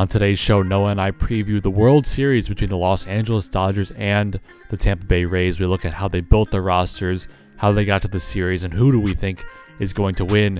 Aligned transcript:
On 0.00 0.08
today's 0.08 0.38
show, 0.38 0.62
Noah 0.62 0.92
and 0.92 0.98
I 0.98 1.10
preview 1.10 1.62
the 1.62 1.70
World 1.70 2.06
Series 2.06 2.48
between 2.48 2.70
the 2.70 2.76
Los 2.78 3.06
Angeles 3.06 3.48
Dodgers 3.48 3.90
and 3.98 4.40
the 4.70 4.78
Tampa 4.78 5.04
Bay 5.04 5.26
Rays. 5.26 5.60
We 5.60 5.66
look 5.66 5.84
at 5.84 5.92
how 5.92 6.08
they 6.08 6.20
built 6.22 6.50
their 6.50 6.62
rosters, 6.62 7.28
how 7.58 7.70
they 7.72 7.84
got 7.84 8.00
to 8.00 8.08
the 8.08 8.18
series, 8.18 8.64
and 8.64 8.72
who 8.72 8.90
do 8.90 8.98
we 8.98 9.12
think 9.12 9.44
is 9.78 9.92
going 9.92 10.14
to 10.14 10.24
win. 10.24 10.58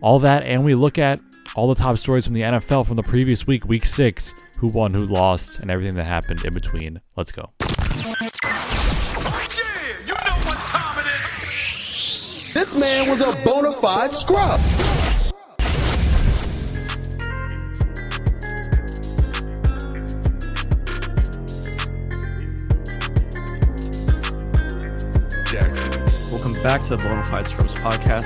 All 0.00 0.18
that, 0.18 0.42
and 0.42 0.64
we 0.64 0.74
look 0.74 0.98
at 0.98 1.20
all 1.54 1.68
the 1.68 1.76
top 1.76 1.98
stories 1.98 2.24
from 2.24 2.34
the 2.34 2.42
NFL 2.42 2.84
from 2.84 2.96
the 2.96 3.04
previous 3.04 3.46
week, 3.46 3.64
week 3.64 3.86
six, 3.86 4.34
who 4.58 4.66
won, 4.66 4.92
who 4.92 5.06
lost, 5.06 5.60
and 5.60 5.70
everything 5.70 5.94
that 5.94 6.06
happened 6.06 6.44
in 6.44 6.52
between. 6.52 7.00
Let's 7.14 7.30
go. 7.30 7.52
This 12.52 12.76
man 12.76 13.08
was 13.08 13.20
a 13.20 13.40
bona 13.44 13.72
fide 13.72 14.16
scrub. 14.16 14.60
Back 26.64 26.80
to 26.80 26.96
the 26.96 26.96
Bonafide 26.96 27.46
Scrubs 27.46 27.74
podcast, 27.74 28.24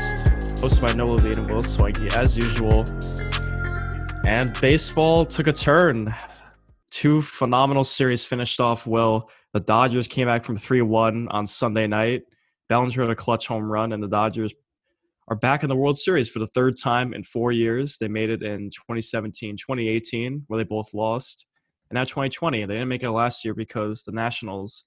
hosted 0.60 0.80
by 0.80 0.92
Noah 0.92 1.15
Levine 1.15 1.41
and 1.41 1.51
Will 1.51 1.60
Swanky, 1.60 2.06
as 2.15 2.37
usual. 2.37 2.84
And 4.24 4.56
baseball 4.60 5.27
took 5.27 5.48
a 5.48 5.52
turn. 5.52 6.15
Two 6.93 7.20
phenomenal 7.20 7.82
series 7.82 8.24
finished 8.24 8.60
off 8.60 8.87
well. 8.87 9.29
The 9.55 9.59
Dodgers 9.59 10.06
came 10.06 10.29
back 10.29 10.45
from 10.45 10.56
3 10.56 10.82
1 10.82 11.27
on 11.30 11.48
Sunday 11.48 11.88
night. 11.88 12.23
Bellinger 12.69 13.02
had 13.02 13.10
a 13.10 13.16
clutch 13.16 13.48
home 13.48 13.69
run, 13.69 13.93
and 13.93 14.01
the 14.01 14.06
Dodgers 14.06 14.55
are 15.27 15.34
back 15.34 15.65
in 15.65 15.68
the 15.68 15.74
World 15.74 15.98
Series 15.98 16.30
for 16.30 16.38
the 16.38 16.46
third 16.46 16.77
time 16.80 17.15
in 17.15 17.24
four 17.24 17.51
years. 17.51 17.98
They 17.98 18.07
made 18.07 18.30
it 18.30 18.45
in 18.45 18.70
2017, 18.70 19.57
2018, 19.57 20.45
where 20.46 20.59
they 20.59 20.65
both 20.65 20.95
lost. 20.95 21.45
And 21.91 21.96
now 21.96 22.05
2020. 22.05 22.66
They 22.66 22.74
didn't 22.74 22.88
make 22.88 23.02
it 23.02 23.10
last 23.10 23.45
year 23.45 23.55
because 23.55 24.04
the 24.04 24.13
Nationals 24.13 24.85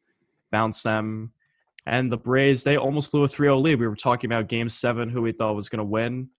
bounced 0.53 0.85
them 0.85 1.33
and 1.85 2.11
the 2.11 2.19
Rays, 2.23 2.63
they 2.63 2.77
almost 2.77 3.11
blew 3.11 3.23
a 3.23 3.27
3 3.27 3.47
0 3.47 3.57
lead. 3.57 3.79
We 3.79 3.87
were 3.87 3.95
talking 3.95 4.31
about 4.31 4.47
game 4.47 4.69
seven, 4.69 5.09
who 5.09 5.21
we 5.21 5.31
thought 5.31 5.55
was 5.55 5.69
going 5.69 5.79
to 5.79 5.83
win. 5.83 6.29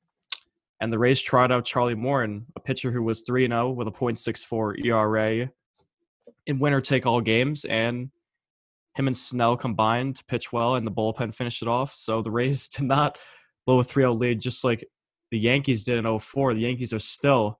And 0.80 0.92
the 0.92 0.98
Rays 0.98 1.20
tried 1.20 1.52
out 1.52 1.64
Charlie 1.64 1.94
Morton, 1.94 2.46
a 2.56 2.60
pitcher 2.60 2.90
who 2.90 3.02
was 3.02 3.22
3 3.22 3.48
0 3.48 3.70
with 3.70 3.88
a 3.88 3.92
.64 3.92 4.84
ERA 4.84 5.50
in 6.46 6.58
winner 6.58 6.80
take 6.80 7.06
all 7.06 7.20
games. 7.20 7.64
And 7.64 8.10
him 8.96 9.06
and 9.06 9.16
Snell 9.16 9.56
combined 9.56 10.16
to 10.16 10.24
pitch 10.24 10.52
well, 10.52 10.76
and 10.76 10.86
the 10.86 10.92
bullpen 10.92 11.34
finished 11.34 11.62
it 11.62 11.68
off. 11.68 11.94
So 11.96 12.22
the 12.22 12.30
Rays 12.30 12.68
did 12.68 12.84
not 12.84 13.18
blow 13.66 13.80
a 13.80 13.84
3 13.84 14.04
0 14.04 14.14
lead, 14.14 14.40
just 14.40 14.62
like 14.64 14.86
the 15.30 15.38
Yankees 15.38 15.84
did 15.84 16.04
in 16.04 16.18
04. 16.18 16.54
The 16.54 16.62
Yankees 16.62 16.92
are 16.92 17.00
still 17.00 17.58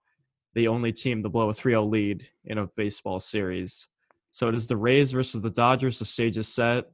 the 0.55 0.69
only 0.69 0.93
team 0.93 1.23
to 1.23 1.29
blow 1.29 1.49
a 1.49 1.53
3 1.53 1.73
0 1.73 1.85
lead 1.85 2.29
in 2.45 2.59
a 2.59 2.69
baseball 2.77 3.19
series. 3.19 3.89
So 4.31 4.49
it 4.49 4.55
is 4.55 4.67
the 4.67 4.77
Rays 4.77 5.11
versus 5.11 5.43
the 5.43 5.51
Dodgers. 5.51 5.99
The 5.99 6.05
stage 6.05 6.39
is 6.39 6.49
set 6.49 6.85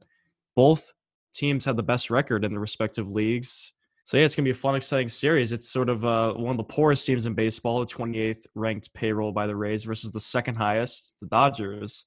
both 0.59 0.91
teams 1.33 1.63
had 1.63 1.77
the 1.77 1.83
best 1.83 2.09
record 2.09 2.43
in 2.43 2.51
the 2.51 2.59
respective 2.59 3.09
leagues. 3.09 3.71
So 4.03 4.17
yeah, 4.17 4.25
it's 4.25 4.35
gonna 4.35 4.43
be 4.43 4.51
a 4.51 4.53
fun, 4.53 4.75
exciting 4.75 5.07
series. 5.07 5.53
It's 5.53 5.69
sort 5.69 5.87
of 5.87 6.03
uh, 6.03 6.33
one 6.33 6.51
of 6.51 6.57
the 6.57 6.65
poorest 6.65 7.05
teams 7.05 7.25
in 7.25 7.33
baseball, 7.33 7.79
the 7.79 7.85
28th 7.85 8.45
ranked 8.55 8.93
payroll 8.93 9.31
by 9.31 9.47
the 9.47 9.55
Rays 9.55 9.85
versus 9.85 10.11
the 10.11 10.19
second 10.19 10.55
highest, 10.55 11.15
the 11.21 11.27
Dodgers. 11.27 12.03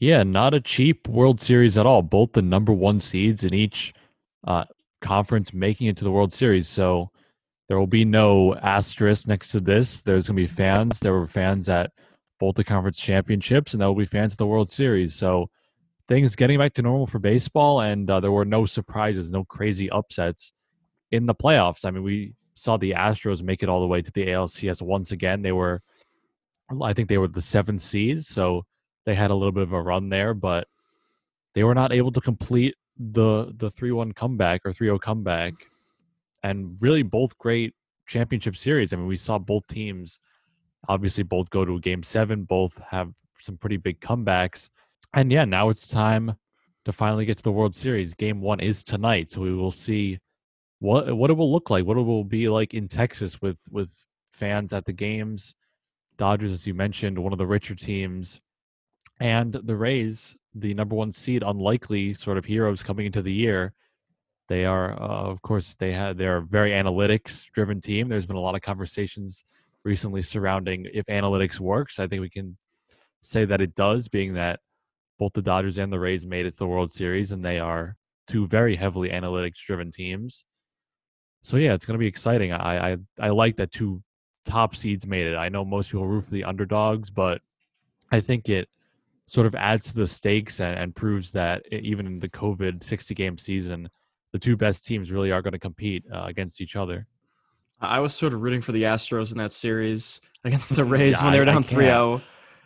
Yeah, 0.00 0.22
not 0.22 0.52
a 0.52 0.60
cheap 0.60 1.08
World 1.08 1.40
Series 1.40 1.78
at 1.78 1.86
all. 1.86 2.02
Both 2.02 2.34
the 2.34 2.42
number 2.42 2.74
one 2.74 3.00
seeds 3.00 3.42
in 3.42 3.54
each 3.54 3.94
uh, 4.46 4.64
conference 5.00 5.54
making 5.54 5.86
it 5.86 5.96
to 5.96 6.04
the 6.04 6.12
World 6.12 6.34
Series. 6.34 6.68
So 6.68 7.10
there 7.68 7.78
will 7.78 7.86
be 7.86 8.04
no 8.04 8.54
asterisk 8.54 9.26
next 9.26 9.50
to 9.52 9.60
this. 9.60 10.02
There's 10.02 10.26
gonna 10.26 10.36
be 10.36 10.46
fans. 10.46 11.00
There 11.00 11.14
were 11.14 11.26
fans 11.26 11.70
at 11.70 11.90
both 12.38 12.56
the 12.56 12.64
conference 12.64 12.98
championships, 12.98 13.72
and 13.72 13.80
there 13.80 13.88
will 13.88 13.94
be 13.94 14.04
fans 14.04 14.34
at 14.34 14.38
the 14.38 14.46
World 14.46 14.70
Series. 14.70 15.14
So 15.14 15.48
things 16.08 16.36
getting 16.36 16.58
back 16.58 16.74
to 16.74 16.82
normal 16.82 17.06
for 17.06 17.18
baseball, 17.18 17.80
and 17.80 18.10
uh, 18.10 18.20
there 18.20 18.32
were 18.32 18.44
no 18.44 18.66
surprises, 18.66 19.30
no 19.30 19.44
crazy 19.44 19.90
upsets 19.90 20.52
in 21.10 21.26
the 21.26 21.34
playoffs. 21.34 21.84
I 21.84 21.90
mean, 21.90 22.02
we 22.02 22.34
saw 22.54 22.76
the 22.76 22.92
Astros 22.92 23.42
make 23.42 23.62
it 23.62 23.68
all 23.68 23.80
the 23.80 23.86
way 23.86 24.02
to 24.02 24.12
the 24.12 24.26
ALCS 24.26 24.82
once 24.82 25.12
again. 25.12 25.42
They 25.42 25.52
were, 25.52 25.82
I 26.82 26.92
think, 26.92 27.08
they 27.08 27.18
were 27.18 27.28
the 27.28 27.42
seventh 27.42 27.82
seed, 27.82 28.24
so 28.24 28.64
they 29.06 29.14
had 29.14 29.30
a 29.30 29.34
little 29.34 29.52
bit 29.52 29.64
of 29.64 29.72
a 29.72 29.82
run 29.82 30.08
there, 30.08 30.34
but 30.34 30.66
they 31.54 31.64
were 31.64 31.74
not 31.74 31.92
able 31.92 32.12
to 32.12 32.20
complete 32.20 32.74
the 32.96 33.52
the 33.56 33.70
three 33.70 33.90
one 33.90 34.12
comeback 34.12 34.60
or 34.64 34.70
3-0 34.70 35.00
comeback, 35.00 35.54
and 36.42 36.76
really 36.80 37.02
both 37.02 37.36
great 37.38 37.74
championship 38.06 38.56
series. 38.56 38.92
I 38.92 38.96
mean, 38.96 39.06
we 39.06 39.16
saw 39.16 39.38
both 39.38 39.66
teams 39.66 40.20
obviously 40.88 41.24
both 41.24 41.50
go 41.50 41.64
to 41.64 41.76
a 41.76 41.80
game 41.80 42.02
seven, 42.02 42.44
both 42.44 42.80
have 42.90 43.10
some 43.40 43.56
pretty 43.56 43.76
big 43.76 44.00
comebacks 44.00 44.68
and 45.14 45.30
yeah, 45.30 45.44
now 45.44 45.68
it's 45.68 45.86
time 45.86 46.36
to 46.84 46.92
finally 46.92 47.24
get 47.24 47.38
to 47.38 47.42
the 47.42 47.52
World 47.52 47.74
Series. 47.74 48.14
Game 48.14 48.40
one 48.40 48.60
is 48.60 48.84
tonight, 48.84 49.30
so 49.30 49.40
we 49.40 49.54
will 49.54 49.70
see 49.70 50.18
what 50.80 51.16
what 51.16 51.30
it 51.30 51.34
will 51.34 51.52
look 51.52 51.70
like, 51.70 51.84
what 51.84 51.96
it 51.96 52.02
will 52.02 52.24
be 52.24 52.48
like 52.48 52.74
in 52.74 52.88
Texas 52.88 53.40
with 53.40 53.56
with 53.70 53.90
fans 54.30 54.72
at 54.72 54.84
the 54.84 54.92
games. 54.92 55.54
Dodgers, 56.16 56.52
as 56.52 56.66
you 56.66 56.74
mentioned, 56.74 57.18
one 57.18 57.32
of 57.32 57.38
the 57.38 57.46
richer 57.46 57.74
teams, 57.74 58.40
and 59.20 59.52
the 59.52 59.76
Rays, 59.76 60.36
the 60.54 60.74
number 60.74 60.94
one 60.94 61.12
seed, 61.12 61.42
unlikely 61.44 62.14
sort 62.14 62.38
of 62.38 62.44
heroes 62.44 62.82
coming 62.82 63.06
into 63.06 63.22
the 63.22 63.32
year. 63.32 63.72
They 64.48 64.64
are, 64.64 64.92
uh, 64.92 65.30
of 65.30 65.42
course, 65.42 65.74
they 65.74 65.92
have 65.92 66.18
they're 66.18 66.38
a 66.38 66.42
very 66.42 66.72
analytics 66.72 67.44
driven 67.52 67.80
team. 67.80 68.08
There's 68.08 68.26
been 68.26 68.36
a 68.36 68.40
lot 68.40 68.54
of 68.54 68.62
conversations 68.62 69.44
recently 69.84 70.22
surrounding 70.22 70.86
if 70.92 71.06
analytics 71.06 71.60
works. 71.60 71.98
I 71.98 72.06
think 72.06 72.20
we 72.20 72.30
can 72.30 72.56
say 73.22 73.44
that 73.44 73.60
it 73.60 73.74
does, 73.74 74.08
being 74.08 74.34
that 74.34 74.60
both 75.18 75.32
the 75.32 75.42
Dodgers 75.42 75.78
and 75.78 75.92
the 75.92 75.98
Rays 75.98 76.26
made 76.26 76.46
it 76.46 76.52
to 76.52 76.58
the 76.58 76.66
World 76.66 76.92
Series, 76.92 77.32
and 77.32 77.44
they 77.44 77.58
are 77.58 77.96
two 78.26 78.46
very 78.46 78.76
heavily 78.76 79.10
analytics 79.10 79.56
driven 79.64 79.90
teams. 79.90 80.44
So 81.42 81.56
yeah, 81.56 81.74
it's 81.74 81.84
going 81.84 81.94
to 81.94 82.02
be 82.02 82.06
exciting. 82.06 82.52
I, 82.52 82.92
I 82.92 82.96
I 83.20 83.28
like 83.30 83.56
that 83.56 83.70
two 83.70 84.02
top 84.44 84.74
seeds 84.76 85.06
made 85.06 85.26
it. 85.26 85.36
I 85.36 85.48
know 85.48 85.64
most 85.64 85.90
people 85.90 86.06
root 86.06 86.24
for 86.24 86.30
the 86.30 86.44
underdogs, 86.44 87.10
but 87.10 87.40
I 88.10 88.20
think 88.20 88.48
it 88.48 88.68
sort 89.26 89.46
of 89.46 89.54
adds 89.54 89.92
to 89.92 89.96
the 89.96 90.06
stakes 90.06 90.60
and, 90.60 90.78
and 90.78 90.94
proves 90.94 91.32
that 91.32 91.62
it, 91.70 91.84
even 91.84 92.06
in 92.06 92.18
the 92.18 92.28
COVID 92.28 92.82
60 92.84 93.14
game 93.14 93.38
season, 93.38 93.88
the 94.32 94.38
two 94.38 94.56
best 94.56 94.84
teams 94.84 95.10
really 95.10 95.32
are 95.32 95.42
going 95.42 95.52
to 95.52 95.58
compete 95.58 96.04
uh, 96.12 96.24
against 96.24 96.60
each 96.60 96.76
other. 96.76 97.06
I 97.80 98.00
was 98.00 98.14
sort 98.14 98.32
of 98.32 98.42
rooting 98.42 98.62
for 98.62 98.72
the 98.72 98.84
Astros 98.84 99.32
in 99.32 99.38
that 99.38 99.52
series 99.52 100.20
against 100.44 100.74
the 100.74 100.84
Rays 100.84 101.16
yeah, 101.18 101.24
when 101.24 101.32
they 101.32 101.38
were 101.38 101.44
down 101.44 101.62
3 101.62 101.84
0 101.84 102.22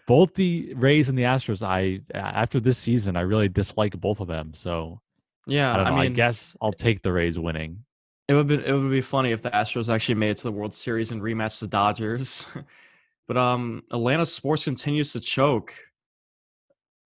both 0.09 0.33
the 0.33 0.73
Rays 0.75 1.11
and 1.11 1.19
the 1.19 1.25
Astros, 1.25 1.63
I 1.63 2.01
after 2.15 2.59
this 2.61 2.79
season, 2.79 3.15
I 3.15 3.21
really 3.21 3.51
dislike 3.51 4.01
both 4.01 4.21
of 4.21 4.27
them. 4.27 4.53
So 4.55 5.03
yeah, 5.47 5.77
I, 5.77 5.83
I 5.83 5.91
mean, 5.91 5.99
I 5.99 6.09
guess 6.09 6.57
I'll 6.63 6.73
take 6.73 7.03
the 7.03 7.13
Rays 7.13 7.39
winning. 7.39 7.85
It 8.27 8.33
would 8.33 8.47
be 8.47 8.55
it 8.55 8.73
would 8.73 8.91
be 8.91 9.03
funny 9.03 9.33
if 9.33 9.43
the 9.43 9.51
Astros 9.51 9.93
actually 9.93 10.15
made 10.15 10.31
it 10.31 10.39
to 10.39 10.45
the 10.45 10.53
World 10.53 10.75
Series 10.75 11.13
and 11.13 11.21
rematched 11.21 11.61
the 11.61 11.67
Dodgers. 11.67 12.47
but 13.29 13.37
um, 13.37 13.83
Atlanta 13.93 14.25
sports 14.25 14.65
continues 14.65 15.13
to 15.13 15.21
choke. 15.21 15.75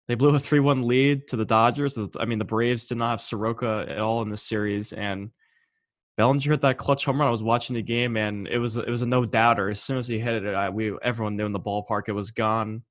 They 0.08 0.14
blew 0.14 0.36
a 0.36 0.40
three-one 0.40 0.88
lead 0.88 1.28
to 1.30 1.38
the 1.38 1.46
Dodgers. 1.46 1.98
I 2.20 2.26
mean, 2.26 2.38
the 2.38 2.46
Braves 2.46 2.88
did 2.88 3.00
not 3.00 3.12
have 3.12 3.22
Soroka 3.22 3.88
at 3.90 4.00
all 4.00 4.22
in 4.22 4.30
this 4.30 4.44
series, 4.44 4.94
and 4.94 5.32
Bellinger 6.18 6.52
hit 6.52 6.62
that 6.62 6.78
clutch 6.78 7.06
home 7.06 7.20
run. 7.20 7.28
I 7.28 7.32
was 7.32 7.42
watching 7.42 7.76
the 7.76 7.82
game, 7.82 8.16
and 8.16 8.48
it 8.48 8.60
was 8.60 8.78
it 8.78 8.90
was 8.90 9.02
a 9.02 9.08
no 9.08 9.26
doubter. 9.26 9.72
As 9.72 9.82
soon 9.82 9.98
as 9.98 10.08
he 10.08 10.20
hit 10.20 10.44
it, 10.44 10.54
I, 10.54 10.70
we 10.70 10.96
everyone 11.02 11.36
knew 11.36 11.48
in 11.48 11.52
the 11.52 11.60
ballpark 11.60 12.04
it 12.08 12.12
was 12.12 12.30
gone 12.30 12.84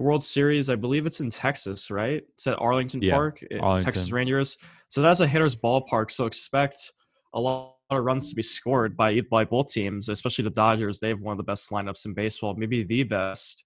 the 0.00 0.06
World 0.06 0.22
Series. 0.22 0.70
I 0.70 0.76
believe 0.76 1.04
it's 1.04 1.20
in 1.20 1.28
Texas, 1.28 1.90
right? 1.90 2.22
It's 2.34 2.46
at 2.46 2.58
Arlington 2.58 3.02
yeah, 3.02 3.12
Park, 3.12 3.44
eh, 3.50 3.58
Arlington. 3.58 3.92
Texas 3.92 4.10
Rangers. 4.10 4.56
So 4.88 5.02
that's 5.02 5.20
a 5.20 5.26
hitter's 5.26 5.54
ballpark. 5.54 6.10
So 6.10 6.24
expect 6.24 6.90
a 7.34 7.40
lot 7.40 7.74
of 7.90 8.02
runs 8.02 8.30
to 8.30 8.34
be 8.34 8.40
scored 8.40 8.96
by 8.96 9.20
by 9.30 9.44
both 9.44 9.70
teams, 9.70 10.08
especially 10.08 10.44
the 10.44 10.50
Dodgers. 10.50 11.00
They 11.00 11.08
have 11.08 11.20
one 11.20 11.32
of 11.32 11.36
the 11.36 11.44
best 11.44 11.70
lineups 11.70 12.06
in 12.06 12.14
baseball, 12.14 12.54
maybe 12.56 12.82
the 12.82 13.02
best. 13.02 13.64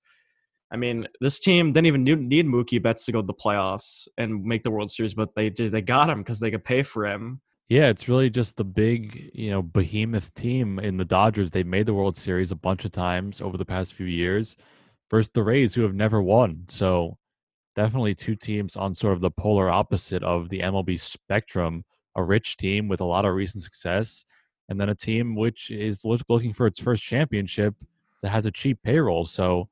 I 0.73 0.77
mean, 0.77 1.07
this 1.21 1.39
team 1.39 1.71
didn't 1.71 1.87
even 1.87 2.03
need 2.03 2.47
Mookie 2.47 2.83
Betts 2.83 3.05
to 3.05 3.13
go 3.13 3.21
to 3.21 3.27
the 3.27 3.33
playoffs 3.33 4.09
and 4.19 4.43
make 4.43 4.65
the 4.65 4.73
World 4.73 4.91
Series, 4.91 5.15
but 5.15 5.37
they 5.37 5.51
did. 5.51 5.71
They 5.71 5.83
got 5.83 6.11
him 6.11 6.19
because 6.19 6.41
they 6.41 6.51
could 6.51 6.65
pay 6.65 6.83
for 6.83 7.07
him. 7.07 7.43
Yeah, 7.69 7.87
it's 7.87 8.09
really 8.09 8.29
just 8.29 8.57
the 8.57 8.65
big, 8.65 9.31
you 9.33 9.51
know, 9.53 9.63
behemoth 9.63 10.35
team 10.35 10.81
in 10.81 10.97
the 10.97 11.05
Dodgers. 11.05 11.53
They've 11.53 11.65
made 11.65 11.87
the 11.87 11.95
World 11.95 12.19
Series 12.19 12.51
a 12.51 12.57
bunch 12.57 12.85
of 12.85 12.91
times 12.91 13.41
over 13.41 13.57
the 13.57 13.65
past 13.65 13.95
few 13.95 14.07
years 14.07 14.57
versus 15.15 15.31
the 15.33 15.45
Rays, 15.45 15.77
who 15.77 15.83
have 15.83 15.95
never 15.95 16.21
won. 16.21 16.65
So 16.67 17.19
definitely 17.77 18.17
two 18.17 18.35
teams 18.35 18.75
on 18.75 18.97
sort 18.97 19.13
of 19.13 19.21
the 19.21 19.31
polar 19.31 19.71
opposite 19.71 20.25
of 20.25 20.49
the 20.49 20.59
MLB 20.59 20.99
spectrum. 20.99 21.85
A 22.17 22.23
rich 22.25 22.57
team 22.57 22.89
with 22.89 23.01
a 23.01 23.05
lot 23.05 23.25
of 23.25 23.33
recent 23.33 23.63
success, 23.63 24.25
and 24.69 24.81
then 24.81 24.89
a 24.89 24.95
team 24.95 25.37
which 25.37 25.71
is 25.71 26.05
looking 26.05 26.53
for 26.53 26.67
its 26.67 26.81
first 26.81 27.05
championship 27.05 27.77
that 28.23 28.31
has 28.31 28.45
a 28.45 28.51
cheap 28.51 28.83
payroll. 28.83 29.25
So 29.25 29.69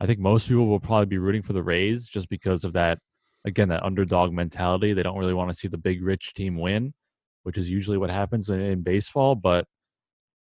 I 0.00 0.06
think 0.06 0.20
most 0.20 0.46
people 0.46 0.66
will 0.68 0.78
probably 0.78 1.06
be 1.06 1.18
rooting 1.18 1.42
for 1.42 1.52
the 1.52 1.64
Rays 1.64 2.06
just 2.06 2.28
because 2.28 2.62
of 2.62 2.72
that. 2.74 2.98
Again, 3.44 3.68
that 3.70 3.82
underdog 3.82 4.32
mentality. 4.32 4.92
They 4.92 5.02
don't 5.02 5.18
really 5.18 5.34
want 5.34 5.50
to 5.50 5.56
see 5.56 5.68
the 5.68 5.78
big 5.78 6.00
rich 6.00 6.32
team 6.34 6.58
win, 6.58 6.94
which 7.42 7.58
is 7.58 7.68
usually 7.68 7.98
what 7.98 8.10
happens 8.10 8.50
in, 8.50 8.60
in 8.60 8.82
baseball. 8.82 9.34
But 9.34 9.66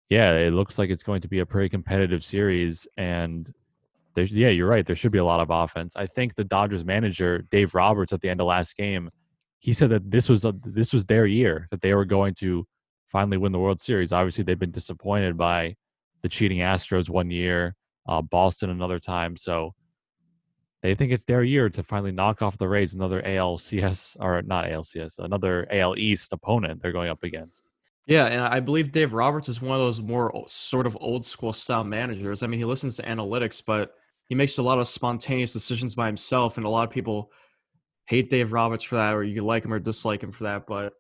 yeah, 0.10 0.34
it 0.36 0.54
looks 0.54 0.80
like 0.80 0.90
it's 0.90 1.04
going 1.04 1.22
to 1.22 1.30
be 1.30 1.40
a 1.40 1.46
pretty 1.46 1.68
competitive 1.68 2.24
series, 2.24 2.88
and 2.98 3.54
there, 4.16 4.26
yeah, 4.26 4.50
you're 4.50 4.68
right. 4.68 4.86
There 4.86 4.96
should 4.96 5.12
be 5.12 5.18
a 5.18 5.26
lot 5.26 5.40
of 5.40 5.50
offense. 5.50 5.96
I 5.96 6.06
think 6.06 6.36
the 6.36 6.44
Dodgers 6.44 6.84
manager 6.84 7.40
Dave 7.50 7.74
Roberts 7.74 8.14
at 8.14 8.22
the 8.22 8.30
end 8.30 8.42
of 8.42 8.48
last 8.48 8.76
game, 8.76 9.10
he 9.60 9.74
said 9.74 9.90
that 9.92 10.10
this 10.10 10.28
was 10.28 10.46
a, 10.46 10.54
this 10.64 10.94
was 10.94 11.06
their 11.06 11.26
year 11.26 11.68
that 11.72 11.82
they 11.82 11.94
were 11.94 12.06
going 12.06 12.34
to 12.36 12.66
finally 13.08 13.38
win 13.38 13.52
the 13.52 13.60
World 13.60 13.82
Series. 13.82 14.12
Obviously, 14.12 14.44
they've 14.44 14.58
been 14.60 14.72
disappointed 14.72 15.38
by 15.38 15.76
the 16.22 16.30
cheating 16.30 16.60
Astros 16.60 17.10
one 17.10 17.30
year, 17.30 17.76
uh, 18.08 18.22
Boston 18.22 18.70
another 18.70 19.00
time. 19.00 19.36
So 19.36 19.74
they 20.82 20.96
think 20.96 21.12
it's 21.12 21.26
their 21.26 21.44
year 21.44 21.70
to 21.70 21.84
finally 21.84 22.12
knock 22.12 22.42
off 22.42 22.58
the 22.58 22.68
Rays, 22.68 22.94
another 22.94 23.22
ALCS 23.22 24.18
or 24.20 24.42
not 24.42 24.66
ALCS, 24.66 25.20
another 25.20 25.68
AL 25.72 25.98
East 25.98 26.34
opponent 26.34 26.82
they're 26.82 26.92
going 26.92 27.10
up 27.10 27.24
against. 27.24 27.64
Yeah, 28.08 28.26
and 28.26 28.42
I 28.42 28.60
believe 28.60 28.92
Dave 28.92 29.14
Roberts 29.14 29.48
is 29.48 29.62
one 29.62 29.76
of 29.76 29.82
those 29.82 30.02
more 30.02 30.44
sort 30.48 30.88
of 30.88 30.98
old 31.00 31.24
school 31.24 31.54
style 31.54 31.84
managers. 31.84 32.42
I 32.42 32.48
mean, 32.48 32.60
he 32.60 32.66
listens 32.66 32.98
to 32.98 33.04
analytics, 33.04 33.62
but 33.66 33.94
he 34.32 34.36
makes 34.36 34.60
a 34.60 34.64
lot 34.64 34.80
of 34.80 34.88
spontaneous 34.88 35.52
decisions 35.52 35.94
by 35.94 36.08
himself, 36.08 36.56
and 36.56 36.66
a 36.66 36.70
lot 36.70 36.88
of 36.88 36.90
people 36.90 37.34
hate 38.06 38.30
Dave 38.30 38.54
Roberts 38.54 38.82
for 38.82 38.96
that, 38.96 39.14
or 39.14 39.26
you 39.26 39.44
like 39.44 39.66
him 39.66 39.74
or 39.74 39.80
dislike 39.80 40.24
him 40.24 40.32
for 40.32 40.46
that. 40.46 40.66
But 40.66 40.94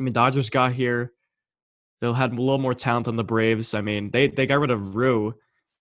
I 0.00 0.02
mean, 0.02 0.14
Dodgers 0.14 0.48
got 0.48 0.72
here. 0.72 1.12
They 2.00 2.10
had 2.10 2.32
a 2.32 2.34
little 2.34 2.56
more 2.56 2.72
talent 2.72 3.04
than 3.04 3.16
the 3.16 3.24
Braves. 3.24 3.74
I 3.74 3.82
mean, 3.82 4.10
they 4.10 4.28
they 4.28 4.46
got 4.46 4.60
rid 4.60 4.70
of 4.70 4.96
Ryu 4.96 5.26
in 5.26 5.34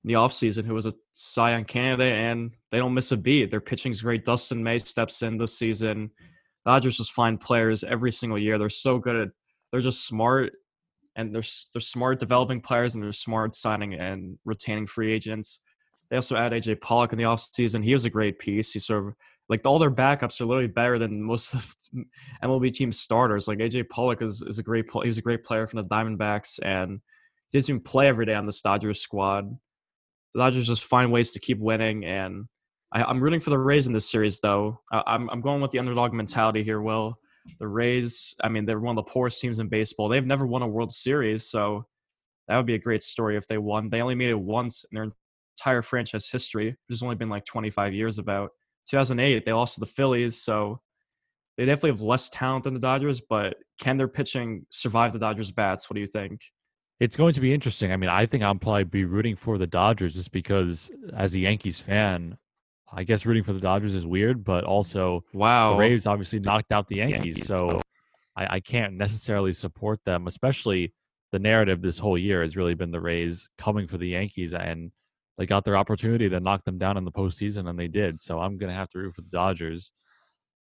the 0.04 0.16
offseason, 0.16 0.66
who 0.66 0.74
was 0.74 0.86
a 0.86 0.94
Cy 1.14 1.52
Young 1.52 1.64
candidate, 1.64 2.12
and 2.12 2.52
they 2.72 2.80
don't 2.80 2.94
miss 2.94 3.14
a 3.14 3.16
beat. 3.16 3.52
Their 3.52 3.62
pitching's 3.62 4.02
great. 4.02 4.26
Dustin 4.26 4.62
May 4.62 4.80
steps 4.80 5.22
in 5.22 5.38
this 5.38 5.58
season. 5.58 6.12
Dodgers 6.66 6.98
just 6.98 7.14
find 7.14 7.40
players 7.40 7.86
every 7.86 8.12
single 8.12 8.38
year. 8.38 8.58
They're 8.58 8.70
so 8.70 9.00
good 9.00 9.16
at. 9.16 9.30
They're 9.72 9.80
just 9.80 10.06
smart, 10.06 10.52
and 11.16 11.34
they're 11.34 11.44
they're 11.72 11.80
smart 11.80 12.20
developing 12.20 12.60
players, 12.60 12.96
and 12.96 13.02
they're 13.02 13.14
smart 13.14 13.56
signing 13.56 13.94
and 13.94 14.38
retaining 14.44 14.88
free 14.88 15.14
agents. 15.14 15.62
They 16.10 16.16
also 16.16 16.36
add 16.36 16.52
AJ 16.52 16.82
Pollock 16.82 17.14
in 17.14 17.18
the 17.18 17.26
offseason. 17.26 17.84
He 17.84 17.94
was 17.94 18.06
a 18.06 18.10
great 18.10 18.40
piece. 18.40 18.72
He 18.72 18.80
sort 18.80 19.08
of 19.08 19.14
like 19.50 19.66
all 19.66 19.80
their 19.80 19.92
backups 19.92 20.42
are 20.42 20.46
literally 20.46 20.68
better 20.68 20.98
than 20.98 21.22
most 21.22 21.54
of 21.54 21.76
MLB 22.44 22.72
team 22.74 22.92
starters. 22.92 23.48
Like 23.48 23.60
AJ 23.60 23.90
Pollock 23.90 24.22
is, 24.22 24.42
is 24.42 24.60
a 24.60 24.64
great 24.64 24.86
he 24.92 25.08
was 25.08 25.18
a 25.18 25.24
great 25.24 25.44
player 25.44 25.68
from 25.68 25.78
the 25.78 25.86
Diamondbacks, 25.86 26.60
and 26.64 27.00
he 27.52 27.58
doesn't 27.58 27.74
even 27.74 27.84
play 27.84 28.08
every 28.08 28.26
day 28.26 28.34
on 28.34 28.46
the 28.46 28.60
Dodgers 28.64 29.02
squad. 29.02 29.50
The 30.34 30.42
Dodgers 30.42 30.68
just 30.68 30.84
find 30.84 31.12
ways 31.12 31.32
to 31.32 31.40
keep 31.40 31.60
winning, 31.60 32.06
and 32.06 32.46
I, 32.92 33.10
am 33.10 33.22
rooting 33.22 33.40
for 33.40 33.50
the 33.50 33.60
Rays 33.60 33.88
in 33.88 33.94
this 33.94 34.10
series. 34.10 34.40
Though 34.40 34.82
I, 34.92 35.04
I'm 35.06 35.30
I'm 35.30 35.42
going 35.42 35.62
with 35.62 35.72
the 35.72 35.80
underdog 35.80 36.14
mentality 36.14 36.64
here. 36.64 36.82
Will 36.82 37.18
the 37.60 37.68
Rays? 37.68 38.36
I 38.44 38.50
mean, 38.50 38.66
they're 38.66 38.80
one 38.80 38.98
of 38.98 39.06
the 39.06 39.12
poorest 39.12 39.40
teams 39.40 39.60
in 39.60 39.68
baseball. 39.68 40.10
They've 40.10 40.26
never 40.26 40.48
won 40.48 40.64
a 40.64 40.68
World 40.68 40.92
Series, 40.92 41.50
so 41.50 41.86
that 42.48 42.58
would 42.58 42.66
be 42.66 42.76
a 42.76 42.80
great 42.80 43.04
story 43.04 43.38
if 43.38 43.48
they 43.48 43.58
won. 43.58 43.90
They 43.90 44.02
only 44.02 44.16
made 44.16 44.30
it 44.30 44.40
once 44.40 44.86
in 44.92 44.96
their 44.96 45.12
entire 45.58 45.82
franchise 45.82 46.30
history, 46.30 46.68
which 46.68 46.78
has 46.90 47.04
only 47.04 47.16
been 47.16 47.30
like 47.30 47.46
25 47.46 47.94
years 47.94 48.20
about. 48.20 48.52
2008, 48.90 49.46
they 49.46 49.54
lost 49.54 49.76
to 49.76 49.80
the 49.80 49.86
Phillies, 49.86 50.42
so 50.42 50.80
they 51.58 51.66
definitely 51.66 51.92
have 51.92 52.02
less 52.02 52.30
talent 52.30 52.66
than 52.66 52.74
the 52.74 52.80
Dodgers, 52.80 53.22
but 53.22 53.58
can 53.80 53.98
their 53.98 54.08
pitching 54.08 54.66
survive 54.70 55.14
the 55.14 55.20
Dodgers' 55.20 55.52
bats? 55.52 55.90
What 55.90 55.96
do 55.96 56.02
you 56.02 56.08
think? 56.08 56.42
It's 57.00 57.16
going 57.16 57.34
to 57.34 57.42
be 57.42 57.54
interesting. 57.54 57.92
I 57.92 57.98
mean, 57.98 58.10
I 58.10 58.26
think 58.26 58.44
I'll 58.44 58.56
probably 58.56 58.84
be 58.86 59.06
rooting 59.06 59.36
for 59.36 59.58
the 59.58 59.68
Dodgers 59.68 60.14
just 60.14 60.32
because, 60.32 60.92
as 61.16 61.34
a 61.34 61.40
Yankees 61.40 61.80
fan, 61.80 62.38
I 62.92 63.04
guess 63.04 63.26
rooting 63.26 63.44
for 63.44 63.54
the 63.54 63.60
Dodgers 63.60 63.94
is 63.94 64.06
weird, 64.06 64.44
but 64.44 64.64
also, 64.64 65.24
wow, 65.34 65.72
the 65.72 65.78
Braves 65.78 66.08
obviously 66.08 66.40
knocked 66.40 66.72
out 66.72 66.88
the 66.88 66.98
Yankees, 66.98 67.46
so 67.46 67.82
I, 68.38 68.56
I 68.56 68.60
can't 68.60 68.94
necessarily 68.94 69.52
support 69.52 70.04
them, 70.04 70.28
especially 70.28 70.94
the 71.32 71.40
narrative 71.40 71.82
this 71.82 72.00
whole 72.00 72.18
year 72.18 72.44
has 72.44 72.56
really 72.56 72.76
been 72.76 72.92
the 72.92 73.02
Rays 73.02 73.50
coming 73.58 73.88
for 73.88 73.98
the 73.98 74.10
Yankees 74.10 74.54
and 74.54 74.92
they 75.38 75.46
got 75.46 75.66
their 75.66 75.78
opportunity 75.78 76.30
to 76.30 76.40
knock 76.40 76.64
them 76.64 76.78
down 76.78 76.98
in 76.98 77.04
the 77.04 77.12
postseason, 77.12 77.70
and 77.70 77.78
they 77.78 77.88
did. 77.88 78.22
So 78.22 78.40
I'm 78.40 78.58
going 78.58 78.70
to 78.70 78.76
have 78.76 78.90
to 78.92 79.00
root 79.00 79.16
for 79.16 79.22
the 79.22 79.30
Dodgers 79.30 79.92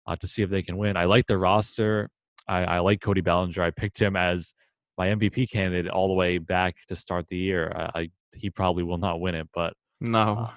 uh, 0.07 0.16
to 0.18 0.27
see 0.27 0.42
if 0.42 0.50
they 0.50 0.62
can 0.62 0.77
win. 0.77 0.98
I 0.98 1.06
like 1.06 1.27
the 1.27 1.38
roster. 1.38 2.10
I, 2.48 2.63
I, 2.63 2.80
like 2.80 3.01
Cody 3.01 3.22
Bellinger. 3.22 3.62
I 3.62 3.72
picked 3.72 4.00
him 4.00 4.16
as 4.16 4.54
my 4.98 5.07
MVP 5.07 5.50
candidate 5.50 5.92
all 5.92 6.07
the 6.07 6.13
way 6.13 6.38
back 6.38 6.75
to 6.89 6.95
start 6.95 7.27
the 7.27 7.38
year. 7.38 7.72
I, 7.75 8.00
I 8.00 8.10
he 8.36 8.50
probably 8.50 8.83
will 8.83 8.98
not 8.98 9.22
win 9.22 9.36
it, 9.36 9.48
but 9.54 9.74
no, 10.01 10.38
uh, 10.38 10.50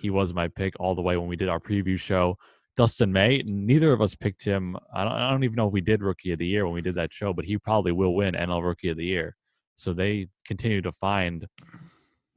he 0.00 0.10
was 0.10 0.32
my 0.32 0.48
pick 0.48 0.74
all 0.80 0.94
the 0.94 1.02
way 1.02 1.16
when 1.16 1.28
we 1.28 1.36
did 1.36 1.48
our 1.48 1.60
preview 1.60 1.98
show. 1.98 2.36
Dustin 2.76 3.12
May, 3.12 3.42
neither 3.44 3.92
of 3.92 4.00
us 4.00 4.14
picked 4.14 4.44
him. 4.44 4.76
I 4.94 5.04
don't, 5.04 5.12
I 5.12 5.30
don't 5.30 5.44
even 5.44 5.56
know 5.56 5.66
if 5.66 5.72
we 5.72 5.80
did 5.80 6.02
Rookie 6.02 6.32
of 6.32 6.38
the 6.38 6.46
Year 6.46 6.64
when 6.64 6.74
we 6.74 6.80
did 6.80 6.94
that 6.94 7.12
show, 7.12 7.32
but 7.32 7.44
he 7.44 7.58
probably 7.58 7.92
will 7.92 8.14
win 8.14 8.34
NL 8.34 8.64
Rookie 8.64 8.88
of 8.88 8.96
the 8.96 9.04
Year. 9.04 9.36
So 9.74 9.92
they 9.92 10.28
continue 10.46 10.80
to 10.82 10.92
find 10.92 11.46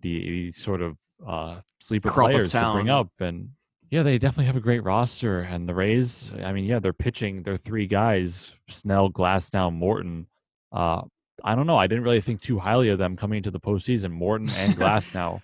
the 0.02 0.52
sort 0.52 0.82
of 0.82 0.98
uh, 1.26 1.62
sleeper 1.80 2.10
Crop 2.10 2.30
players 2.30 2.52
to 2.52 2.72
bring 2.72 2.90
up. 2.90 3.10
And 3.20 3.50
yeah, 3.90 4.04
they 4.04 4.18
definitely 4.18 4.46
have 4.46 4.56
a 4.56 4.62
great 4.62 4.84
roster. 4.84 5.40
And 5.40 5.68
the 5.68 5.76
Rays, 5.76 6.32
I 6.44 6.52
mean, 6.54 6.66
yeah, 6.66 6.80
they're 6.80 6.94
pitching 6.94 7.44
their 7.44 7.58
three 7.58 7.88
guys 7.88 8.52
Snell, 8.70 9.10
Glasnow, 9.10 9.74
Morton. 9.74 10.28
Uh, 10.72 11.02
I 11.44 11.56
don't 11.56 11.68
know. 11.68 11.78
I 11.78 11.88
didn't 11.88 12.04
really 12.04 12.22
think 12.22 12.42
too 12.42 12.60
highly 12.60 12.90
of 12.90 13.00
them 13.00 13.18
coming 13.18 13.38
into 13.38 13.52
the 13.52 13.60
postseason. 13.60 14.12
Morton 14.12 14.50
and 14.58 14.74
Glasnow 14.78 15.42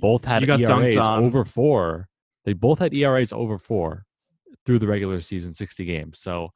both 0.00 0.24
had 0.24 0.42
ERAs 0.48 0.96
over 0.96 1.44
four. 1.44 2.08
They 2.44 2.52
both 2.52 2.78
had 2.78 2.94
ERAs 2.94 3.32
over 3.32 3.58
four 3.58 4.04
through 4.64 4.78
the 4.78 4.86
regular 4.86 5.20
season, 5.20 5.54
60 5.54 5.84
games. 5.84 6.18
So 6.18 6.50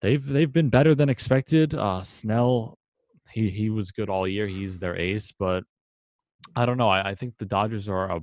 they've 0.00 0.24
they've 0.24 0.52
been 0.52 0.68
better 0.68 0.94
than 0.94 1.08
expected. 1.08 1.74
Uh, 1.74 2.02
Snell, 2.02 2.78
he 3.30 3.50
he 3.50 3.70
was 3.70 3.90
good 3.90 4.08
all 4.08 4.28
year. 4.28 4.46
He's 4.46 4.78
their 4.78 4.96
ace, 4.96 5.32
but 5.32 5.64
I 6.54 6.66
don't 6.66 6.78
know. 6.78 6.88
I, 6.88 7.10
I 7.10 7.14
think 7.14 7.34
the 7.38 7.44
Dodgers 7.44 7.88
are 7.88 8.10
a 8.10 8.20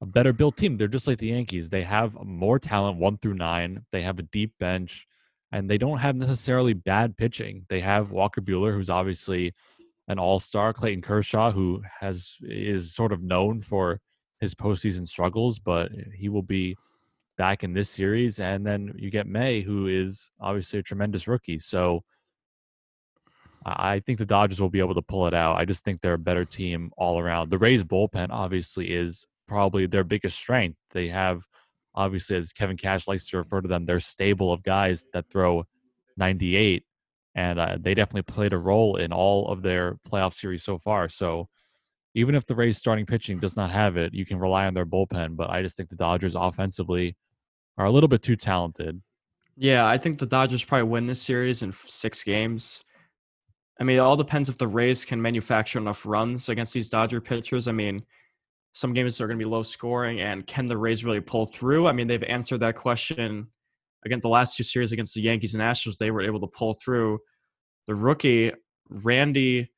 a 0.00 0.06
better 0.06 0.32
built 0.32 0.56
team. 0.56 0.76
They're 0.76 0.88
just 0.88 1.08
like 1.08 1.18
the 1.18 1.28
Yankees. 1.28 1.70
They 1.70 1.82
have 1.82 2.16
more 2.24 2.58
talent, 2.58 2.98
one 2.98 3.18
through 3.18 3.34
nine. 3.34 3.84
They 3.90 4.02
have 4.02 4.18
a 4.18 4.22
deep 4.22 4.52
bench, 4.60 5.06
and 5.50 5.68
they 5.68 5.78
don't 5.78 5.98
have 5.98 6.14
necessarily 6.14 6.72
bad 6.72 7.16
pitching. 7.16 7.66
They 7.68 7.80
have 7.80 8.12
Walker 8.12 8.40
Buehler, 8.40 8.72
who's 8.74 8.90
obviously 8.90 9.54
an 10.06 10.18
all 10.18 10.38
star, 10.38 10.72
Clayton 10.72 11.02
Kershaw, 11.02 11.52
who 11.52 11.82
has 12.00 12.36
is 12.42 12.94
sort 12.94 13.12
of 13.12 13.22
known 13.22 13.60
for 13.60 14.00
his 14.40 14.54
postseason 14.54 15.06
struggles, 15.06 15.58
but 15.58 15.90
he 16.14 16.28
will 16.28 16.42
be 16.42 16.76
back 17.36 17.64
in 17.64 17.72
this 17.72 17.90
series. 17.90 18.38
And 18.40 18.64
then 18.64 18.94
you 18.96 19.10
get 19.10 19.26
May, 19.26 19.62
who 19.62 19.88
is 19.88 20.30
obviously 20.40 20.78
a 20.78 20.82
tremendous 20.82 21.26
rookie. 21.26 21.58
So 21.58 22.04
I 23.64 24.00
think 24.00 24.18
the 24.18 24.26
Dodgers 24.26 24.60
will 24.60 24.70
be 24.70 24.78
able 24.78 24.94
to 24.94 25.02
pull 25.02 25.26
it 25.26 25.34
out. 25.34 25.56
I 25.56 25.64
just 25.64 25.84
think 25.84 26.00
their 26.00 26.14
a 26.14 26.18
better 26.18 26.44
team 26.44 26.92
all 26.96 27.18
around. 27.18 27.50
The 27.50 27.58
Rays 27.58 27.84
bullpen 27.84 28.28
obviously 28.30 28.92
is 28.92 29.26
probably 29.46 29.86
their 29.86 30.04
biggest 30.04 30.38
strength. 30.38 30.78
They 30.92 31.08
have 31.08 31.42
obviously, 31.94 32.36
as 32.36 32.52
Kevin 32.52 32.76
Cash 32.76 33.08
likes 33.08 33.28
to 33.28 33.38
refer 33.38 33.60
to 33.60 33.68
them, 33.68 33.84
they're 33.84 34.00
stable 34.00 34.52
of 34.52 34.62
guys 34.62 35.04
that 35.12 35.30
throw 35.30 35.64
98, 36.16 36.84
and 37.34 37.58
uh, 37.58 37.76
they 37.80 37.94
definitely 37.94 38.22
played 38.22 38.52
a 38.52 38.58
role 38.58 38.96
in 38.96 39.12
all 39.12 39.48
of 39.48 39.62
their 39.62 39.96
playoff 40.08 40.32
series 40.32 40.62
so 40.62 40.78
far. 40.78 41.08
So 41.08 41.48
even 42.14 42.34
if 42.34 42.46
the 42.46 42.54
Rays 42.54 42.78
starting 42.78 43.06
pitching 43.06 43.38
does 43.38 43.56
not 43.56 43.70
have 43.70 43.96
it, 43.96 44.14
you 44.14 44.24
can 44.24 44.38
rely 44.38 44.66
on 44.66 44.74
their 44.74 44.86
bullpen. 44.86 45.36
But 45.36 45.50
I 45.50 45.62
just 45.62 45.76
think 45.76 45.88
the 45.88 45.96
Dodgers 45.96 46.34
offensively 46.34 47.16
are 47.76 47.86
a 47.86 47.90
little 47.90 48.08
bit 48.08 48.22
too 48.22 48.36
talented. 48.36 49.02
Yeah, 49.56 49.86
I 49.86 49.98
think 49.98 50.18
the 50.18 50.26
Dodgers 50.26 50.62
probably 50.62 50.88
win 50.88 51.06
this 51.06 51.20
series 51.20 51.62
in 51.62 51.72
six 51.72 52.22
games. 52.22 52.84
I 53.80 53.84
mean, 53.84 53.96
it 53.96 54.00
all 54.00 54.16
depends 54.16 54.48
if 54.48 54.58
the 54.58 54.66
Rays 54.66 55.04
can 55.04 55.22
manufacture 55.22 55.78
enough 55.78 56.04
runs 56.04 56.48
against 56.48 56.74
these 56.74 56.90
Dodger 56.90 57.20
pitchers. 57.20 57.68
I 57.68 57.72
mean, 57.72 58.02
some 58.72 58.92
games 58.92 59.20
are 59.20 59.26
going 59.26 59.38
to 59.38 59.44
be 59.44 59.50
low 59.50 59.62
scoring, 59.62 60.20
and 60.20 60.46
can 60.46 60.66
the 60.66 60.76
Rays 60.76 61.04
really 61.04 61.20
pull 61.20 61.46
through? 61.46 61.86
I 61.86 61.92
mean, 61.92 62.08
they've 62.08 62.22
answered 62.24 62.60
that 62.60 62.76
question 62.76 63.48
against 64.04 64.22
the 64.22 64.28
last 64.28 64.56
two 64.56 64.64
series 64.64 64.92
against 64.92 65.14
the 65.14 65.20
Yankees 65.20 65.54
and 65.54 65.62
Astros. 65.62 65.96
They 65.96 66.10
were 66.10 66.22
able 66.22 66.40
to 66.40 66.46
pull 66.46 66.74
through. 66.74 67.20
The 67.86 67.94
rookie 67.94 68.52
Randy 68.90 69.70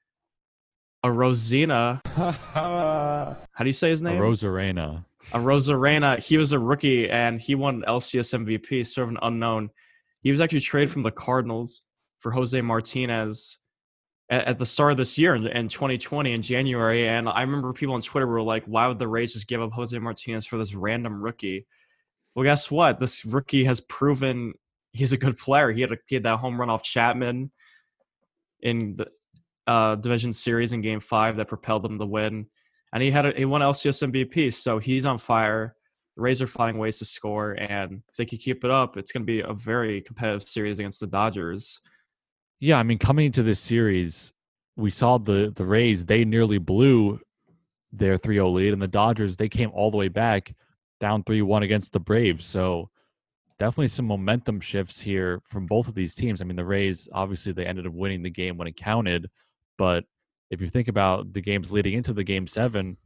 Arozarena. 1.04 2.04
how 2.06 3.36
do 3.58 3.66
you 3.66 3.72
say 3.72 3.90
his 3.90 4.02
name? 4.02 4.20
Arozarena. 4.20 5.04
Arozarena. 5.32 6.18
He 6.18 6.36
was 6.36 6.52
a 6.52 6.58
rookie 6.58 7.08
and 7.08 7.40
he 7.40 7.54
won 7.54 7.82
LCS 7.86 8.44
MVP, 8.44 8.86
sort 8.86 9.04
of 9.04 9.10
an 9.10 9.18
unknown. 9.22 9.70
He 10.22 10.30
was 10.30 10.40
actually 10.40 10.60
traded 10.60 10.90
from 10.90 11.02
the 11.02 11.10
Cardinals 11.10 11.82
for 12.18 12.32
Jose 12.32 12.60
Martinez 12.60 13.59
at, 14.30 14.46
at 14.46 14.58
the 14.58 14.66
start 14.66 14.92
of 14.92 14.96
this 14.96 15.18
year 15.18 15.34
in, 15.34 15.46
in 15.46 15.68
2020 15.68 16.32
in 16.32 16.42
January. 16.42 17.08
And 17.08 17.28
I 17.28 17.42
remember 17.42 17.72
people 17.72 17.94
on 17.94 18.02
Twitter 18.02 18.26
were 18.26 18.40
like, 18.40 18.64
why 18.64 18.86
would 18.86 18.98
the 18.98 19.08
Rays 19.08 19.34
just 19.34 19.48
give 19.48 19.60
up 19.60 19.72
Jose 19.72 19.98
Martinez 19.98 20.46
for 20.46 20.56
this 20.56 20.74
random 20.74 21.20
rookie? 21.20 21.66
Well, 22.34 22.44
guess 22.44 22.70
what? 22.70 23.00
This 23.00 23.24
rookie 23.24 23.64
has 23.64 23.80
proven 23.80 24.54
he's 24.92 25.12
a 25.12 25.16
good 25.16 25.36
player. 25.36 25.70
He 25.72 25.82
had, 25.82 25.92
a, 25.92 25.96
he 26.06 26.14
had 26.14 26.24
that 26.24 26.38
home 26.38 26.58
run 26.58 26.70
off 26.70 26.82
Chapman 26.82 27.50
in 28.60 28.96
the 28.96 29.08
uh, 29.66 29.96
division 29.96 30.32
series 30.32 30.72
in 30.72 30.80
game 30.80 31.00
five 31.00 31.36
that 31.36 31.48
propelled 31.48 31.82
them 31.82 31.98
to 31.98 32.06
win. 32.06 32.46
And 32.92 33.02
he 33.02 33.10
had 33.10 33.26
a, 33.26 33.32
he 33.32 33.44
won 33.44 33.60
LCS 33.60 34.10
MVP, 34.10 34.52
so 34.52 34.78
he's 34.78 35.06
on 35.06 35.18
fire. 35.18 35.76
The 36.16 36.22
Rays 36.22 36.42
are 36.42 36.48
finding 36.48 36.80
ways 36.80 36.98
to 36.98 37.04
score, 37.04 37.52
and 37.52 38.02
if 38.08 38.16
they 38.16 38.24
can 38.24 38.38
keep 38.38 38.64
it 38.64 38.70
up, 38.70 38.96
it's 38.96 39.12
going 39.12 39.22
to 39.22 39.26
be 39.26 39.40
a 39.40 39.52
very 39.52 40.00
competitive 40.00 40.42
series 40.42 40.80
against 40.80 40.98
the 40.98 41.06
Dodgers. 41.06 41.80
Yeah, 42.60 42.76
I 42.76 42.82
mean, 42.82 42.98
coming 42.98 43.26
into 43.26 43.42
this 43.42 43.58
series, 43.58 44.32
we 44.76 44.90
saw 44.90 45.18
the 45.18 45.52
the 45.54 45.64
Rays. 45.64 46.06
They 46.06 46.24
nearly 46.24 46.58
blew 46.58 47.20
their 47.92 48.18
3-0 48.18 48.52
lead, 48.54 48.72
and 48.72 48.82
the 48.82 48.88
Dodgers 48.88 49.36
they 49.36 49.48
came 49.48 49.70
all 49.72 49.90
the 49.90 49.96
way 49.96 50.08
back 50.08 50.54
down 51.00 51.24
3-1 51.24 51.64
against 51.64 51.92
the 51.92 52.00
Braves. 52.00 52.44
So 52.44 52.90
definitely 53.58 53.88
some 53.88 54.06
momentum 54.06 54.60
shifts 54.60 55.00
here 55.00 55.40
from 55.44 55.66
both 55.66 55.88
of 55.88 55.94
these 55.94 56.14
teams. 56.14 56.40
I 56.40 56.44
mean, 56.44 56.56
the 56.56 56.64
Rays 56.64 57.08
obviously 57.12 57.52
they 57.52 57.66
ended 57.66 57.86
up 57.86 57.94
winning 57.94 58.22
the 58.22 58.30
game 58.30 58.58
when 58.58 58.68
it 58.68 58.76
counted, 58.76 59.30
but 59.78 60.04
if 60.50 60.60
you 60.60 60.68
think 60.68 60.88
about 60.88 61.32
the 61.32 61.40
games 61.40 61.72
leading 61.72 61.94
into 61.94 62.12
the 62.12 62.24
game 62.24 62.46
seven, 62.46 62.98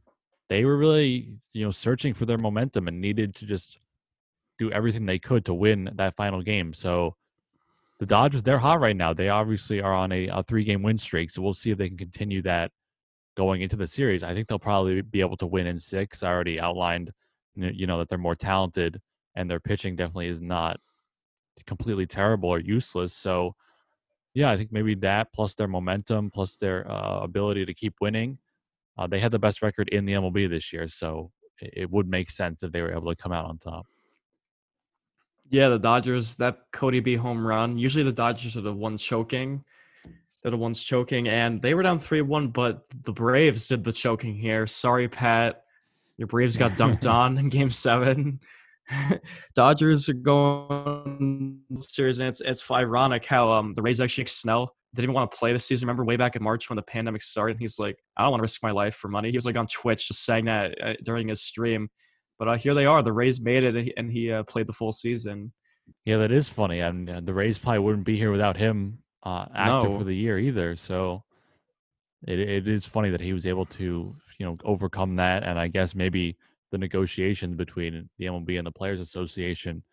they 0.49 0.65
were 0.65 0.77
really 0.77 1.39
you 1.53 1.63
know 1.63 1.71
searching 1.71 2.13
for 2.13 2.25
their 2.25 2.37
momentum 2.37 2.89
and 2.89 2.99
needed 2.99 3.35
to 3.35 3.45
just 3.45 3.79
do 4.59 4.71
everything 4.71 5.05
they 5.05 5.19
could 5.19 5.45
to 5.45 5.53
win 5.53 5.91
that 5.95 6.15
final 6.15 6.41
game. 6.41 6.73
So 6.73 7.15
the 7.99 8.05
Dodgers, 8.05 8.43
they're 8.43 8.57
hot 8.57 8.79
right 8.79 8.95
now. 8.95 9.13
They 9.13 9.29
obviously 9.29 9.81
are 9.81 9.93
on 9.93 10.11
a, 10.11 10.27
a 10.27 10.43
three 10.43 10.63
game 10.63 10.83
win 10.83 10.97
streak. 10.97 11.31
So 11.31 11.41
we'll 11.41 11.53
see 11.53 11.71
if 11.71 11.77
they 11.77 11.87
can 11.87 11.97
continue 11.97 12.41
that 12.41 12.71
going 13.35 13.61
into 13.61 13.75
the 13.75 13.87
series. 13.87 14.23
I 14.23 14.33
think 14.33 14.47
they'll 14.47 14.59
probably 14.59 15.01
be 15.01 15.21
able 15.21 15.37
to 15.37 15.47
win 15.47 15.67
in 15.67 15.79
six. 15.79 16.23
I 16.23 16.29
already 16.29 16.59
outlined, 16.59 17.11
you 17.55 17.87
know, 17.87 17.99
that 17.99 18.09
they're 18.09 18.17
more 18.17 18.35
talented 18.35 19.01
and 19.35 19.49
their 19.49 19.59
pitching 19.59 19.95
definitely 19.95 20.27
is 20.27 20.41
not 20.41 20.79
completely 21.65 22.05
terrible 22.05 22.49
or 22.49 22.59
useless. 22.59 23.13
So, 23.13 23.55
yeah, 24.33 24.51
I 24.51 24.57
think 24.57 24.71
maybe 24.71 24.95
that 24.95 25.31
plus 25.33 25.53
their 25.55 25.67
momentum, 25.67 26.31
plus 26.31 26.55
their 26.55 26.89
uh, 26.89 27.19
ability 27.21 27.65
to 27.65 27.73
keep 27.73 27.95
winning. 28.01 28.39
Uh, 28.97 29.07
they 29.07 29.19
had 29.19 29.31
the 29.31 29.39
best 29.39 29.61
record 29.61 29.89
in 29.89 30.05
the 30.05 30.13
MLB 30.13 30.49
this 30.49 30.71
year, 30.71 30.87
so 30.87 31.31
it, 31.59 31.73
it 31.73 31.91
would 31.91 32.07
make 32.07 32.29
sense 32.29 32.63
if 32.63 32.71
they 32.71 32.81
were 32.81 32.91
able 32.91 33.13
to 33.13 33.15
come 33.15 33.31
out 33.31 33.45
on 33.45 33.57
top. 33.57 33.85
Yeah, 35.49 35.69
the 35.69 35.79
Dodgers, 35.79 36.35
that 36.37 36.59
Cody 36.73 36.99
B 36.99 37.15
home 37.15 37.45
run. 37.45 37.77
Usually 37.77 38.03
the 38.03 38.11
Dodgers 38.11 38.57
are 38.57 38.61
the 38.61 38.73
ones 38.73 39.03
choking. 39.03 39.63
They're 40.41 40.51
the 40.51 40.57
ones 40.57 40.83
choking, 40.83 41.27
and 41.27 41.61
they 41.61 41.73
were 41.73 41.83
down 41.83 41.99
3 41.99 42.21
1, 42.21 42.49
but 42.49 42.85
the 43.03 43.11
Braves 43.11 43.67
did 43.67 43.83
the 43.83 43.91
choking 43.91 44.35
here. 44.35 44.67
Sorry, 44.67 45.07
Pat. 45.07 45.63
Your 46.17 46.27
Braves 46.27 46.57
got 46.57 46.73
dunked 46.73 47.09
on 47.11 47.37
in 47.37 47.49
game 47.49 47.71
seven. 47.71 48.39
Dodgers 49.55 50.07
are 50.09 50.13
going 50.13 51.61
series, 51.79 52.19
and 52.19 52.29
it's 52.29 52.41
it's 52.41 52.69
ironic 52.69 53.25
how 53.25 53.51
um 53.51 53.73
the 53.73 53.81
Rays 53.81 53.99
actually 53.99 54.27
Snell 54.27 54.75
didn't 54.93 55.05
even 55.05 55.15
want 55.15 55.31
to 55.31 55.37
play 55.37 55.51
this 55.51 55.65
season. 55.65 55.87
Remember 55.87 56.05
way 56.05 56.15
back 56.15 56.35
in 56.35 56.43
March 56.43 56.69
when 56.69 56.75
the 56.75 56.83
pandemic 56.83 57.21
started, 57.21 57.53
and 57.53 57.61
he's 57.61 57.79
like, 57.79 57.97
I 58.15 58.21
don't 58.21 58.31
want 58.31 58.39
to 58.39 58.43
risk 58.43 58.63
my 58.63 58.71
life 58.71 58.95
for 58.95 59.07
money. 59.07 59.31
He 59.31 59.37
was 59.37 59.45
like 59.45 59.57
on 59.57 59.67
Twitch 59.67 60.07
just 60.07 60.23
saying 60.23 60.45
that 60.45 60.81
uh, 60.81 60.93
during 61.03 61.27
his 61.27 61.41
stream. 61.41 61.89
But 62.37 62.47
uh, 62.47 62.57
here 62.57 62.73
they 62.73 62.85
are. 62.85 63.01
The 63.01 63.13
Rays 63.13 63.39
made 63.39 63.63
it, 63.63 63.93
and 63.97 64.11
he 64.11 64.31
uh, 64.31 64.43
played 64.43 64.67
the 64.67 64.73
full 64.73 64.91
season. 64.91 65.53
Yeah, 66.03 66.17
that 66.17 66.31
is 66.31 66.49
funny. 66.49 66.81
I 66.81 66.91
mean, 66.91 67.09
uh, 67.09 67.21
the 67.23 67.33
Rays 67.33 67.57
probably 67.57 67.79
wouldn't 67.79 68.05
be 68.05 68.17
here 68.17 68.31
without 68.31 68.57
him 68.57 68.99
uh, 69.23 69.45
active 69.55 69.91
no. 69.91 69.97
for 69.97 70.03
the 70.03 70.15
year 70.15 70.37
either. 70.37 70.75
So 70.75 71.23
it 72.27 72.39
it 72.39 72.67
is 72.67 72.85
funny 72.85 73.09
that 73.09 73.21
he 73.21 73.33
was 73.33 73.45
able 73.45 73.65
to 73.65 74.15
you 74.39 74.45
know 74.45 74.57
overcome 74.63 75.15
that, 75.17 75.43
and 75.43 75.59
I 75.59 75.67
guess 75.67 75.95
maybe 75.95 76.37
the 76.71 76.77
negotiations 76.77 77.55
between 77.55 78.09
the 78.17 78.25
MLB 78.25 78.57
and 78.57 78.67
the 78.67 78.71
Players 78.71 78.99
Association, 78.99 79.83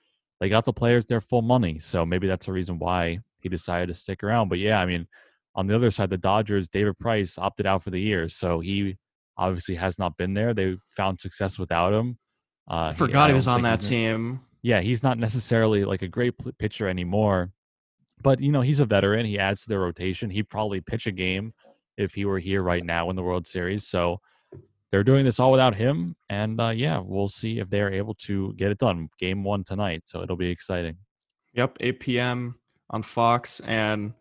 they 0.40 0.48
got 0.48 0.64
the 0.64 0.72
players 0.72 1.06
their 1.06 1.20
full 1.20 1.42
money. 1.42 1.78
So 1.78 2.04
maybe 2.04 2.26
that's 2.26 2.46
the 2.46 2.52
reason 2.52 2.78
why 2.78 3.20
he 3.38 3.48
decided 3.48 3.88
to 3.88 3.94
stick 3.94 4.22
around. 4.22 4.48
But 4.48 4.58
yeah, 4.58 4.80
I 4.80 4.86
mean, 4.86 5.06
on 5.54 5.66
the 5.66 5.76
other 5.76 5.90
side, 5.90 6.10
the 6.10 6.16
Dodgers, 6.16 6.68
David 6.68 6.98
Price 6.98 7.38
opted 7.38 7.66
out 7.66 7.82
for 7.82 7.90
the 7.90 8.00
year, 8.00 8.28
so 8.28 8.60
he 8.60 8.96
obviously 9.36 9.76
has 9.76 9.98
not 9.98 10.16
been 10.16 10.34
there. 10.34 10.54
They 10.54 10.76
found 10.90 11.20
success 11.20 11.58
without 11.58 11.92
him. 11.92 12.18
Uh, 12.68 12.92
forgot 12.92 13.28
he, 13.28 13.32
he 13.32 13.34
was 13.34 13.48
on 13.48 13.62
that 13.62 13.80
team. 13.80 14.40
Yeah, 14.62 14.80
he's 14.80 15.02
not 15.02 15.18
necessarily 15.18 15.84
like 15.84 16.02
a 16.02 16.08
great 16.08 16.34
pitcher 16.58 16.88
anymore, 16.88 17.50
but 18.22 18.40
you 18.40 18.52
know 18.52 18.60
he's 18.60 18.80
a 18.80 18.86
veteran. 18.86 19.26
He 19.26 19.38
adds 19.38 19.62
to 19.62 19.68
their 19.68 19.80
rotation. 19.80 20.30
He'd 20.30 20.48
probably 20.48 20.80
pitch 20.80 21.06
a 21.06 21.12
game 21.12 21.52
if 21.96 22.14
he 22.14 22.24
were 22.24 22.38
here 22.38 22.62
right 22.62 22.84
now 22.84 23.10
in 23.10 23.16
the 23.16 23.22
World 23.22 23.46
Series. 23.46 23.86
So 23.86 24.20
they're 24.90 25.04
doing 25.04 25.24
this 25.24 25.40
all 25.40 25.50
without 25.50 25.74
him, 25.74 26.16
and 26.28 26.60
uh, 26.60 26.68
yeah, 26.68 27.00
we'll 27.02 27.28
see 27.28 27.58
if 27.58 27.70
they're 27.70 27.92
able 27.92 28.14
to 28.26 28.52
get 28.54 28.70
it 28.70 28.78
done. 28.78 29.08
Game 29.18 29.42
one 29.42 29.64
tonight, 29.64 30.02
so 30.06 30.22
it'll 30.22 30.36
be 30.36 30.50
exciting. 30.50 30.96
Yep, 31.54 31.78
8 31.80 32.00
p.m. 32.00 32.54
on 32.90 33.02
Fox, 33.02 33.60
and 33.60 34.12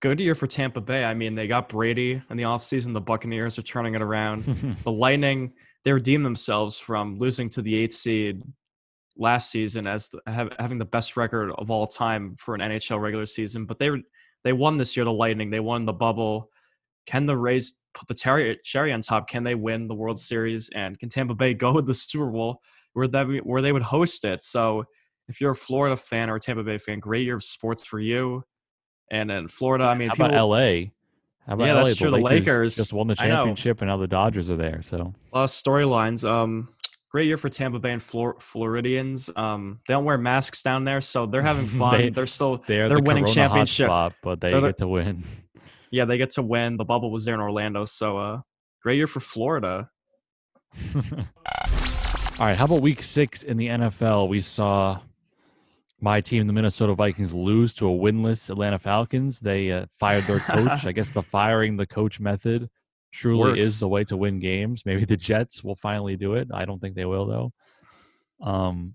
good 0.00 0.18
year 0.18 0.34
for 0.34 0.46
Tampa 0.46 0.80
Bay. 0.80 1.04
I 1.04 1.14
mean, 1.14 1.34
they 1.34 1.46
got 1.46 1.68
Brady 1.68 2.22
in 2.30 2.36
the 2.36 2.44
offseason. 2.44 2.94
The 2.94 3.00
Buccaneers 3.00 3.58
are 3.58 3.62
turning 3.62 3.94
it 3.94 4.02
around. 4.02 4.76
the 4.84 4.92
Lightning, 4.92 5.52
they 5.88 5.92
redeemed 5.94 6.26
themselves 6.26 6.78
from 6.78 7.16
losing 7.16 7.48
to 7.48 7.62
the 7.62 7.74
eighth 7.74 7.94
seed 7.94 8.42
last 9.16 9.50
season 9.50 9.86
as 9.86 10.10
the, 10.10 10.20
have, 10.26 10.52
having 10.58 10.76
the 10.76 10.84
best 10.84 11.16
record 11.16 11.50
of 11.52 11.70
all 11.70 11.86
time 11.86 12.34
for 12.34 12.54
an 12.54 12.60
NHL 12.60 13.00
regular 13.00 13.24
season. 13.24 13.64
But 13.64 13.78
they 13.78 13.88
they 14.44 14.52
won 14.52 14.76
this 14.76 14.98
year. 14.98 15.06
The 15.06 15.12
Lightning, 15.14 15.48
they 15.48 15.60
won 15.60 15.86
the 15.86 15.94
bubble. 15.94 16.50
Can 17.06 17.24
the 17.24 17.38
Rays 17.38 17.78
put 17.94 18.06
the 18.06 18.12
cherry, 18.12 18.58
cherry 18.64 18.92
on 18.92 19.00
top? 19.00 19.30
Can 19.30 19.44
they 19.44 19.54
win 19.54 19.88
the 19.88 19.94
World 19.94 20.20
Series? 20.20 20.68
And 20.74 20.98
can 20.98 21.08
Tampa 21.08 21.34
Bay 21.34 21.54
go 21.54 21.76
to 21.76 21.80
the 21.80 21.94
Super 21.94 22.30
Bowl 22.30 22.60
where 22.92 23.08
they 23.08 23.22
where 23.38 23.62
they 23.62 23.72
would 23.72 23.80
host 23.80 24.26
it? 24.26 24.42
So 24.42 24.84
if 25.26 25.40
you're 25.40 25.52
a 25.52 25.56
Florida 25.56 25.96
fan 25.96 26.28
or 26.28 26.36
a 26.36 26.40
Tampa 26.40 26.64
Bay 26.64 26.76
fan, 26.76 26.98
great 26.98 27.24
year 27.24 27.36
of 27.36 27.44
sports 27.44 27.86
for 27.86 27.98
you. 27.98 28.44
And 29.10 29.30
in 29.30 29.48
Florida, 29.48 29.84
I 29.84 29.94
mean, 29.94 30.08
how 30.08 30.16
people, 30.16 30.26
about 30.26 30.48
LA? 30.48 30.90
How 31.48 31.54
about 31.54 31.66
yeah, 31.66 31.74
LA? 31.74 31.82
that's 31.84 31.96
true. 31.96 32.10
The, 32.10 32.18
Lakers, 32.18 32.46
Lakers, 32.46 32.76
just 32.76 32.92
won 32.92 33.06
the 33.06 33.14
championship, 33.14 33.80
and 33.80 33.88
now 33.88 33.96
the 33.96 34.06
Dodgers 34.06 34.50
are 34.50 34.56
there. 34.56 34.82
So 34.82 35.14
a 35.32 35.44
storylines. 35.44 36.28
Um, 36.28 36.68
great 37.10 37.26
year 37.26 37.38
for 37.38 37.48
Tampa 37.48 37.78
Bay 37.78 37.92
and 37.92 38.02
Flor- 38.02 38.36
Floridians. 38.38 39.30
Um, 39.34 39.80
they 39.88 39.94
don't 39.94 40.04
wear 40.04 40.18
masks 40.18 40.62
down 40.62 40.84
there, 40.84 41.00
so 41.00 41.24
they're 41.24 41.42
having 41.42 41.66
fun. 41.66 42.12
they, 42.12 42.20
are 42.20 42.26
still 42.26 42.62
they're, 42.66 42.88
they're 42.88 42.98
the 42.98 43.02
winning 43.02 43.24
championship, 43.24 43.88
hotspot, 43.88 44.12
but 44.22 44.40
they 44.42 44.50
they're 44.50 44.60
get 44.60 44.76
the, 44.76 44.84
to 44.84 44.88
win. 44.88 45.24
Yeah, 45.90 46.04
they 46.04 46.18
get 46.18 46.32
to 46.32 46.42
win. 46.42 46.76
The 46.76 46.84
bubble 46.84 47.10
was 47.10 47.24
there 47.24 47.32
in 47.32 47.40
Orlando, 47.40 47.86
so 47.86 48.18
uh, 48.18 48.40
great 48.82 48.98
year 48.98 49.06
for 49.06 49.20
Florida. 49.20 49.88
All 50.94 51.00
right, 52.40 52.58
how 52.58 52.66
about 52.66 52.82
week 52.82 53.02
six 53.02 53.42
in 53.42 53.56
the 53.56 53.68
NFL? 53.68 54.28
We 54.28 54.42
saw 54.42 55.00
my 56.00 56.20
team, 56.20 56.46
the 56.46 56.52
Minnesota 56.52 56.94
Vikings, 56.94 57.32
lose 57.32 57.74
to 57.74 57.88
a 57.88 57.92
winless 57.92 58.50
Atlanta 58.50 58.78
Falcons. 58.78 59.40
They 59.40 59.72
uh, 59.72 59.86
fired 59.98 60.24
their 60.24 60.38
coach. 60.38 60.86
I 60.86 60.92
guess 60.96 61.10
the 61.10 61.22
firing 61.22 61.76
the 61.76 61.86
coach 61.86 62.20
method 62.20 62.70
truly 63.12 63.52
Works. 63.52 63.66
is 63.66 63.80
the 63.80 63.88
way 63.88 64.04
to 64.04 64.16
win 64.16 64.38
games. 64.38 64.84
Maybe 64.84 65.04
the 65.04 65.16
Jets 65.16 65.64
will 65.64 65.76
finally 65.76 66.16
do 66.16 66.34
it. 66.34 66.48
I 66.52 66.64
don't 66.64 66.80
think 66.80 66.94
they 66.94 67.04
will 67.04 67.26
though. 67.26 67.52
Um, 68.40 68.94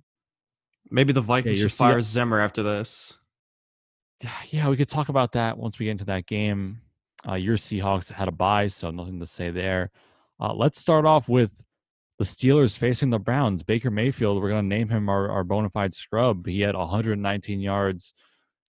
maybe 0.89 1.13
the 1.13 1.21
Vikings 1.21 1.59
yeah, 1.59 1.67
should 1.67 1.73
fire 1.73 2.01
Zimmer 2.01 2.39
after 2.39 2.63
this. 2.63 3.17
Yeah, 4.47 4.69
we 4.69 4.77
could 4.77 4.87
talk 4.87 5.09
about 5.09 5.33
that 5.33 5.57
once 5.57 5.77
we 5.77 5.85
get 5.85 5.91
into 5.91 6.05
that 6.05 6.25
game. 6.25 6.79
Uh, 7.27 7.33
your 7.33 7.57
Seahawks 7.57 8.09
had 8.09 8.29
a 8.29 8.31
bye, 8.31 8.67
so 8.67 8.89
nothing 8.89 9.19
to 9.19 9.25
say 9.25 9.51
there. 9.51 9.91
Uh, 10.39 10.53
let's 10.53 10.79
start 10.79 11.05
off 11.05 11.27
with 11.27 11.62
the 12.23 12.29
Steelers 12.29 12.77
facing 12.77 13.09
the 13.09 13.19
Browns. 13.19 13.63
Baker 13.63 13.91
Mayfield, 13.91 14.41
we're 14.41 14.47
going 14.47 14.63
to 14.63 14.75
name 14.75 14.87
him 14.87 15.09
our, 15.09 15.29
our 15.29 15.43
bona 15.43 15.69
fide 15.69 15.93
scrub. 15.93 16.47
He 16.47 16.61
had 16.61 16.73
119 16.73 17.59
yards, 17.59 18.13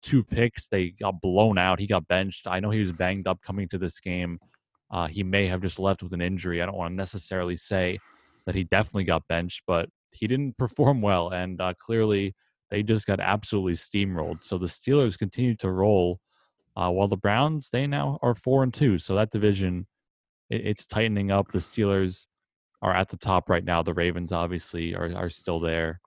two 0.01 0.23
picks. 0.23 0.69
They 0.69 0.91
got 0.91 1.19
blown 1.19 1.57
out. 1.57 1.81
He 1.81 1.85
got 1.85 2.07
benched. 2.07 2.47
I 2.47 2.61
know 2.61 2.69
he 2.69 2.79
was 2.79 2.93
banged 2.93 3.27
up 3.27 3.41
coming 3.41 3.67
to 3.67 3.77
this 3.77 3.99
game. 3.99 4.39
Uh, 4.89 5.09
he 5.09 5.21
may 5.23 5.47
have 5.47 5.61
just 5.61 5.79
left 5.79 6.01
with 6.01 6.13
an 6.13 6.21
injury. 6.21 6.61
I 6.61 6.65
don't 6.65 6.77
want 6.77 6.93
to 6.93 6.95
necessarily 6.95 7.57
say 7.57 7.99
that 8.45 8.55
he 8.55 8.63
definitely 8.63 9.03
got 9.03 9.27
benched, 9.27 9.63
but 9.67 9.89
he 10.13 10.27
didn't 10.27 10.57
perform 10.57 11.01
well. 11.01 11.27
And 11.27 11.59
uh, 11.59 11.73
clearly, 11.77 12.33
they 12.69 12.83
just 12.83 13.05
got 13.05 13.19
absolutely 13.19 13.73
steamrolled. 13.73 14.43
So 14.43 14.57
the 14.57 14.67
Steelers 14.67 15.19
continue 15.19 15.57
to 15.57 15.69
roll, 15.69 16.21
uh, 16.77 16.89
while 16.89 17.09
the 17.09 17.17
Browns 17.17 17.69
they 17.69 17.85
now 17.85 18.17
are 18.21 18.33
four 18.33 18.63
and 18.63 18.73
two. 18.73 18.97
So 18.97 19.13
that 19.15 19.31
division, 19.31 19.87
it, 20.49 20.65
it's 20.67 20.85
tightening 20.85 21.31
up. 21.31 21.51
The 21.51 21.59
Steelers 21.59 22.27
are 22.81 22.93
at 22.95 23.09
the 23.09 23.17
top 23.17 23.49
right 23.49 23.63
now. 23.63 23.83
The 23.83 23.93
Ravens 23.93 24.31
obviously 24.31 24.95
are 24.95 25.13
are 25.15 25.29
still 25.29 25.59
there. 25.59 26.01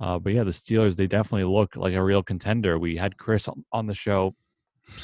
Uh, 0.00 0.18
but 0.18 0.32
yeah, 0.32 0.44
the 0.44 0.50
Steelers 0.50 0.96
they 0.96 1.06
definitely 1.06 1.44
look 1.44 1.76
like 1.76 1.94
a 1.94 2.02
real 2.02 2.22
contender. 2.22 2.78
We 2.78 2.96
had 2.96 3.16
Chris 3.18 3.48
on 3.72 3.86
the 3.86 3.94
show 3.94 4.34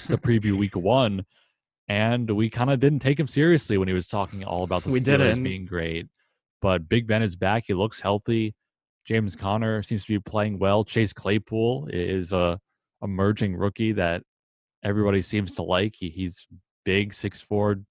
to 0.07 0.17
preview 0.17 0.57
Week 0.57 0.77
One, 0.77 1.25
and 1.89 2.31
we 2.31 2.49
kind 2.51 2.71
of 2.71 2.81
didn't 2.81 3.01
take 3.01 3.21
him 3.21 3.27
seriously 3.27 3.79
when 3.79 3.89
he 3.89 3.95
was 3.95 4.09
talking 4.09 4.45
all 4.45 4.65
about 4.65 4.85
the 4.85 4.91
we 4.91 5.01
Steelers 5.01 5.05
didn't. 5.05 5.43
being 5.45 5.67
great. 5.67 6.07
But 6.63 6.89
Big 6.89 7.07
Ben 7.07 7.23
is 7.23 7.37
back; 7.37 7.65
he 7.67 7.75
looks 7.75 8.01
healthy. 8.01 8.55
James 9.05 9.37
Conner 9.37 9.83
seems 9.83 10.05
to 10.05 10.15
be 10.15 10.19
playing 10.19 10.59
well. 10.59 10.83
Chase 10.83 11.13
Claypool 11.13 11.89
is 11.93 12.33
a 12.33 12.59
emerging 13.03 13.55
rookie 13.55 13.93
that 13.93 14.23
everybody 14.83 15.23
seems 15.23 15.53
to 15.55 15.63
like. 15.63 15.95
He, 15.97 16.09
he's 16.09 16.49
big, 16.85 17.13
six 17.15 17.41
four, 17.41 17.83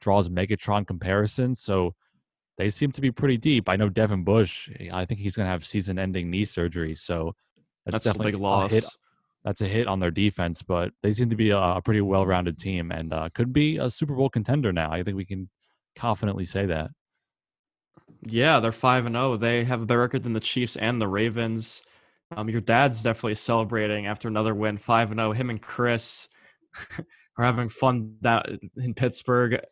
draws 0.00 0.28
Megatron 0.28 0.86
comparisons. 0.86 1.60
So 1.60 1.94
they 2.60 2.68
seem 2.68 2.92
to 2.92 3.00
be 3.00 3.10
pretty 3.10 3.38
deep. 3.38 3.70
I 3.70 3.76
know 3.76 3.88
Devin 3.88 4.22
Bush. 4.22 4.68
I 4.92 5.06
think 5.06 5.18
he's 5.18 5.34
going 5.34 5.46
to 5.46 5.50
have 5.50 5.64
season-ending 5.64 6.30
knee 6.30 6.44
surgery, 6.44 6.94
so 6.94 7.34
that's, 7.86 7.94
that's 7.94 8.04
definitely 8.04 8.32
a 8.32 8.32
big 8.32 8.40
loss. 8.42 8.70
A 8.70 8.74
hit, 8.74 8.84
that's 9.42 9.60
a 9.62 9.66
hit 9.66 9.86
on 9.86 10.00
their 10.00 10.10
defense, 10.10 10.60
but 10.60 10.92
they 11.02 11.12
seem 11.12 11.30
to 11.30 11.36
be 11.36 11.48
a, 11.50 11.58
a 11.58 11.80
pretty 11.80 12.02
well-rounded 12.02 12.58
team 12.58 12.92
and 12.92 13.14
uh, 13.14 13.30
could 13.32 13.54
be 13.54 13.78
a 13.78 13.88
Super 13.88 14.14
Bowl 14.14 14.28
contender 14.28 14.74
now. 14.74 14.92
I 14.92 15.02
think 15.02 15.16
we 15.16 15.24
can 15.24 15.48
confidently 15.96 16.44
say 16.44 16.66
that. 16.66 16.90
Yeah, 18.26 18.60
they're 18.60 18.72
five 18.72 19.06
and 19.06 19.14
zero. 19.14 19.32
Oh. 19.32 19.36
They 19.38 19.64
have 19.64 19.80
a 19.80 19.86
better 19.86 20.00
record 20.00 20.24
than 20.24 20.34
the 20.34 20.40
Chiefs 20.40 20.76
and 20.76 21.00
the 21.00 21.08
Ravens. 21.08 21.82
Um, 22.36 22.50
your 22.50 22.60
dad's 22.60 23.02
definitely 23.02 23.36
celebrating 23.36 24.06
after 24.06 24.28
another 24.28 24.54
win, 24.54 24.76
five 24.76 25.10
and 25.10 25.18
zero. 25.18 25.30
Oh. 25.30 25.32
Him 25.32 25.48
and 25.48 25.62
Chris 25.62 26.28
are 27.38 27.44
having 27.44 27.70
fun 27.70 28.16
that 28.20 28.50
in 28.76 28.92
Pittsburgh 28.92 29.62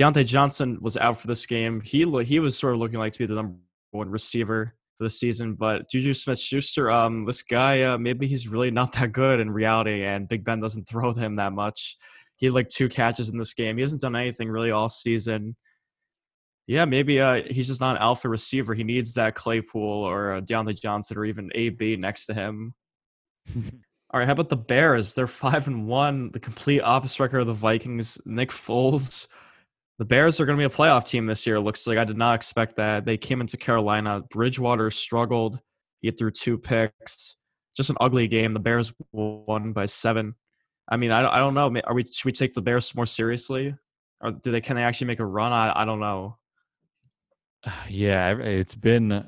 Diontae 0.00 0.26
Johnson 0.26 0.78
was 0.80 0.96
out 0.96 1.18
for 1.18 1.26
this 1.26 1.46
game. 1.46 1.80
He 1.80 2.04
he 2.24 2.38
was 2.38 2.56
sort 2.56 2.74
of 2.74 2.80
looking 2.80 2.98
like 2.98 3.12
to 3.14 3.18
be 3.18 3.26
the 3.26 3.34
number 3.34 3.58
one 3.90 4.10
receiver 4.10 4.74
for 4.96 5.04
the 5.04 5.10
season, 5.10 5.54
but 5.54 5.90
Juju 5.90 6.14
Smith-Schuster, 6.14 6.90
um, 6.90 7.24
this 7.24 7.42
guy, 7.42 7.82
uh, 7.82 7.98
maybe 7.98 8.26
he's 8.26 8.48
really 8.48 8.70
not 8.70 8.92
that 8.92 9.12
good 9.12 9.40
in 9.40 9.50
reality, 9.50 10.04
and 10.04 10.28
Big 10.28 10.44
Ben 10.44 10.60
doesn't 10.60 10.88
throw 10.88 11.12
to 11.12 11.20
him 11.20 11.36
that 11.36 11.52
much. 11.52 11.96
He 12.36 12.46
had 12.46 12.54
like 12.54 12.68
two 12.68 12.88
catches 12.88 13.28
in 13.28 13.38
this 13.38 13.54
game. 13.54 13.76
He 13.76 13.82
hasn't 13.82 14.02
done 14.02 14.14
anything 14.14 14.48
really 14.48 14.70
all 14.70 14.88
season. 14.88 15.56
Yeah, 16.68 16.84
maybe 16.84 17.18
uh, 17.18 17.42
he's 17.50 17.66
just 17.66 17.80
not 17.80 17.96
an 17.96 18.02
alpha 18.02 18.28
receiver. 18.28 18.74
He 18.74 18.84
needs 18.84 19.14
that 19.14 19.34
Claypool 19.34 19.80
or 19.82 20.34
uh, 20.34 20.40
Diontae 20.42 20.80
Johnson 20.80 21.16
or 21.16 21.24
even 21.24 21.50
AB 21.54 21.96
next 21.96 22.26
to 22.26 22.34
him. 22.34 22.74
All 24.10 24.20
right, 24.20 24.26
how 24.26 24.32
about 24.32 24.50
the 24.50 24.56
Bears? 24.56 25.14
They're 25.14 25.26
five 25.26 25.66
and 25.66 25.86
one, 25.86 26.30
the 26.32 26.40
complete 26.40 26.80
opposite 26.80 27.20
record 27.20 27.40
of 27.40 27.46
the 27.46 27.54
Vikings. 27.54 28.18
Nick 28.24 28.50
Foles. 28.50 29.26
The 29.98 30.04
Bears 30.04 30.40
are 30.40 30.46
going 30.46 30.56
to 30.56 30.60
be 30.60 30.72
a 30.72 30.76
playoff 30.76 31.06
team 31.06 31.26
this 31.26 31.46
year. 31.46 31.58
Looks 31.58 31.86
like 31.86 31.98
I 31.98 32.04
did 32.04 32.16
not 32.16 32.36
expect 32.36 32.76
that. 32.76 33.04
They 33.04 33.16
came 33.16 33.40
into 33.40 33.56
Carolina. 33.56 34.22
Bridgewater 34.30 34.90
struggled. 34.92 35.58
He 36.00 36.12
threw 36.12 36.30
two 36.30 36.56
picks. 36.56 37.36
Just 37.76 37.90
an 37.90 37.96
ugly 38.00 38.28
game. 38.28 38.54
The 38.54 38.60
Bears 38.60 38.92
won 39.12 39.72
by 39.72 39.86
seven. 39.86 40.34
I 40.88 40.96
mean, 40.96 41.10
I, 41.10 41.28
I 41.28 41.38
don't 41.38 41.54
know. 41.54 41.72
Are 41.84 41.94
we 41.94 42.04
should 42.04 42.24
we 42.24 42.32
take 42.32 42.54
the 42.54 42.62
Bears 42.62 42.94
more 42.94 43.06
seriously, 43.06 43.74
or 44.20 44.30
do 44.30 44.52
they 44.52 44.60
can 44.60 44.76
they 44.76 44.84
actually 44.84 45.08
make 45.08 45.20
a 45.20 45.26
run? 45.26 45.52
I 45.52 45.82
I 45.82 45.84
don't 45.84 46.00
know. 46.00 46.38
Yeah, 47.88 48.36
it's 48.38 48.74
been 48.74 49.24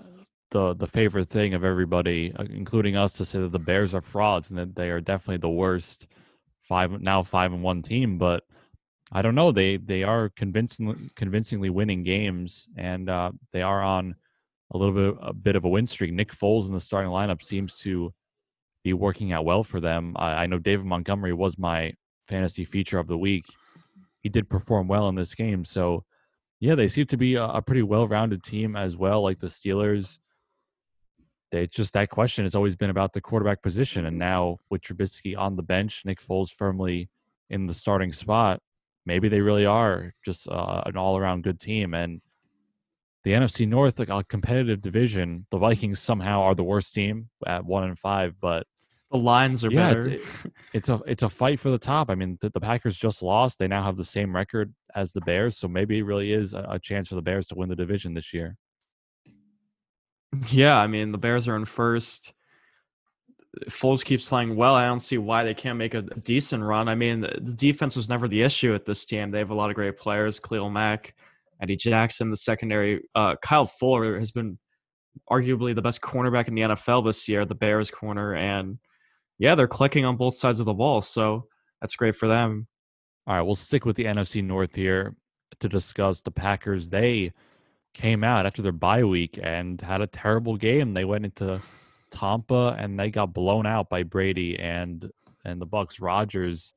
the 0.50 0.74
the 0.74 0.86
favorite 0.86 1.30
thing 1.30 1.54
of 1.54 1.64
everybody, 1.64 2.32
uh, 2.34 2.44
including 2.44 2.96
us, 2.96 3.14
to 3.14 3.24
say 3.24 3.40
that 3.40 3.52
the 3.52 3.58
Bears 3.58 3.92
are 3.92 4.00
frauds 4.00 4.50
and 4.50 4.58
that 4.58 4.74
they 4.76 4.90
are 4.90 5.00
definitely 5.00 5.38
the 5.38 5.48
worst 5.48 6.06
five 6.60 7.00
now 7.00 7.22
five 7.22 7.52
and 7.52 7.62
one 7.62 7.82
team. 7.82 8.18
But 8.18 8.44
I 9.12 9.22
don't 9.22 9.34
know. 9.34 9.50
They 9.50 9.76
they 9.76 10.02
are 10.04 10.28
convincingly 10.28 11.10
convincingly 11.16 11.70
winning 11.70 12.04
games, 12.04 12.68
and 12.76 13.10
uh, 13.10 13.32
they 13.52 13.62
are 13.62 13.82
on 13.82 14.14
a 14.72 14.78
little 14.78 14.94
bit 14.94 15.18
a 15.20 15.32
bit 15.32 15.56
of 15.56 15.64
a 15.64 15.68
win 15.68 15.86
streak. 15.86 16.12
Nick 16.12 16.32
Foles 16.32 16.66
in 16.66 16.72
the 16.72 16.80
starting 16.80 17.10
lineup 17.10 17.42
seems 17.42 17.74
to 17.76 18.14
be 18.84 18.92
working 18.92 19.32
out 19.32 19.44
well 19.44 19.64
for 19.64 19.80
them. 19.80 20.14
I, 20.16 20.44
I 20.44 20.46
know 20.46 20.58
David 20.58 20.86
Montgomery 20.86 21.32
was 21.32 21.58
my 21.58 21.94
fantasy 22.28 22.64
feature 22.64 22.98
of 22.98 23.08
the 23.08 23.18
week. 23.18 23.44
He 24.20 24.28
did 24.28 24.48
perform 24.48 24.86
well 24.86 25.08
in 25.08 25.16
this 25.16 25.34
game, 25.34 25.64
so 25.64 26.04
yeah, 26.60 26.74
they 26.74 26.88
seem 26.88 27.06
to 27.06 27.16
be 27.16 27.34
a, 27.34 27.44
a 27.44 27.62
pretty 27.62 27.82
well-rounded 27.82 28.42
team 28.42 28.76
as 28.76 28.96
well. 28.96 29.22
Like 29.22 29.40
the 29.40 29.46
Steelers, 29.46 30.18
they 31.50 31.66
just 31.66 31.94
that 31.94 32.10
question 32.10 32.44
has 32.44 32.54
always 32.54 32.76
been 32.76 32.90
about 32.90 33.12
the 33.12 33.20
quarterback 33.20 33.62
position, 33.62 34.06
and 34.06 34.18
now 34.18 34.58
with 34.70 34.82
Trubisky 34.82 35.36
on 35.36 35.56
the 35.56 35.62
bench, 35.62 36.02
Nick 36.04 36.20
Foles 36.20 36.52
firmly 36.52 37.08
in 37.48 37.66
the 37.66 37.74
starting 37.74 38.12
spot, 38.12 38.60
maybe 39.10 39.28
they 39.28 39.40
really 39.40 39.66
are 39.66 40.14
just 40.24 40.46
uh, 40.46 40.82
an 40.86 40.96
all-around 40.96 41.42
good 41.42 41.58
team. 41.58 41.94
And 41.94 42.20
the 43.24 43.32
NFC 43.32 43.66
North, 43.66 43.98
like 43.98 44.08
a 44.08 44.22
competitive 44.22 44.80
division, 44.80 45.46
the 45.50 45.58
Vikings 45.58 45.98
somehow 45.98 46.42
are 46.42 46.54
the 46.54 46.62
worst 46.62 46.94
team 46.94 47.28
at 47.44 47.64
one 47.64 47.82
and 47.82 47.98
five, 47.98 48.36
but 48.40 48.68
the 49.10 49.18
lines 49.18 49.64
are 49.64 49.72
yeah, 49.72 49.94
better. 49.94 50.10
It's, 50.10 50.26
it, 50.44 50.52
it's, 50.72 50.88
a 50.88 51.00
it's 51.08 51.22
a 51.24 51.28
fight 51.28 51.58
for 51.58 51.70
the 51.70 51.78
top. 51.78 52.08
I 52.08 52.14
mean, 52.14 52.38
the, 52.40 52.50
the, 52.50 52.60
Packers 52.60 52.96
just 52.96 53.20
lost. 53.20 53.58
They 53.58 53.66
now 53.66 53.82
have 53.82 53.96
the 53.96 54.04
same 54.04 54.32
record 54.32 54.72
as 54.94 55.12
the 55.12 55.22
Bears, 55.22 55.58
so 55.58 55.66
maybe 55.66 55.98
it 55.98 56.04
really 56.04 56.32
is 56.32 56.54
a, 56.54 56.64
a 56.70 56.78
chance 56.78 57.08
for 57.08 57.16
the 57.16 57.22
Bears 57.22 57.48
to 57.48 57.56
win 57.56 57.68
the 57.68 57.74
division 57.74 58.14
this 58.14 58.32
year. 58.32 58.56
Yeah, 60.50 60.78
I 60.78 60.86
mean, 60.86 61.10
the 61.10 61.18
Bears 61.18 61.48
are 61.48 61.56
in 61.56 61.64
first. 61.64 62.32
Foles 63.68 64.04
keeps 64.04 64.28
playing 64.28 64.54
well. 64.54 64.74
I 64.74 64.86
don't 64.86 65.00
see 65.00 65.18
why 65.18 65.42
they 65.42 65.54
can't 65.54 65.78
make 65.78 65.94
a, 65.94 66.02
decent 66.02 66.62
run. 66.62 66.88
I 66.88 66.94
mean, 66.94 67.20
the, 67.20 67.36
the, 67.40 67.52
defense 67.52 67.96
was 67.96 68.08
never 68.08 68.28
the 68.28 68.42
issue 68.42 68.74
at 68.74 68.86
this 68.86 69.04
team. 69.04 69.30
They 69.30 69.38
have 69.38 69.50
a 69.50 69.54
lot 69.54 69.70
of 69.70 69.76
great 69.76 69.96
players. 69.96 70.38
Khalil 70.38 70.70
Mack, 70.70 71.14
Eddie 71.60 71.76
Jackson, 71.76 72.30
the 72.30 72.36
secondary. 72.36 73.02
Uh, 73.14 73.34
Kyle 73.42 73.66
Fuller 73.66 74.18
has 74.18 74.30
been 74.30 74.58
arguably 75.30 75.74
the 75.74 75.82
best 75.82 76.00
cornerback 76.00 76.48
in 76.48 76.54
the 76.54 76.62
NFL 76.62 77.04
this 77.04 77.28
year, 77.28 77.44
the 77.44 77.54
Bears 77.54 77.90
corner, 77.90 78.34
and 78.34 78.78
yeah, 79.38 79.54
they're 79.54 79.66
clicking 79.66 80.04
on 80.04 80.16
both 80.16 80.36
sides 80.36 80.60
of 80.60 80.66
the 80.66 80.74
ball. 80.74 81.00
So 81.00 81.46
that's 81.80 81.96
great 81.96 82.14
for 82.14 82.28
them. 82.28 82.68
All 83.26 83.34
right, 83.34 83.42
we'll 83.42 83.54
stick 83.54 83.84
with 83.84 83.96
the 83.96 84.04
NFC 84.04 84.44
North 84.44 84.74
here 84.74 85.16
to 85.60 85.68
discuss 85.68 86.20
the 86.20 86.30
Packers. 86.30 86.90
They 86.90 87.32
came 87.94 88.22
out 88.22 88.46
after 88.46 88.62
their 88.62 88.72
bye 88.72 89.04
week 89.04 89.38
and 89.42 89.80
had 89.80 90.00
a 90.00 90.06
terrible 90.06 90.56
game. 90.56 90.94
They 90.94 91.04
went 91.04 91.24
into 91.24 91.60
Tampa 92.10 92.76
and 92.78 92.98
they 92.98 93.10
got 93.10 93.32
blown 93.32 93.66
out 93.66 93.88
by 93.88 94.02
Brady 94.02 94.58
and 94.58 95.10
and 95.44 95.60
the 95.60 95.66
Bucks. 95.66 96.00
Rodgers, 96.00 96.72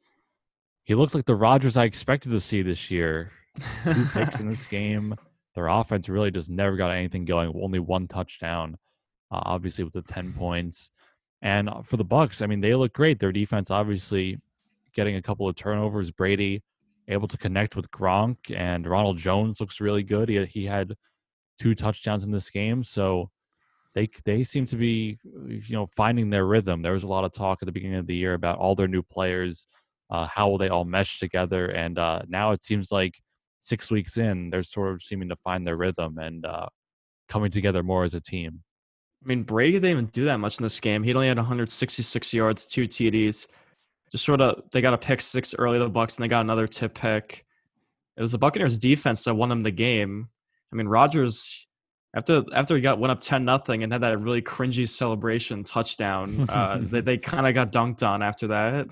he 0.83 0.95
looked 0.95 1.15
like 1.15 1.25
the 1.25 1.35
Rodgers 1.35 1.77
I 1.77 1.85
expected 1.85 2.31
to 2.31 2.39
see 2.39 2.61
this 2.61 2.89
year. 2.89 3.31
Two 3.83 4.05
picks 4.13 4.39
in 4.39 4.49
this 4.49 4.65
game. 4.67 5.15
Their 5.55 5.67
offense 5.67 6.09
really 6.09 6.31
just 6.31 6.49
never 6.49 6.75
got 6.75 6.91
anything 6.91 7.25
going. 7.25 7.53
Only 7.61 7.79
one 7.79 8.07
touchdown, 8.07 8.77
uh, 9.31 9.41
obviously 9.43 9.83
with 9.83 9.93
the 9.93 10.01
ten 10.01 10.33
points. 10.33 10.89
And 11.41 11.69
uh, 11.69 11.81
for 11.81 11.97
the 11.97 12.03
Bucks, 12.03 12.41
I 12.41 12.47
mean, 12.47 12.61
they 12.61 12.73
look 12.73 12.93
great. 12.93 13.19
Their 13.19 13.31
defense 13.31 13.69
obviously 13.69 14.39
getting 14.95 15.15
a 15.15 15.21
couple 15.21 15.47
of 15.47 15.55
turnovers. 15.55 16.09
Brady 16.09 16.63
able 17.07 17.27
to 17.27 17.37
connect 17.37 17.75
with 17.75 17.91
Gronk 17.91 18.37
and 18.55 18.87
Ronald 18.87 19.17
Jones 19.17 19.59
looks 19.59 19.81
really 19.81 20.03
good. 20.03 20.29
He 20.29 20.43
he 20.45 20.65
had 20.65 20.95
two 21.59 21.75
touchdowns 21.75 22.23
in 22.23 22.31
this 22.31 22.49
game, 22.49 22.83
so 22.83 23.29
they 23.95 24.09
they 24.25 24.43
seem 24.43 24.65
to 24.67 24.75
be 24.75 25.17
you 25.47 25.75
know 25.75 25.85
finding 25.85 26.29
their 26.29 26.45
rhythm. 26.45 26.81
There 26.81 26.93
was 26.93 27.03
a 27.03 27.07
lot 27.07 27.25
of 27.25 27.33
talk 27.33 27.59
at 27.61 27.65
the 27.65 27.71
beginning 27.71 27.97
of 27.97 28.07
the 28.07 28.15
year 28.15 28.33
about 28.33 28.57
all 28.57 28.75
their 28.75 28.87
new 28.87 29.03
players, 29.03 29.67
uh, 30.09 30.27
how 30.27 30.49
will 30.49 30.57
they 30.57 30.69
all 30.69 30.85
mesh 30.85 31.19
together, 31.19 31.67
and 31.67 31.97
uh, 31.99 32.21
now 32.27 32.51
it 32.51 32.63
seems 32.63 32.91
like 32.91 33.19
six 33.63 33.89
weeks 33.89 34.17
in, 34.17 34.49
they're 34.49 34.61
sort 34.61 34.93
of 34.93 35.01
seeming 35.01 35.29
to 35.29 35.35
find 35.37 35.65
their 35.65 35.77
rhythm 35.77 36.17
and 36.19 36.45
uh, 36.45 36.67
coming 37.29 37.49
together 37.49 37.81
more 37.81 38.03
as 38.03 38.13
a 38.13 38.21
team. 38.21 38.61
I 39.23 39.27
mean, 39.27 39.43
Brady 39.43 39.73
didn't 39.73 39.89
even 39.89 40.05
do 40.07 40.25
that 40.25 40.37
much 40.37 40.59
in 40.59 40.63
this 40.63 40.79
game. 40.79 41.01
He 41.01 41.13
only 41.13 41.29
had 41.29 41.37
166 41.37 42.33
yards, 42.33 42.65
two 42.65 42.87
TDs. 42.87 43.47
Just 44.11 44.25
sort 44.25 44.41
of, 44.41 44.63
they 44.71 44.81
got 44.81 44.93
a 44.93 44.97
pick 44.97 45.21
six 45.21 45.55
early, 45.57 45.79
the 45.79 45.87
Bucks, 45.87 46.17
and 46.17 46.23
they 46.23 46.27
got 46.27 46.41
another 46.41 46.67
tip 46.67 46.93
pick. 46.93 47.45
It 48.17 48.21
was 48.21 48.33
the 48.33 48.37
Buccaneers 48.37 48.77
defense 48.77 49.23
that 49.23 49.33
won 49.33 49.49
them 49.49 49.63
the 49.63 49.71
game. 49.71 50.27
I 50.71 50.75
mean, 50.75 50.87
Rodgers 50.87 51.65
after 52.13 52.43
after 52.53 52.75
he 52.75 52.81
got 52.81 52.99
went 52.99 53.11
up 53.11 53.21
ten 53.21 53.45
nothing 53.45 53.83
and 53.83 53.91
had 53.91 54.01
that 54.01 54.19
really 54.19 54.41
cringy 54.41 54.87
celebration 54.87 55.63
touchdown, 55.63 56.45
uh, 56.49 56.79
they 56.81 57.01
they 57.01 57.17
kind 57.17 57.47
of 57.47 57.53
got 57.53 57.71
dunked 57.71 58.07
on 58.07 58.21
after 58.21 58.47
that. 58.47 58.87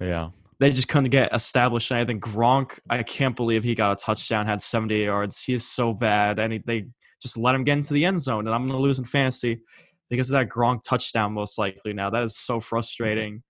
yeah, 0.00 0.30
they 0.60 0.70
just 0.70 0.88
couldn't 0.88 1.10
get 1.10 1.34
established. 1.34 1.90
And 1.90 2.00
I 2.00 2.04
think 2.04 2.22
Gronk, 2.22 2.78
I 2.88 3.02
can't 3.02 3.34
believe 3.34 3.64
he 3.64 3.74
got 3.74 3.92
a 3.92 4.04
touchdown, 4.04 4.46
had 4.46 4.62
78 4.62 5.04
yards. 5.04 5.42
He 5.42 5.54
is 5.54 5.66
so 5.66 5.92
bad, 5.92 6.38
and 6.38 6.52
he, 6.52 6.62
they 6.64 6.86
just 7.20 7.36
let 7.36 7.54
him 7.54 7.64
get 7.64 7.78
into 7.78 7.94
the 7.94 8.04
end 8.04 8.20
zone, 8.20 8.46
and 8.46 8.54
I'm 8.54 8.62
going 8.62 8.78
to 8.78 8.82
lose 8.82 8.98
in 8.98 9.04
fantasy 9.04 9.60
because 10.08 10.30
of 10.30 10.34
that 10.34 10.48
Gronk 10.48 10.82
touchdown, 10.82 11.32
most 11.32 11.58
likely. 11.58 11.92
Now 11.92 12.10
that 12.10 12.22
is 12.22 12.36
so 12.36 12.60
frustrating. 12.60 13.42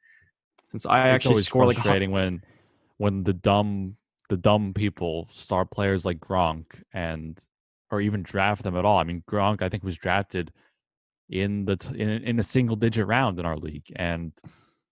Since 0.70 0.86
I 0.86 1.08
it's 1.08 1.26
actually 1.26 1.42
score 1.42 1.66
like 1.66 1.76
frustrating 1.76 2.10
when 2.10 2.42
when 2.98 3.24
the 3.24 3.32
dumb 3.32 3.96
the 4.28 4.36
dumb 4.36 4.74
people 4.74 5.28
star 5.30 5.64
players 5.64 6.04
like 6.04 6.18
Gronk 6.18 6.66
and 6.92 7.38
or 7.90 8.00
even 8.00 8.22
draft 8.22 8.62
them 8.62 8.76
at 8.76 8.84
all. 8.84 8.98
I 8.98 9.04
mean, 9.04 9.22
Gronk 9.28 9.62
I 9.62 9.68
think 9.68 9.82
was 9.82 9.96
drafted 9.96 10.52
in 11.28 11.64
the 11.64 11.76
t- 11.76 11.98
in, 11.98 12.08
in 12.08 12.38
a 12.38 12.44
single 12.44 12.76
digit 12.76 13.06
round 13.06 13.38
in 13.38 13.46
our 13.46 13.56
league, 13.56 13.86
and 13.96 14.32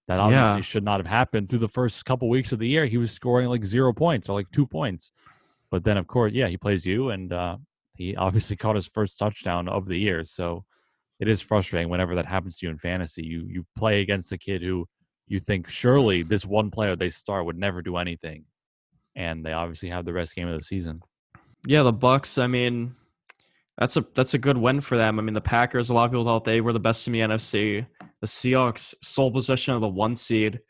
that 0.08 0.20
obviously 0.20 0.56
yeah. 0.56 0.60
should 0.60 0.84
not 0.84 1.00
have 1.00 1.06
happened. 1.06 1.48
Through 1.48 1.60
the 1.60 1.68
first 1.68 2.04
couple 2.04 2.28
weeks 2.28 2.52
of 2.52 2.58
the 2.58 2.68
year, 2.68 2.86
he 2.86 2.98
was 2.98 3.12
scoring 3.12 3.48
like 3.48 3.64
zero 3.64 3.92
points 3.92 4.28
or 4.28 4.36
like 4.36 4.50
two 4.52 4.66
points. 4.66 5.10
But 5.70 5.84
then, 5.84 5.96
of 5.96 6.06
course, 6.06 6.32
yeah, 6.32 6.48
he 6.48 6.56
plays 6.56 6.86
you, 6.86 7.10
and 7.10 7.32
uh, 7.32 7.56
he 7.94 8.14
obviously 8.16 8.56
caught 8.56 8.76
his 8.76 8.86
first 8.86 9.18
touchdown 9.18 9.68
of 9.68 9.86
the 9.86 9.98
year. 9.98 10.24
So 10.24 10.64
it 11.18 11.28
is 11.28 11.40
frustrating 11.40 11.88
whenever 11.88 12.14
that 12.16 12.26
happens 12.26 12.58
to 12.58 12.66
you 12.66 12.70
in 12.70 12.78
fantasy. 12.78 13.24
You 13.24 13.46
you 13.48 13.64
play 13.76 14.00
against 14.00 14.32
a 14.32 14.38
kid 14.38 14.62
who 14.62 14.86
you 15.26 15.40
think 15.40 15.68
surely 15.68 16.22
this 16.22 16.46
one 16.46 16.70
player 16.70 16.94
they 16.94 17.10
start 17.10 17.46
would 17.46 17.58
never 17.58 17.82
do 17.82 17.96
anything, 17.96 18.44
and 19.14 19.44
they 19.44 19.52
obviously 19.52 19.88
have 19.88 20.04
the 20.04 20.12
best 20.12 20.36
game 20.36 20.48
of 20.48 20.58
the 20.58 20.64
season. 20.64 21.00
Yeah, 21.66 21.82
the 21.82 21.92
Bucks. 21.92 22.38
I 22.38 22.46
mean, 22.46 22.94
that's 23.78 23.96
a 23.96 24.06
that's 24.14 24.34
a 24.34 24.38
good 24.38 24.56
win 24.56 24.80
for 24.80 24.96
them. 24.96 25.18
I 25.18 25.22
mean, 25.22 25.34
the 25.34 25.40
Packers. 25.40 25.90
A 25.90 25.94
lot 25.94 26.04
of 26.04 26.12
people 26.12 26.24
thought 26.24 26.44
they 26.44 26.60
were 26.60 26.72
the 26.72 26.80
best 26.80 27.06
in 27.06 27.12
the 27.12 27.20
NFC. 27.20 27.86
The 28.20 28.26
Seahawks, 28.26 28.94
sole 29.02 29.30
possession 29.30 29.74
of 29.74 29.80
the 29.80 29.88
one 29.88 30.14
seed. 30.14 30.60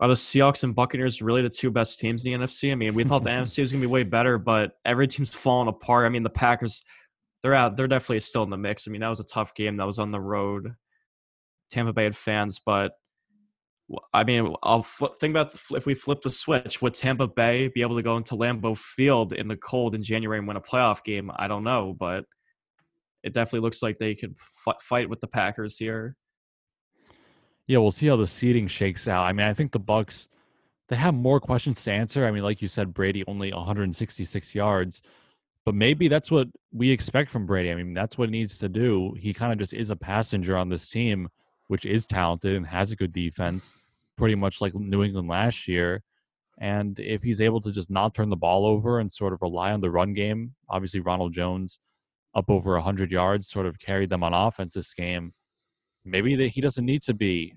Are 0.00 0.08
the 0.08 0.14
Seahawks 0.14 0.64
and 0.64 0.74
Buccaneers 0.74 1.22
really 1.22 1.42
the 1.42 1.48
two 1.48 1.70
best 1.70 2.00
teams 2.00 2.24
in 2.24 2.32
the 2.32 2.46
NFC? 2.46 2.72
I 2.72 2.74
mean, 2.74 2.94
we 2.94 3.04
thought 3.04 3.22
the 3.22 3.30
NFC 3.30 3.60
was 3.60 3.72
going 3.72 3.80
to 3.80 3.86
be 3.86 3.92
way 3.92 4.02
better, 4.02 4.38
but 4.38 4.72
every 4.84 5.06
team's 5.06 5.32
falling 5.32 5.68
apart. 5.68 6.06
I 6.06 6.08
mean, 6.08 6.24
the 6.24 6.30
Packers, 6.30 6.82
they're 7.42 7.54
out. 7.54 7.76
They're 7.76 7.86
definitely 7.86 8.20
still 8.20 8.42
in 8.42 8.50
the 8.50 8.56
mix. 8.56 8.88
I 8.88 8.90
mean, 8.90 9.00
that 9.02 9.08
was 9.08 9.20
a 9.20 9.24
tough 9.24 9.54
game. 9.54 9.76
That 9.76 9.86
was 9.86 9.98
on 9.98 10.10
the 10.10 10.20
road. 10.20 10.74
Tampa 11.70 11.92
Bay 11.92 12.04
had 12.04 12.16
fans, 12.16 12.60
but 12.64 12.92
I 14.12 14.24
mean, 14.24 14.54
I'll 14.62 14.82
think 14.82 15.32
about 15.32 15.54
if 15.72 15.86
we 15.86 15.94
flip 15.94 16.22
the 16.22 16.30
switch, 16.30 16.80
would 16.82 16.94
Tampa 16.94 17.26
Bay 17.26 17.68
be 17.68 17.82
able 17.82 17.96
to 17.96 18.02
go 18.02 18.16
into 18.16 18.34
Lambeau 18.34 18.76
Field 18.76 19.32
in 19.32 19.48
the 19.48 19.56
cold 19.56 19.94
in 19.94 20.02
January 20.02 20.38
and 20.38 20.48
win 20.48 20.56
a 20.56 20.60
playoff 20.60 21.04
game? 21.04 21.30
I 21.34 21.48
don't 21.48 21.64
know, 21.64 21.94
but 21.98 22.24
it 23.22 23.32
definitely 23.32 23.60
looks 23.60 23.82
like 23.82 23.98
they 23.98 24.14
could 24.14 24.34
f- 24.66 24.82
fight 24.82 25.08
with 25.08 25.20
the 25.20 25.26
Packers 25.26 25.78
here. 25.78 26.16
Yeah, 27.66 27.78
we'll 27.78 27.90
see 27.90 28.06
how 28.06 28.16
the 28.16 28.26
seeding 28.26 28.66
shakes 28.66 29.08
out. 29.08 29.24
I 29.24 29.32
mean, 29.32 29.46
I 29.46 29.54
think 29.54 29.72
the 29.72 29.78
Bucks 29.78 30.28
they 30.88 30.96
have 30.96 31.14
more 31.14 31.40
questions 31.40 31.82
to 31.84 31.92
answer. 31.92 32.26
I 32.26 32.30
mean, 32.30 32.42
like 32.42 32.60
you 32.60 32.68
said, 32.68 32.92
Brady 32.92 33.24
only 33.26 33.52
166 33.52 34.54
yards, 34.54 35.00
but 35.64 35.74
maybe 35.74 36.08
that's 36.08 36.30
what 36.30 36.48
we 36.72 36.90
expect 36.90 37.30
from 37.30 37.46
Brady. 37.46 37.70
I 37.70 37.74
mean, 37.74 37.94
that's 37.94 38.18
what 38.18 38.28
he 38.28 38.32
needs 38.32 38.58
to 38.58 38.68
do. 38.68 39.14
He 39.18 39.32
kind 39.32 39.52
of 39.52 39.58
just 39.58 39.72
is 39.72 39.90
a 39.90 39.96
passenger 39.96 40.56
on 40.56 40.68
this 40.68 40.88
team, 40.88 41.28
which 41.68 41.86
is 41.86 42.06
talented 42.06 42.54
and 42.54 42.66
has 42.66 42.92
a 42.92 42.96
good 42.96 43.12
defense, 43.12 43.74
pretty 44.16 44.34
much 44.34 44.60
like 44.60 44.74
New 44.74 45.02
England 45.02 45.28
last 45.28 45.68
year. 45.68 46.02
And 46.58 46.98
if 46.98 47.22
he's 47.22 47.40
able 47.40 47.60
to 47.62 47.72
just 47.72 47.90
not 47.90 48.14
turn 48.14 48.30
the 48.30 48.36
ball 48.36 48.64
over 48.64 49.00
and 49.00 49.10
sort 49.10 49.32
of 49.32 49.42
rely 49.42 49.72
on 49.72 49.80
the 49.80 49.90
run 49.90 50.12
game, 50.12 50.54
obviously 50.68 51.00
Ronald 51.00 51.32
Jones 51.32 51.80
up 52.34 52.48
over 52.48 52.74
100 52.74 53.10
yards 53.10 53.48
sort 53.48 53.66
of 53.66 53.78
carried 53.78 54.10
them 54.10 54.22
on 54.22 54.34
offense 54.34 54.74
this 54.74 54.94
game. 54.94 55.32
Maybe 56.04 56.48
he 56.48 56.60
doesn't 56.60 56.84
need 56.84 57.02
to 57.02 57.14
be 57.14 57.54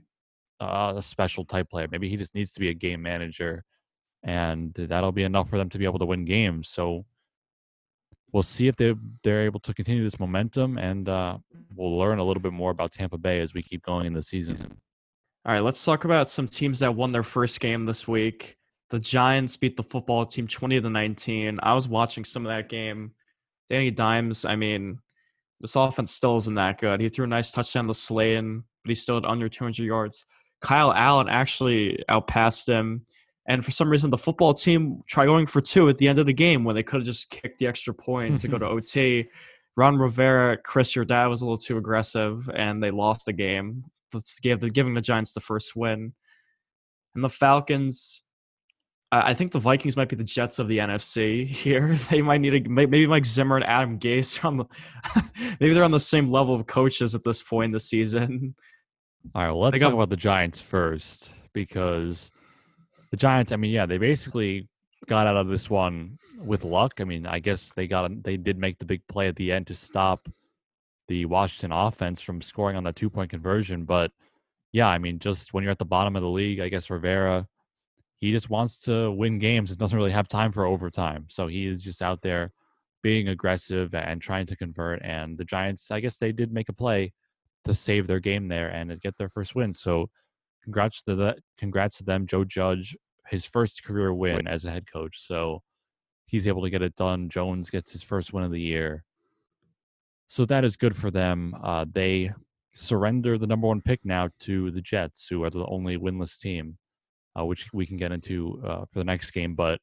uh, 0.60 0.93
a 0.98 1.02
special 1.02 1.46
type 1.46 1.70
player. 1.70 1.88
Maybe 1.91 2.10
he 2.10 2.17
just 2.17 2.34
needs 2.34 2.54
to 2.54 2.60
be 2.60 2.70
a 2.70 2.74
game 2.74 3.02
manager, 3.02 3.63
and 4.24 4.74
that'll 4.74 5.12
be 5.12 5.24
enough 5.24 5.50
for 5.50 5.58
them 5.58 5.70
to 5.70 5.78
be 5.78 5.86
able 5.86 6.00
to 6.00 6.06
win 6.06 6.26
games. 6.26 6.70
So 6.70 7.06
we'll 8.32 8.43
see 8.43 8.67
if 8.67 8.76
they 8.76 8.93
they're 9.24 9.46
able 9.46 9.60
to 9.62 9.74
continue 9.74 10.04
this 10.04 10.20
momentum, 10.20 10.78
and 10.78 11.10
uh, 11.10 11.38
we'll 11.76 11.98
learn 11.98 12.20
a 12.20 12.24
little 12.24 12.41
bit 12.41 12.54
more 12.54 12.72
about 12.72 12.91
Tampa 12.91 13.17
Bay 13.17 13.41
as 13.41 13.54
we 13.54 13.62
keep 13.62 13.84
going 13.84 14.06
in 14.06 14.13
the 14.13 14.24
season. 14.24 14.80
All 15.47 15.53
right, 15.53 15.63
let's 15.63 15.86
talk 15.86 16.03
about 16.03 16.29
some 16.29 16.45
teams 16.45 16.79
that 16.79 16.93
won 16.93 17.13
their 17.13 17.23
first 17.23 17.62
game 17.62 17.86
this 17.86 18.05
week. 18.05 18.57
The 18.89 18.99
Giants 18.99 19.55
beat 19.55 19.77
the 19.77 19.83
football 19.83 20.25
team 20.25 20.45
20 20.45 20.81
to 20.81 20.89
19. 20.89 21.60
I 21.63 21.73
was 21.73 21.88
watching 21.88 22.25
some 22.25 22.45
of 22.45 22.49
that 22.49 22.67
game. 22.67 23.13
Danny 23.69 23.89
Dimes, 23.89 24.43
I 24.43 24.57
mean, 24.57 24.99
this 25.62 25.77
offense 25.77 26.12
still 26.12 26.36
isn't 26.36 26.55
that 26.55 26.81
good. 26.81 26.99
He 26.99 27.07
threw 27.07 27.23
a 27.23 27.29
nice 27.29 27.51
touchdown 27.51 27.88
to 27.88 27.93
Slayton, 27.93 28.65
but 28.83 28.89
he 28.89 28.95
still 28.95 29.15
had 29.15 29.25
under 29.25 29.47
200 29.47 29.81
yards. 29.86 30.25
Kyle 30.60 30.91
Allen 30.91 31.29
actually 31.29 32.03
outpassed 32.10 32.67
him. 32.67 33.05
And 33.47 33.63
for 33.63 33.71
some 33.71 33.89
reason, 33.89 34.10
the 34.10 34.17
football 34.17 34.53
team 34.53 35.01
tried 35.07 35.27
going 35.27 35.45
for 35.45 35.62
two 35.62 35.88
at 35.88 35.95
the 35.95 36.10
end 36.10 36.19
of 36.19 36.25
the 36.25 36.33
game 36.33 36.65
when 36.65 36.75
they 36.75 36.83
could 36.83 36.99
have 36.99 37.05
just 37.05 37.29
kicked 37.29 37.60
the 37.60 37.67
extra 37.67 37.93
point 37.93 38.41
to 38.41 38.49
go 38.49 38.57
to 38.57 38.65
OT. 38.67 39.29
Ron 39.77 39.95
Rivera, 39.97 40.57
Chris, 40.57 40.93
your 40.93 41.05
dad 41.05 41.27
was 41.27 41.41
a 41.41 41.45
little 41.45 41.57
too 41.57 41.77
aggressive, 41.77 42.49
and 42.53 42.83
they 42.83 42.91
lost 42.91 43.27
the 43.27 43.33
game. 43.33 43.86
That's 44.12 44.39
gave 44.39 44.60
the 44.60 44.70
giving 44.70 44.93
the 44.93 45.02
Giants 45.02 45.34
the 45.34 45.39
first 45.39 45.76
win. 45.76 46.13
And 47.15 47.24
the 47.24 47.30
Falcons, 47.30 48.24
I 49.12 49.34
think 49.34 49.52
the 49.52 49.60
Vikings 49.60 49.98
might 49.98 50.10
be 50.10 50.15
the 50.15 50.24
Jets 50.24 50.60
of 50.60 50.67
the 50.67 50.78
NFC 50.80 51.48
here. 51.48 51.98
They 52.10 52.22
might 52.22 52.41
need 52.41 52.65
a 52.65 52.70
maybe 52.70 53.08
Mike 53.08 53.26
Zimmer 53.26 53.58
and 53.58 53.65
Adam 53.65 54.00
Gase 54.00 54.43
are 54.43 54.48
on 54.48 54.58
the 54.58 54.65
maybe 55.60 55.74
they're 55.74 55.84
on 55.84 55.91
the 55.91 56.00
same 56.00 56.32
level 56.32 56.56
of 56.56 56.67
coaches 56.67 57.15
at 57.15 57.24
this 57.24 57.41
point 57.41 57.67
in 57.67 57.72
the 57.72 57.80
season. 57.80 58.56
All 59.36 59.41
right, 59.41 59.52
well, 59.52 59.62
let's 59.62 59.80
talk 59.80 59.93
about 59.93 60.10
the 60.10 60.15
Giants 60.15 60.62
first 60.62 61.32
because 61.54 62.32
the 63.12 63.17
Giants. 63.17 63.52
I 63.52 63.58
mean, 63.58 63.72
yeah, 63.72 63.86
they 63.86 63.98
basically 63.98 64.70
got 65.08 65.28
out 65.28 65.38
of 65.38 65.48
this 65.48 65.70
one 65.70 66.17
with 66.38 66.63
luck. 66.63 66.93
I 67.00 67.04
mean, 67.04 67.26
I 67.26 67.39
guess 67.39 67.74
they 67.74 67.88
got 67.88 68.12
they 68.24 68.38
did 68.38 68.58
make 68.58 68.80
the 68.80 68.86
big 68.86 69.02
play 69.08 69.28
at 69.28 69.36
the 69.36 69.52
end 69.52 69.67
to 69.67 69.76
stop 69.76 70.30
the 71.08 71.26
Washington 71.26 71.72
offense 71.72 72.22
from 72.22 72.41
scoring 72.41 72.76
on 72.76 72.84
that 72.86 72.96
two 72.96 73.10
point 73.10 73.30
conversion. 73.30 73.86
But 73.86 74.12
yeah, 74.72 74.88
I 74.88 74.98
mean, 74.98 75.20
just 75.20 75.54
when 75.54 75.63
you're 75.63 75.72
at 75.72 75.80
the 75.80 75.86
bottom 75.86 76.15
of 76.15 76.22
the 76.22 76.30
league, 76.30 76.60
I 76.60 76.70
guess 76.70 76.89
Rivera 76.89 77.48
he 78.20 78.32
just 78.32 78.50
wants 78.50 78.80
to 78.82 79.12
win 79.12 79.39
games 79.39 79.70
and 79.70 79.80
doesn't 79.80 79.98
really 79.98 80.12
have 80.12 80.28
time 80.28 80.52
for 80.52 80.65
overtime. 80.65 81.26
So 81.30 81.48
he 81.48 81.67
is 81.67 81.84
just 81.84 82.02
out 82.02 82.22
there 82.22 82.52
being 83.04 83.28
aggressive 83.28 83.93
and 83.93 84.22
trying 84.22 84.48
to 84.48 84.56
convert. 84.56 85.02
And 85.04 85.38
the 85.38 85.46
Giants, 85.46 85.91
I 85.91 86.00
guess 86.00 86.17
they 86.17 86.32
did 86.32 86.52
make 86.52 86.70
a 86.70 86.74
play 86.74 87.13
to 87.65 87.74
save 87.74 88.08
their 88.08 88.20
game 88.20 88.48
there 88.48 88.70
and 88.70 89.00
get 89.02 89.17
their 89.17 89.30
first 89.30 89.54
win. 89.54 89.74
So 89.74 90.10
congrats 90.63 91.04
to 91.04 91.15
the 91.15 91.36
congrats 91.58 92.00
to 92.00 92.06
them. 92.06 92.26
Joe 92.26 92.43
Judge, 92.43 92.98
his 93.28 93.46
first 93.46 93.84
career 93.84 94.13
win 94.13 94.48
as 94.48 94.65
a 94.65 94.72
head 94.72 94.91
coach. 94.91 95.20
So 95.20 95.62
he's 96.26 96.48
able 96.48 96.63
to 96.63 96.72
get 96.72 96.82
it 96.82 96.96
done. 96.96 97.30
Jones 97.30 97.70
gets 97.70 97.91
his 97.91 98.02
first 98.02 98.34
win 98.34 98.43
of 98.43 98.52
the 98.52 98.60
year. 98.60 99.04
So 100.28 100.46
that 100.46 100.63
is 100.63 100.78
good 100.78 100.96
for 100.96 101.10
them. 101.10 101.56
Uh, 101.62 101.86
they 101.90 102.32
surrender 102.74 103.38
the 103.38 103.48
number 103.48 103.68
one 103.68 103.82
pick 103.82 104.02
now 104.04 104.30
to 104.42 104.72
the 104.72 104.82
Jets, 104.82 105.28
who 105.28 105.44
are 105.44 105.50
the 105.50 105.66
only 105.66 105.98
winless 105.98 106.40
team, 106.40 106.78
uh, 107.38 107.46
which 107.46 107.74
we 107.74 107.86
can 107.86 107.98
get 107.98 108.12
into 108.12 108.62
uh, 108.66 108.86
for 108.86 109.00
the 109.00 109.06
next 109.06 109.32
game. 109.32 109.56
But 109.56 109.80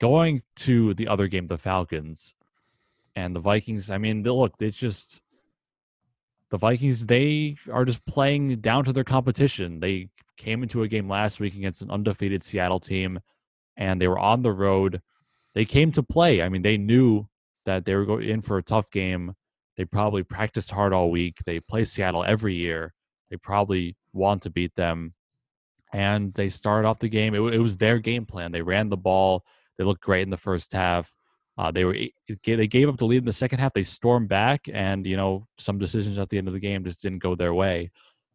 going 0.00 0.42
to 0.56 0.94
the 0.94 1.08
other 1.08 1.28
game, 1.28 1.46
the 1.46 1.58
Falcons 1.58 2.34
and 3.14 3.34
the 3.34 3.40
Vikings. 3.40 3.90
I 3.90 3.98
mean, 3.98 4.22
look, 4.22 4.54
it's 4.60 4.78
just 4.78 5.20
the 6.50 6.58
Vikings, 6.58 7.06
they 7.06 7.56
are 7.70 7.84
just 7.84 8.04
playing 8.06 8.60
down 8.60 8.84
to 8.84 8.92
their 8.92 9.04
competition. 9.04 9.80
They 9.80 10.08
came 10.36 10.62
into 10.62 10.82
a 10.82 10.88
game 10.88 11.08
last 11.08 11.40
week 11.40 11.54
against 11.54 11.82
an 11.82 11.90
undefeated 11.90 12.42
Seattle 12.42 12.80
team, 12.80 13.20
and 13.76 14.00
they 14.00 14.08
were 14.08 14.18
on 14.18 14.42
the 14.42 14.52
road. 14.52 15.02
They 15.54 15.64
came 15.64 15.92
to 15.92 16.02
play. 16.02 16.40
I 16.40 16.48
mean, 16.48 16.62
they 16.62 16.78
knew 16.78 17.28
that 17.66 17.84
they 17.84 17.94
were 17.94 18.06
going 18.06 18.28
in 18.28 18.40
for 18.40 18.56
a 18.56 18.62
tough 18.62 18.90
game. 18.90 19.34
They 19.78 19.84
probably 19.84 20.24
practiced 20.24 20.72
hard 20.72 20.92
all 20.92 21.10
week. 21.10 21.38
They 21.46 21.60
play 21.60 21.84
Seattle 21.84 22.24
every 22.24 22.54
year. 22.54 22.92
They 23.30 23.36
probably 23.36 23.96
want 24.12 24.42
to 24.42 24.50
beat 24.50 24.74
them. 24.74 25.14
And 25.92 26.34
they 26.34 26.48
started 26.48 26.86
off 26.86 26.98
the 26.98 27.08
game. 27.08 27.34
It, 27.34 27.40
it 27.54 27.60
was 27.60 27.78
their 27.78 28.00
game 28.00 28.26
plan. 28.26 28.52
They 28.52 28.60
ran 28.60 28.90
the 28.90 28.96
ball. 28.96 29.44
They 29.78 29.84
looked 29.84 30.02
great 30.02 30.22
in 30.22 30.30
the 30.30 30.36
first 30.36 30.72
half. 30.72 31.14
Uh, 31.56 31.70
they 31.70 31.84
were 31.84 31.96
they 32.44 32.66
gave 32.66 32.88
up 32.88 32.98
the 32.98 33.06
lead 33.06 33.18
in 33.18 33.24
the 33.24 33.32
second 33.32 33.60
half. 33.60 33.72
They 33.72 33.82
stormed 33.82 34.28
back, 34.28 34.68
and 34.72 35.04
you 35.04 35.16
know 35.16 35.48
some 35.58 35.78
decisions 35.78 36.18
at 36.18 36.28
the 36.28 36.38
end 36.38 36.46
of 36.46 36.54
the 36.54 36.60
game 36.60 36.84
just 36.84 37.02
didn't 37.02 37.18
go 37.18 37.34
their 37.34 37.52
way, 37.52 37.90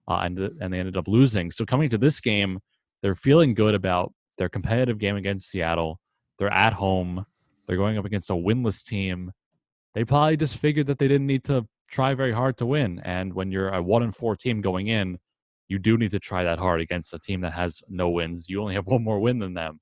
uh, 0.10 0.20
and 0.24 0.38
and 0.38 0.74
they 0.74 0.80
ended 0.80 0.98
up 0.98 1.08
losing. 1.08 1.50
So 1.50 1.64
coming 1.64 1.90
to 1.92 1.98
this 1.98 2.20
game, 2.20 2.60
they're 3.02 3.16
feeling 3.16 3.54
good 3.54 3.76
about 3.76 4.14
their 4.38 4.50
competitive 4.50 4.98
game 4.98 5.16
against 5.16 5.50
Seattle. 5.50 6.02
They're 6.38 6.52
at 6.52 6.74
home. 6.74 7.26
They're 7.66 7.78
going 7.78 7.98
up 7.98 8.04
against 8.04 8.30
a 8.30 8.34
winless 8.34 8.86
team. 8.86 9.32
They 9.94 10.04
probably 10.04 10.38
just 10.38 10.58
figured 10.58 10.88
that 10.88 11.00
they 11.00 11.08
didn't 11.08 11.28
need 11.28 11.44
to 11.46 11.68
try 11.90 12.14
very 12.14 12.32
hard 12.32 12.58
to 12.58 12.66
win. 12.66 13.00
And 13.04 13.34
when 13.34 13.52
you're 13.52 13.70
a 13.70 13.82
one 13.82 14.04
and 14.04 14.16
four 14.16 14.36
team 14.36 14.62
going 14.62 14.88
in, 14.88 15.20
you 15.68 15.80
do 15.80 15.98
need 15.98 16.12
to 16.12 16.20
try 16.20 16.44
that 16.44 16.60
hard 16.60 16.82
against 16.82 17.14
a 17.14 17.20
team 17.20 17.42
that 17.42 17.54
has 17.54 17.82
no 17.88 18.10
wins. 18.10 18.50
You 18.50 18.62
only 18.62 18.76
have 18.76 18.88
one 18.96 19.04
more 19.04 19.20
win 19.20 19.40
than 19.40 19.54
them, 19.54 19.80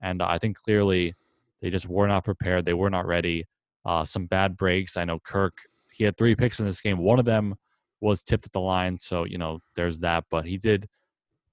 and 0.00 0.22
I 0.22 0.38
think 0.38 0.56
clearly 0.56 1.14
they 1.60 1.70
just 1.70 1.88
were 1.88 2.06
not 2.06 2.24
prepared. 2.24 2.64
They 2.64 2.74
were 2.74 2.90
not 2.90 3.06
ready. 3.06 3.44
Uh, 3.84 4.04
some 4.04 4.26
bad 4.26 4.56
breaks. 4.56 4.96
I 4.96 5.04
know 5.04 5.18
Kirk, 5.18 5.54
he 5.92 6.04
had 6.04 6.16
three 6.16 6.34
picks 6.34 6.58
in 6.58 6.66
this 6.66 6.80
game. 6.80 6.98
One 6.98 7.18
of 7.18 7.24
them 7.24 7.54
was 8.00 8.22
tipped 8.22 8.46
at 8.46 8.52
the 8.52 8.60
line. 8.60 8.98
So, 8.98 9.24
you 9.24 9.38
know, 9.38 9.60
there's 9.74 10.00
that. 10.00 10.24
But 10.30 10.44
he 10.44 10.58
did 10.58 10.88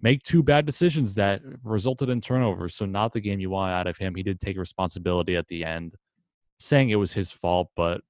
make 0.02 0.24
two 0.24 0.44
bad 0.44 0.66
decisions 0.66 1.16
that 1.16 1.42
resulted 1.64 2.10
in 2.10 2.22
turnovers. 2.22 2.76
So, 2.76 2.86
not 2.86 3.14
the 3.14 3.22
game 3.22 3.40
you 3.40 3.50
want 3.50 3.72
out 3.72 3.88
of 3.88 3.98
him. 3.98 4.16
He 4.16 4.24
did 4.24 4.40
take 4.40 4.58
responsibility 4.58 5.36
at 5.36 5.48
the 5.48 5.64
end, 5.64 5.96
saying 6.64 6.90
it 6.90 6.96
was 6.96 7.14
his 7.14 7.32
fault. 7.32 7.70
But 7.76 8.02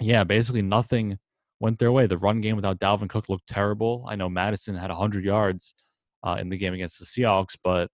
yeah, 0.00 0.24
basically 0.24 0.62
nothing 0.62 1.18
went 1.60 1.78
their 1.78 1.92
way. 1.92 2.06
The 2.06 2.18
run 2.18 2.42
game 2.42 2.56
without 2.56 2.78
Dalvin 2.78 3.08
Cook 3.08 3.28
looked 3.28 3.48
terrible. 3.48 4.04
I 4.06 4.16
know 4.16 4.28
Mattison 4.28 4.76
had 4.76 4.90
100 4.90 5.24
yards 5.24 5.74
uh, 6.22 6.36
in 6.38 6.50
the 6.50 6.58
game 6.58 6.74
against 6.74 6.98
the 6.98 7.06
Seahawks, 7.06 7.56
but 7.64 7.88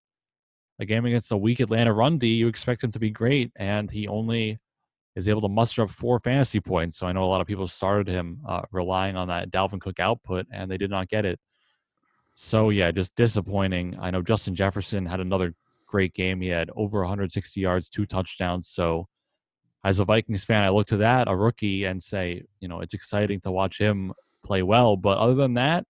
a 0.80 0.84
game 0.84 1.06
against 1.06 1.30
a 1.30 1.36
weak 1.36 1.60
Atlanta 1.60 1.92
run 1.92 2.18
D, 2.18 2.28
you 2.28 2.48
expect 2.48 2.82
him 2.82 2.92
to 2.92 2.98
be 2.98 3.10
great, 3.10 3.52
and 3.56 3.90
he 3.90 4.08
only 4.08 4.58
is 5.14 5.28
able 5.28 5.40
to 5.40 5.48
muster 5.48 5.82
up 5.82 5.90
four 5.90 6.18
fantasy 6.18 6.60
points. 6.60 6.98
So 6.98 7.06
I 7.06 7.12
know 7.12 7.24
a 7.24 7.26
lot 7.26 7.40
of 7.40 7.46
people 7.46 7.66
started 7.68 8.08
him 8.08 8.40
uh, 8.46 8.62
relying 8.72 9.16
on 9.16 9.28
that 9.28 9.50
Dalvin 9.50 9.80
Cook 9.80 10.00
output, 10.00 10.46
and 10.50 10.70
they 10.70 10.76
did 10.76 10.90
not 10.90 11.08
get 11.08 11.24
it. 11.24 11.38
So 12.34 12.70
yeah, 12.70 12.90
just 12.90 13.14
disappointing. 13.14 13.96
I 14.00 14.10
know 14.10 14.20
Justin 14.20 14.56
Jefferson 14.56 15.06
had 15.06 15.20
another 15.20 15.54
great 15.86 16.12
game. 16.12 16.40
He 16.40 16.48
had 16.48 16.70
over 16.76 17.00
160 17.00 17.60
yards, 17.60 17.88
two 17.88 18.04
touchdowns. 18.04 18.68
So 18.68 19.08
as 19.86 20.00
a 20.00 20.04
Vikings 20.04 20.44
fan, 20.44 20.64
I 20.64 20.70
look 20.70 20.88
to 20.88 20.96
that, 20.96 21.28
a 21.28 21.36
rookie, 21.36 21.84
and 21.84 22.02
say, 22.02 22.42
you 22.58 22.66
know, 22.66 22.80
it's 22.80 22.92
exciting 22.92 23.40
to 23.42 23.52
watch 23.52 23.78
him 23.78 24.12
play 24.44 24.60
well. 24.60 24.96
But 24.96 25.18
other 25.18 25.36
than 25.36 25.54
that, 25.54 25.84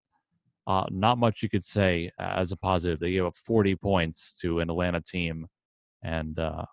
uh, 0.66 0.85
not 0.90 1.16
much 1.16 1.42
you 1.42 1.48
could 1.48 1.64
say 1.64 2.11
as 2.18 2.52
a 2.52 2.59
positive. 2.59 3.00
They 3.00 3.12
gave 3.12 3.24
up 3.24 3.35
40 3.35 3.74
points 3.76 4.37
to 4.42 4.61
an 4.61 4.68
Atlanta 4.68 5.00
team, 5.00 5.46
and 6.02 6.38
uh, 6.38 6.66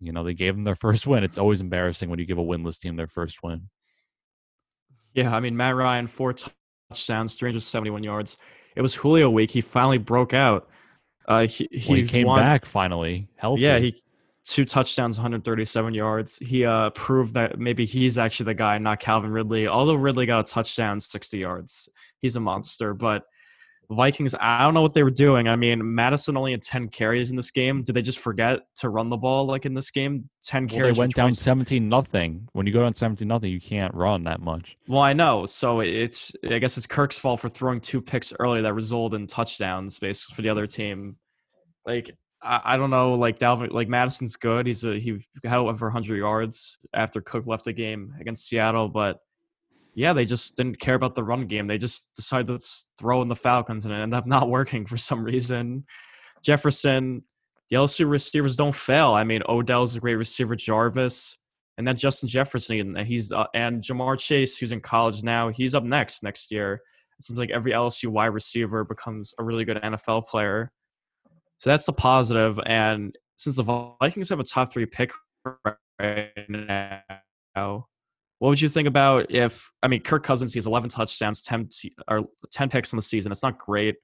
you 0.00 0.10
know 0.10 0.24
they 0.24 0.34
gave 0.34 0.56
them 0.56 0.64
their 0.64 0.74
first 0.86 1.06
win. 1.06 1.22
It's 1.22 1.38
always 1.38 1.60
embarrassing 1.60 2.10
when 2.10 2.18
you 2.18 2.26
give 2.26 2.38
a 2.38 2.42
winless 2.42 2.80
team 2.80 2.96
their 2.96 3.06
first 3.06 3.44
win. 3.44 3.68
Yeah, 5.12 5.32
I 5.32 5.38
mean 5.38 5.56
Matt 5.56 5.76
Ryan, 5.76 6.08
four 6.08 6.34
touchdowns, 6.90 7.36
371 7.36 8.02
yards. 8.02 8.38
It 8.74 8.82
was 8.82 8.96
Julio 8.96 9.30
week. 9.30 9.52
He 9.52 9.60
finally 9.60 9.98
broke 9.98 10.34
out. 10.34 10.68
Uh, 11.28 11.46
he, 11.46 11.68
he, 11.70 11.92
well, 11.92 12.00
he 12.00 12.08
came 12.08 12.26
won, 12.26 12.40
back 12.40 12.64
finally, 12.64 13.28
healthy. 13.36 13.62
Yeah, 13.62 13.78
he 13.78 14.02
two 14.44 14.64
touchdowns, 14.64 15.16
137 15.16 15.94
yards. 15.94 16.38
He 16.38 16.64
uh, 16.64 16.90
proved 16.90 17.34
that 17.34 17.58
maybe 17.58 17.86
he's 17.86 18.18
actually 18.18 18.46
the 18.46 18.54
guy, 18.54 18.78
not 18.78 19.00
Calvin 19.00 19.30
Ridley. 19.30 19.66
Although 19.66 19.94
Ridley 19.94 20.26
got 20.26 20.40
a 20.40 20.52
touchdown, 20.52 21.00
60 21.00 21.38
yards. 21.38 21.88
He's 22.20 22.36
a 22.36 22.40
monster. 22.40 22.94
But 22.94 23.24
Vikings, 23.90 24.34
I 24.38 24.62
don't 24.62 24.74
know 24.74 24.82
what 24.82 24.94
they 24.94 25.02
were 25.02 25.10
doing. 25.10 25.48
I 25.48 25.56
mean, 25.56 25.94
Mattison 25.94 26.36
only 26.36 26.52
had 26.52 26.62
10 26.62 26.88
carries 26.88 27.30
in 27.30 27.36
this 27.36 27.50
game. 27.50 27.82
Did 27.82 27.94
they 27.94 28.02
just 28.02 28.18
forget 28.18 28.60
to 28.76 28.88
run 28.88 29.08
the 29.08 29.16
ball 29.16 29.46
like 29.46 29.66
in 29.66 29.74
this 29.74 29.90
game? 29.90 30.28
10 30.44 30.64
well, 30.64 30.76
carries. 30.76 30.96
They 30.96 31.00
went 31.00 31.14
down 31.14 31.32
17 31.32 31.88
nothing. 31.88 32.48
When 32.52 32.66
you 32.66 32.72
go 32.72 32.82
down 32.82 32.94
17 32.94 33.26
nothing, 33.26 33.50
you 33.50 33.60
can't 33.60 33.94
run 33.94 34.24
that 34.24 34.40
much. 34.40 34.76
Well, 34.88 35.02
I 35.02 35.12
know. 35.12 35.46
So 35.46 35.80
it's, 35.80 36.32
I 36.48 36.58
guess 36.58 36.76
it's 36.76 36.86
Kirk's 36.86 37.18
fault 37.18 37.40
for 37.40 37.48
throwing 37.48 37.80
two 37.80 38.00
picks 38.00 38.32
early 38.38 38.62
that 38.62 38.74
resulted 38.74 39.20
in 39.20 39.26
touchdowns 39.26 39.98
basically 39.98 40.34
for 40.34 40.42
the 40.42 40.50
other 40.50 40.66
team. 40.66 41.16
like 41.86 42.16
I, 42.44 42.76
don't 42.76 42.90
know, 42.90 43.14
like 43.14 43.38
Dalvin, 43.38 43.72
like 43.72 43.88
Mattison's 43.88 44.36
good. 44.36 44.66
He's 44.66 44.84
a 44.84 44.98
he 44.98 45.26
had 45.42 45.56
over 45.56 45.86
100 45.86 46.16
yards 46.16 46.78
after 46.92 47.20
Cook 47.20 47.46
left 47.46 47.64
the 47.64 47.72
game 47.72 48.14
against 48.20 48.46
Seattle, 48.46 48.88
but 48.88 49.20
yeah, 49.94 50.12
they 50.12 50.24
just 50.24 50.56
didn't 50.56 50.78
care 50.78 50.94
about 50.94 51.14
the 51.14 51.22
run 51.22 51.46
game. 51.46 51.66
They 51.66 51.78
just 51.78 52.08
decided 52.14 52.48
to 52.48 52.66
throw 52.98 53.22
in 53.22 53.28
the 53.28 53.36
Falcons, 53.36 53.84
and 53.84 53.94
it 53.94 53.98
ended 53.98 54.18
up 54.18 54.26
not 54.26 54.50
working 54.50 54.86
for 54.86 54.96
some 54.96 55.24
reason. 55.24 55.84
Jefferson, 56.42 57.22
the 57.70 57.76
LSU 57.76 58.08
receivers 58.08 58.56
don't 58.56 58.74
fail. 58.74 59.12
I 59.12 59.24
mean, 59.24 59.42
Odell's 59.48 59.96
a 59.96 60.00
great 60.00 60.16
receiver, 60.16 60.56
Jarvis, 60.56 61.38
and 61.78 61.86
then 61.88 61.96
Justin 61.96 62.28
Jefferson, 62.28 62.96
and 62.96 63.06
he's 63.06 63.32
uh, 63.32 63.46
and 63.54 63.82
Ja'Marr 63.82 64.18
Chase, 64.18 64.58
who's 64.58 64.72
in 64.72 64.80
college 64.80 65.22
now. 65.22 65.48
He's 65.48 65.74
up 65.74 65.84
next 65.84 66.22
next 66.22 66.50
year. 66.50 66.82
It 67.18 67.24
seems 67.24 67.38
like 67.38 67.50
every 67.50 67.72
LSU 67.72 68.08
wide 68.08 68.26
receiver 68.26 68.84
becomes 68.84 69.32
a 69.38 69.44
really 69.44 69.64
good 69.64 69.78
NFL 69.78 70.26
player. 70.26 70.72
So 71.58 71.70
that's 71.70 71.86
the 71.86 71.92
positive. 71.92 72.58
And 72.66 73.16
since 73.36 73.56
the 73.56 73.62
Vikings 74.00 74.28
have 74.28 74.40
a 74.40 74.44
top 74.44 74.72
three 74.72 74.86
pick 74.86 75.12
right 75.62 76.28
now, 76.48 77.86
what 78.38 78.48
would 78.48 78.60
you 78.60 78.68
think 78.68 78.88
about 78.88 79.30
if 79.30 79.70
I 79.82 79.88
mean 79.88 80.02
Kirk 80.02 80.22
Cousins 80.22 80.52
he 80.52 80.58
has 80.58 80.66
11 80.66 80.90
touchdowns, 80.90 81.42
10 81.42 81.68
or 82.08 82.24
10 82.52 82.68
picks 82.68 82.92
in 82.92 82.96
the 82.96 83.02
season. 83.02 83.32
It's 83.32 83.42
not 83.42 83.58
great. 83.58 83.96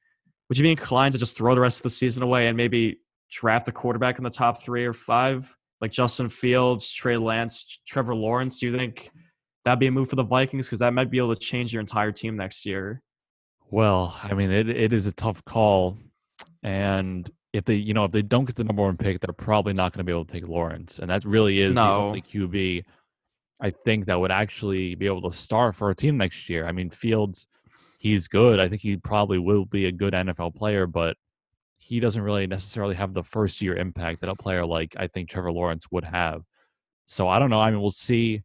Would 0.48 0.58
you 0.58 0.62
be 0.62 0.70
inclined 0.70 1.12
to 1.12 1.18
just 1.18 1.36
throw 1.36 1.54
the 1.54 1.60
rest 1.60 1.80
of 1.80 1.82
the 1.84 1.90
season 1.90 2.22
away 2.22 2.48
and 2.48 2.56
maybe 2.56 2.98
draft 3.30 3.68
a 3.68 3.72
quarterback 3.72 4.18
in 4.18 4.24
the 4.24 4.30
top 4.30 4.62
three 4.62 4.84
or 4.84 4.92
five, 4.92 5.54
like 5.80 5.92
Justin 5.92 6.28
Fields, 6.28 6.90
Trey 6.90 7.16
Lance, 7.16 7.80
Trevor 7.86 8.14
Lawrence? 8.14 8.58
Do 8.58 8.66
you 8.66 8.76
think 8.76 9.10
that'd 9.64 9.78
be 9.78 9.86
a 9.86 9.92
move 9.92 10.08
for 10.08 10.16
the 10.16 10.24
Vikings 10.24 10.66
because 10.66 10.80
that 10.80 10.92
might 10.92 11.10
be 11.10 11.18
able 11.18 11.34
to 11.34 11.40
change 11.40 11.72
your 11.72 11.80
entire 11.80 12.10
team 12.10 12.36
next 12.36 12.66
year? 12.66 13.02
Well, 13.70 14.18
I 14.22 14.34
mean, 14.34 14.50
it 14.50 14.68
it 14.68 14.92
is 14.92 15.06
a 15.06 15.12
tough 15.12 15.44
call, 15.44 15.98
and 16.62 17.30
if 17.52 17.64
they 17.64 17.74
you 17.74 17.94
know 17.94 18.04
if 18.04 18.12
they 18.12 18.22
don't 18.22 18.44
get 18.44 18.56
the 18.56 18.64
number 18.64 18.82
one 18.82 18.96
pick, 18.96 19.20
they're 19.20 19.32
probably 19.32 19.72
not 19.72 19.92
going 19.92 19.98
to 19.98 20.04
be 20.04 20.12
able 20.12 20.24
to 20.24 20.32
take 20.32 20.48
Lawrence, 20.48 20.98
and 20.98 21.10
that 21.10 21.24
really 21.24 21.60
is 21.60 21.74
no. 21.74 21.84
the 21.84 21.92
only 21.92 22.22
QB 22.22 22.84
I 23.60 23.70
think 23.70 24.06
that 24.06 24.18
would 24.18 24.30
actually 24.30 24.94
be 24.94 25.06
able 25.06 25.28
to 25.30 25.36
start 25.36 25.76
for 25.76 25.90
a 25.90 25.94
team 25.94 26.16
next 26.16 26.48
year. 26.48 26.66
I 26.66 26.72
mean, 26.72 26.88
Fields, 26.88 27.46
he's 27.98 28.26
good. 28.26 28.58
I 28.58 28.68
think 28.68 28.80
he 28.80 28.96
probably 28.96 29.38
will 29.38 29.66
be 29.66 29.86
a 29.86 29.92
good 29.92 30.14
NFL 30.14 30.54
player, 30.54 30.86
but 30.86 31.16
he 31.76 32.00
doesn't 32.00 32.22
really 32.22 32.46
necessarily 32.46 32.94
have 32.94 33.12
the 33.12 33.22
first 33.22 33.60
year 33.60 33.76
impact 33.76 34.20
that 34.20 34.30
a 34.30 34.34
player 34.34 34.64
like 34.64 34.94
I 34.98 35.08
think 35.08 35.28
Trevor 35.28 35.52
Lawrence 35.52 35.86
would 35.90 36.04
have. 36.04 36.42
So 37.06 37.28
I 37.28 37.38
don't 37.38 37.50
know. 37.50 37.60
I 37.60 37.70
mean, 37.70 37.80
we'll 37.80 37.90
see 37.90 38.42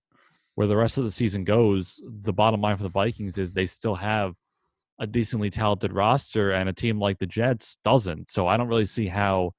where 0.55 0.67
the 0.67 0.75
rest 0.75 0.97
of 0.97 1.03
the 1.03 1.11
season 1.11 1.43
goes. 1.43 2.01
The 2.05 2.33
bottom 2.33 2.61
line 2.61 2.77
for 2.77 2.83
the 2.83 2.89
Vikings 2.89 3.37
is 3.37 3.53
they 3.53 3.67
still 3.67 3.95
have 3.95 4.33
a 4.99 5.07
decently 5.07 5.49
talented 5.49 5.91
roster, 5.91 6.51
and 6.51 6.69
a 6.69 6.73
team 6.73 6.99
like 6.99 7.19
the 7.19 7.25
Jets 7.25 7.77
doesn't. 7.83 8.29
So 8.29 8.47
I 8.47 8.57
don't 8.57 8.67
really 8.67 8.85
see 8.85 9.07
how 9.07 9.51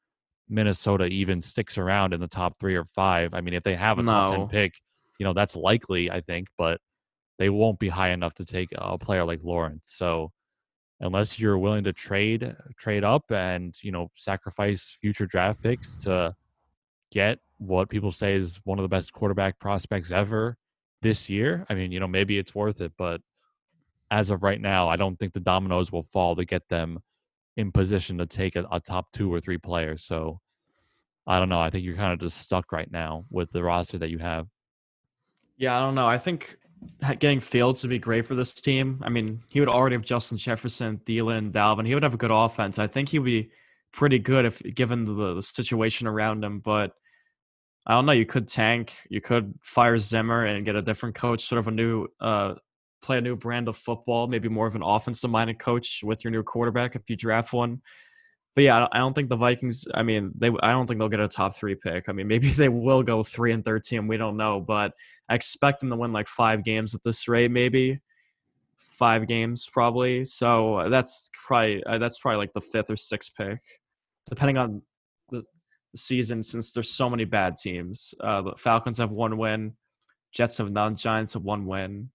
Minnesota 0.48 1.06
even 1.06 1.40
sticks 1.42 1.78
around 1.78 2.14
in 2.14 2.20
the 2.20 2.28
top 2.28 2.58
three 2.58 2.76
or 2.76 2.84
five. 2.84 3.34
I 3.34 3.40
mean, 3.40 3.54
if 3.54 3.62
they 3.62 3.74
have 3.74 3.98
a 3.98 4.02
no. 4.02 4.12
top 4.12 4.30
10 4.30 4.48
pick, 4.48 4.74
you 5.18 5.24
know, 5.24 5.32
that's 5.32 5.56
likely, 5.56 6.10
I 6.10 6.20
think, 6.20 6.48
but 6.56 6.80
they 7.38 7.50
won't 7.50 7.78
be 7.78 7.88
high 7.88 8.10
enough 8.10 8.34
to 8.34 8.44
take 8.44 8.68
a 8.74 8.96
player 8.98 9.24
like 9.24 9.40
Lawrence. 9.42 9.92
So 9.96 10.32
unless 11.00 11.38
you're 11.38 11.58
willing 11.58 11.84
to 11.84 11.92
trade 11.92 12.56
trade 12.78 13.04
up 13.04 13.30
and, 13.30 13.74
you 13.82 13.92
know, 13.92 14.10
sacrifice 14.14 14.96
future 15.00 15.26
draft 15.26 15.62
picks 15.62 15.96
to 15.96 16.34
get 17.12 17.38
what 17.58 17.88
people 17.88 18.12
say 18.12 18.34
is 18.34 18.60
one 18.64 18.78
of 18.78 18.82
the 18.82 18.88
best 18.88 19.12
quarterback 19.12 19.58
prospects 19.58 20.10
ever 20.10 20.56
this 21.02 21.28
year, 21.28 21.66
I 21.68 21.74
mean, 21.74 21.92
you 21.92 22.00
know, 22.00 22.08
maybe 22.08 22.38
it's 22.38 22.54
worth 22.54 22.80
it, 22.80 22.92
but 22.96 23.20
as 24.10 24.30
of 24.30 24.42
right 24.42 24.60
now, 24.60 24.88
I 24.88 24.96
don't 24.96 25.18
think 25.18 25.32
the 25.32 25.40
dominoes 25.40 25.90
will 25.90 26.02
fall 26.02 26.36
to 26.36 26.44
get 26.44 26.68
them 26.68 27.00
in 27.56 27.72
position 27.72 28.18
to 28.18 28.26
take 28.26 28.56
a, 28.56 28.66
a 28.70 28.80
top 28.80 29.12
two 29.12 29.32
or 29.32 29.40
three 29.40 29.58
players. 29.58 30.04
So 30.04 30.40
I 31.26 31.38
don't 31.38 31.48
know. 31.48 31.60
I 31.60 31.70
think 31.70 31.84
you're 31.84 31.96
kind 31.96 32.12
of 32.12 32.20
just 32.20 32.38
stuck 32.38 32.70
right 32.70 32.90
now 32.90 33.24
with 33.30 33.50
the 33.50 33.62
roster 33.62 33.98
that 33.98 34.10
you 34.10 34.18
have. 34.18 34.46
Yeah, 35.56 35.76
I 35.76 35.80
don't 35.80 35.94
know. 35.94 36.06
I 36.06 36.18
think 36.18 36.56
getting 37.18 37.40
Fields 37.40 37.82
would 37.82 37.90
be 37.90 37.98
great 37.98 38.26
for 38.26 38.34
this 38.34 38.54
team. 38.54 39.00
I 39.02 39.08
mean, 39.08 39.42
he 39.48 39.60
would 39.60 39.68
already 39.68 39.96
have 39.96 40.04
Justin 40.04 40.38
Jefferson, 40.38 40.98
Thielen, 40.98 41.50
Dalvin. 41.50 41.86
He 41.86 41.94
would 41.94 42.02
have 42.02 42.14
a 42.14 42.18
good 42.18 42.30
offense. 42.30 42.78
I 42.78 42.86
think 42.86 43.08
he 43.08 43.18
would 43.18 43.26
be 43.26 43.50
pretty 43.92 44.18
good 44.18 44.44
if 44.44 44.62
given 44.74 45.04
the, 45.04 45.34
the 45.34 45.42
situation 45.42 46.06
around 46.06 46.44
him. 46.44 46.60
But 46.60 46.92
I 47.86 47.94
don't 47.94 48.06
know. 48.06 48.12
You 48.12 48.26
could 48.26 48.46
tank. 48.46 48.94
You 49.08 49.20
could 49.20 49.54
fire 49.62 49.98
Zimmer 49.98 50.44
and 50.44 50.64
get 50.64 50.76
a 50.76 50.82
different 50.82 51.14
coach, 51.14 51.44
sort 51.44 51.58
of 51.58 51.68
a 51.68 51.72
new, 51.72 52.06
uh, 52.20 52.54
play 53.06 53.18
a 53.18 53.20
new 53.20 53.36
brand 53.36 53.68
of 53.68 53.76
football, 53.76 54.26
maybe 54.26 54.48
more 54.48 54.66
of 54.66 54.74
an 54.74 54.82
offensive 54.82 55.30
minded 55.30 55.58
coach 55.58 56.00
with 56.02 56.24
your 56.24 56.30
new 56.30 56.42
quarterback 56.42 56.96
if 56.96 57.08
you 57.08 57.16
draft 57.16 57.52
one 57.52 57.80
but 58.56 58.64
yeah, 58.64 58.88
I 58.90 58.98
don't 58.98 59.12
think 59.12 59.28
the 59.28 59.36
Vikings. 59.36 59.86
I 59.92 60.02
mean, 60.02 60.32
they. 60.34 60.48
I 60.62 60.70
don't 60.70 60.86
think 60.86 60.98
they'll 60.98 61.10
get 61.10 61.20
a 61.20 61.28
top 61.28 61.54
three 61.54 61.74
pick. 61.74 62.08
I 62.08 62.12
mean, 62.12 62.26
maybe 62.32 62.48
they 62.48 62.70
will 62.70 63.02
go 63.02 63.22
three 63.22 63.52
and 63.52 63.64
thirteen. 63.64 64.08
We 64.08 64.16
don't 64.16 64.36
know, 64.36 64.60
but 64.60 64.92
I 65.28 65.34
expect 65.34 65.80
them 65.80 65.90
to 65.90 65.96
win 65.96 66.12
like 66.12 66.26
five 66.26 66.64
games 66.64 66.94
at 66.94 67.02
this 67.04 67.28
rate. 67.28 67.50
Maybe 67.50 68.00
five 68.78 69.26
games, 69.28 69.68
probably. 69.70 70.24
So 70.24 70.88
that's 70.90 71.30
probably 71.46 71.84
uh, 71.84 71.98
that's 71.98 72.18
probably 72.18 72.38
like 72.38 72.54
the 72.54 72.62
fifth 72.62 72.90
or 72.90 72.96
sixth 72.96 73.32
pick, 73.36 73.60
depending 74.30 74.56
on 74.56 74.80
the, 75.30 75.44
the 75.92 75.98
season. 75.98 76.42
Since 76.42 76.72
there's 76.72 76.88
so 76.88 77.10
many 77.10 77.26
bad 77.26 77.56
teams, 77.58 78.14
uh, 78.20 78.40
the 78.40 78.52
Falcons 78.56 78.96
have 78.96 79.10
one 79.10 79.36
win, 79.36 79.74
Jets 80.32 80.56
have 80.56 80.70
none, 80.70 80.96
Giants 80.96 81.34
have 81.34 81.42
one 81.42 81.66
win. 81.66 82.08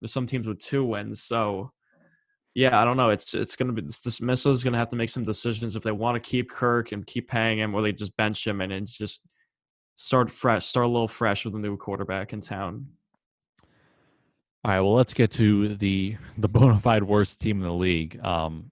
There's 0.00 0.12
some 0.12 0.26
teams 0.26 0.46
with 0.46 0.58
two 0.58 0.84
wins, 0.84 1.22
so 1.22 1.72
yeah, 2.54 2.80
I 2.80 2.84
don't 2.84 2.96
know. 2.96 3.10
It's 3.10 3.34
it's 3.34 3.56
gonna 3.56 3.72
be 3.72 3.82
this 3.82 4.00
dismissal 4.00 4.52
is 4.52 4.64
gonna 4.64 4.78
have 4.78 4.88
to 4.88 4.96
make 4.96 5.10
some 5.10 5.24
decisions 5.24 5.76
if 5.76 5.82
they 5.82 5.92
want 5.92 6.22
to 6.22 6.30
keep 6.30 6.50
Kirk 6.50 6.92
and 6.92 7.06
keep 7.06 7.28
paying 7.28 7.58
him, 7.58 7.74
or 7.74 7.82
they 7.82 7.92
just 7.92 8.16
bench 8.16 8.46
him 8.46 8.60
and, 8.60 8.72
and 8.72 8.86
just 8.86 9.26
start 9.96 10.30
fresh, 10.30 10.66
start 10.66 10.86
a 10.86 10.88
little 10.88 11.08
fresh 11.08 11.44
with 11.44 11.54
a 11.54 11.58
new 11.58 11.76
quarterback 11.76 12.32
in 12.32 12.40
town. 12.40 12.86
All 14.64 14.72
right, 14.72 14.80
well, 14.80 14.94
let's 14.94 15.14
get 15.14 15.30
to 15.32 15.76
the 15.76 16.16
the 16.36 16.48
bona 16.48 16.78
fide 16.78 17.04
worst 17.04 17.40
team 17.40 17.58
in 17.58 17.64
the 17.64 17.72
league. 17.72 18.18
Um, 18.24 18.70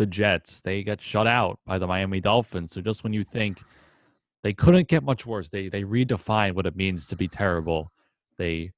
the 0.00 0.06
Jets. 0.06 0.62
They 0.62 0.82
got 0.82 1.00
shut 1.02 1.26
out 1.26 1.60
by 1.66 1.78
the 1.78 1.86
Miami 1.86 2.20
Dolphins. 2.20 2.72
So 2.72 2.80
just 2.80 3.04
when 3.04 3.12
you 3.12 3.22
think 3.22 3.62
they 4.42 4.54
couldn't 4.54 4.88
get 4.88 5.02
much 5.02 5.26
worse, 5.26 5.50
they 5.50 5.68
they 5.68 5.82
redefine 5.82 6.54
what 6.54 6.64
it 6.66 6.74
means 6.74 7.06
to 7.08 7.16
be 7.16 7.28
terrible. 7.28 7.92
They 8.38 8.72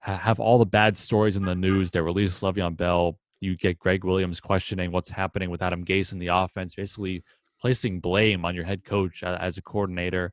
have 0.00 0.40
all 0.40 0.58
the 0.58 0.66
bad 0.66 0.96
stories 0.96 1.36
in 1.36 1.44
the 1.44 1.54
news. 1.54 1.90
They 1.90 2.00
released 2.00 2.42
Le'Veon 2.42 2.76
Bell 2.76 3.18
you 3.40 3.56
get 3.56 3.78
Gregg 3.78 4.04
Williams 4.04 4.40
questioning 4.40 4.90
what's 4.90 5.10
happening 5.10 5.50
with 5.50 5.62
Adam 5.62 5.84
Gase 5.84 6.12
in 6.12 6.18
the 6.18 6.28
offense, 6.28 6.74
basically 6.74 7.22
placing 7.60 8.00
blame 8.00 8.44
on 8.44 8.54
your 8.54 8.64
head 8.64 8.84
coach 8.84 9.22
as 9.22 9.58
a 9.58 9.62
coordinator. 9.62 10.32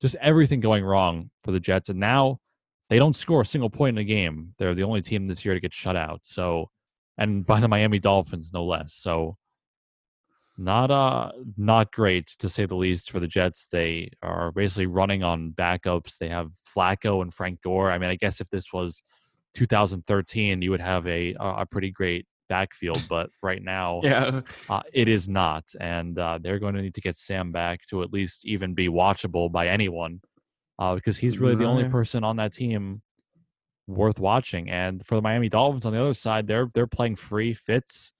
Just 0.00 0.16
everything 0.16 0.60
going 0.60 0.84
wrong 0.84 1.30
for 1.44 1.52
the 1.52 1.60
Jets. 1.60 1.88
And 1.88 2.00
now 2.00 2.38
they 2.90 2.98
don't 2.98 3.16
score 3.16 3.42
a 3.42 3.46
single 3.46 3.70
point 3.70 3.96
in 3.96 4.02
a 4.02 4.04
game. 4.04 4.54
They're 4.58 4.74
the 4.74 4.82
only 4.82 5.02
team 5.02 5.26
this 5.26 5.44
year 5.44 5.54
to 5.54 5.60
get 5.60 5.72
shut 5.72 5.96
out. 5.96 6.20
So, 6.24 6.70
and 7.16 7.46
by 7.46 7.60
the 7.60 7.68
Miami 7.68 7.98
Dolphins, 7.98 8.52
no 8.52 8.64
less. 8.64 8.94
So, 8.94 9.36
not 10.62 10.90
uh 10.90 11.32
not 11.56 11.92
great 11.92 12.28
to 12.38 12.48
say 12.48 12.66
the 12.66 12.74
least 12.74 13.10
for 13.10 13.20
the 13.20 13.26
Jets. 13.26 13.68
They 13.70 14.10
are 14.22 14.52
basically 14.52 14.86
running 14.86 15.22
on 15.22 15.52
backups. 15.52 16.18
They 16.18 16.28
have 16.28 16.52
Flacco 16.76 17.22
and 17.22 17.32
Frank 17.32 17.62
Gore. 17.62 17.90
I 17.90 17.98
mean, 17.98 18.10
I 18.10 18.16
guess 18.16 18.40
if 18.40 18.48
this 18.50 18.72
was 18.72 19.02
2013, 19.54 20.62
you 20.62 20.70
would 20.70 20.80
have 20.80 21.06
a 21.06 21.34
a 21.40 21.66
pretty 21.66 21.90
great 21.90 22.26
backfield, 22.48 23.04
but 23.08 23.30
right 23.42 23.62
now, 23.62 24.00
yeah, 24.04 24.42
uh, 24.68 24.82
it 24.92 25.08
is 25.08 25.28
not, 25.28 25.64
and 25.80 26.18
uh, 26.18 26.38
they're 26.40 26.58
going 26.58 26.74
to 26.74 26.82
need 26.82 26.94
to 26.94 27.00
get 27.00 27.16
Sam 27.16 27.50
back 27.50 27.80
to 27.88 28.02
at 28.02 28.12
least 28.12 28.46
even 28.46 28.74
be 28.74 28.88
watchable 28.88 29.50
by 29.50 29.68
anyone, 29.68 30.20
uh, 30.78 30.94
because 30.94 31.18
he's 31.18 31.38
really 31.38 31.56
the 31.56 31.64
only 31.64 31.88
person 31.88 32.24
on 32.24 32.36
that 32.36 32.52
team 32.52 33.02
worth 33.86 34.18
watching. 34.20 34.70
And 34.70 35.04
for 35.04 35.14
the 35.14 35.22
Miami 35.22 35.48
Dolphins 35.48 35.86
on 35.86 35.92
the 35.92 36.00
other 36.00 36.14
side, 36.14 36.46
they're 36.46 36.68
they're 36.74 36.86
playing 36.86 37.16
free. 37.16 37.54
Fitz 37.54 38.12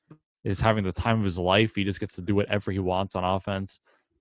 is 0.45 0.61
having 0.61 0.85
the 0.85 0.93
time 0.93 1.19
of 1.19 1.25
his 1.25 1.39
life. 1.39 1.75
He 1.75 1.85
just 1.85 2.01
gets 2.01 2.15
to 2.17 2.23
do 2.23 2.35
whatever 2.35 2.71
he 2.73 2.79
wants 2.79 3.15
on 3.15 3.25
offense, 3.25 3.81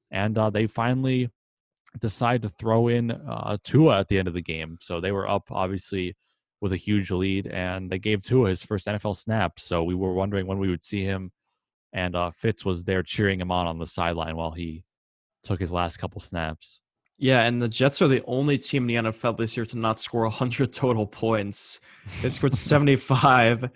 and 0.09 0.37
uh, 0.37 0.49
they 0.49 0.67
finally 0.67 1.29
decide 1.99 2.41
to 2.43 2.49
throw 2.49 2.87
in 2.87 3.11
uh, 3.11 3.57
Tua 3.63 3.99
at 3.99 4.07
the 4.07 4.17
end 4.17 4.27
of 4.27 4.33
the 4.33 4.41
game. 4.41 4.77
So 4.81 5.01
they 5.01 5.11
were 5.11 5.27
up, 5.27 5.51
obviously 5.51 6.15
with 6.61 6.71
a 6.71 6.77
huge 6.77 7.11
lead, 7.11 7.47
and 7.47 7.89
they 7.89 7.99
gave 7.99 8.23
Tua 8.23 8.49
his 8.49 8.61
first 8.61 8.87
NFL 8.87 9.17
snap. 9.17 9.59
So 9.59 9.83
we 9.83 9.95
were 9.95 10.13
wondering 10.13 10.45
when 10.45 10.59
we 10.59 10.69
would 10.69 10.83
see 10.83 11.03
him, 11.03 11.31
and 11.91 12.15
uh, 12.15 12.31
Fitz 12.31 12.63
was 12.63 12.83
there 12.83 13.03
cheering 13.03 13.41
him 13.41 13.51
on 13.51 13.67
on 13.67 13.79
the 13.79 13.87
sideline 13.87 14.35
while 14.37 14.51
he 14.51 14.83
took 15.43 15.59
his 15.59 15.71
last 15.71 15.97
couple 15.97 16.21
snaps. 16.21 16.79
Yeah, 17.17 17.43
and 17.43 17.61
the 17.61 17.67
Jets 17.67 18.01
are 18.01 18.07
the 18.07 18.23
only 18.25 18.57
team 18.57 18.89
in 18.89 19.03
the 19.03 19.11
NFL 19.11 19.37
this 19.37 19.55
year 19.55 19.65
to 19.67 19.77
not 19.77 19.99
score 19.99 20.23
100 20.23 20.73
total 20.73 21.05
points. 21.05 21.79
They 22.21 22.29
scored 22.31 22.53
75, 22.55 23.69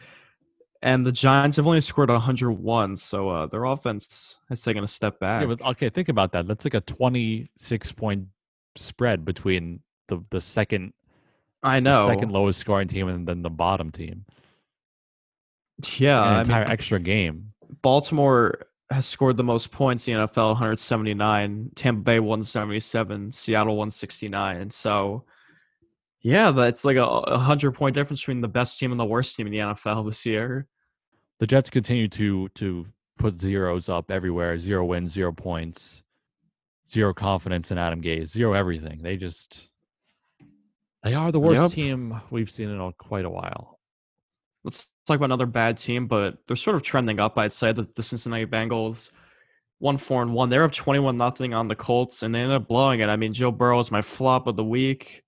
and 0.86 1.04
the 1.04 1.12
Giants 1.12 1.58
have 1.58 1.66
only 1.66 1.82
scored 1.82 2.12
101. 2.12 2.96
So 2.98 3.30
uh, 3.30 3.48
their 3.48 3.64
offense 3.64 4.38
has 4.50 4.62
taken 4.62 4.84
a 4.84 4.88
step 4.88 5.20
back. 5.20 5.42
Yeah, 5.42 5.48
but, 5.48 5.62
okay, 5.72 5.90
think 5.90 6.10
about 6.10 6.32
that. 6.34 6.48
That's 6.48 6.64
like 6.64 6.76
a 6.76 6.82
26 6.82 7.92
point 7.94 8.28
spread 8.76 9.26
between 9.26 9.80
the 10.10 10.24
the 10.30 10.40
second 10.40 10.94
I 11.64 11.80
know. 11.80 12.06
second 12.06 12.32
lowest 12.32 12.60
scoring 12.60 12.88
team 12.88 13.08
and 13.08 13.28
then 13.28 13.42
the 13.42 13.50
bottom 13.50 13.92
team. 13.92 14.26
Yeah, 15.98 16.34
an 16.34 16.40
entire 16.42 16.62
I 16.62 16.66
mean, 16.66 16.72
extra 16.72 17.00
game. 17.00 17.54
Baltimore 17.82 18.68
has 18.92 19.08
scored 19.08 19.38
the 19.38 19.44
most 19.44 19.72
points 19.72 20.08
in 20.08 20.14
the 20.14 20.28
NFL, 20.28 20.50
179. 20.50 21.72
Tampa 21.76 22.02
Bay 22.02 22.20
177. 22.20 23.32
Seattle 23.32 23.76
169. 23.76 24.70
So, 24.70 25.26
yeah, 26.22 26.52
that's 26.52 26.86
like 26.86 26.98
a, 26.98 27.04
a 27.04 27.40
hundred 27.40 27.72
point 27.72 27.96
difference 27.96 28.22
between 28.22 28.42
the 28.42 28.48
best 28.48 28.78
team 28.80 28.92
and 28.92 29.00
the 29.00 29.06
worst 29.06 29.36
team 29.36 29.48
in 29.48 29.52
the 29.52 29.60
NFL 29.60 30.06
this 30.06 30.28
year. 30.28 30.68
The 31.40 31.48
Jets 31.48 31.70
continue 31.70 32.08
to 32.10 32.50
to 32.56 32.88
put 33.18 33.40
zeros 33.40 33.90
up 33.90 34.10
everywhere. 34.12 34.58
Zero 34.60 34.86
wins, 34.86 35.12
zero 35.14 35.32
points, 35.32 36.02
zero 36.88 37.14
confidence 37.14 37.72
in 37.72 37.78
Adam 37.78 38.02
Gase, 38.02 38.28
zero 38.28 38.54
everything. 38.54 39.02
They 39.02 39.18
just 39.18 39.70
they 41.04 41.14
are 41.14 41.32
the 41.32 41.40
worst 41.40 41.62
Yep. 41.62 41.72
team 41.72 42.22
we've 42.32 42.50
seen 42.50 42.70
in 42.70 42.80
a, 42.80 42.92
quite 42.94 43.26
a 43.26 43.30
while. 43.30 43.80
Let's 44.64 44.88
talk 45.06 45.18
about 45.18 45.26
another 45.26 45.46
bad 45.46 45.78
team, 45.78 46.08
but 46.08 46.38
they're 46.48 46.56
sort 46.56 46.76
of 46.76 46.82
trending 46.82 47.20
up. 47.20 47.38
I'd 47.38 47.54
say 47.54 47.72
that 47.72 47.94
the 47.96 48.02
Cincinnati 48.02 48.46
Bengals, 48.48 49.12
one 49.78 49.98
four 49.98 50.22
and 50.24 50.34
one, 50.34 50.50
they're 50.50 50.64
up 50.64 50.72
twenty 50.72 51.00
one 51.00 51.18
nothing 51.18 51.54
on 51.54 51.68
the 51.68 51.76
Colts, 51.76 52.24
and 52.24 52.34
they 52.34 52.40
ended 52.40 52.56
up 52.56 52.68
blowing 52.68 53.02
it. 53.02 53.10
I 53.10 53.18
mean, 53.18 53.34
Joe 53.34 53.52
Burrow 53.52 53.80
is 53.80 53.92
my 53.92 54.02
flop 54.02 54.48
of 54.48 54.56
the 54.56 54.64
week. 54.64 55.22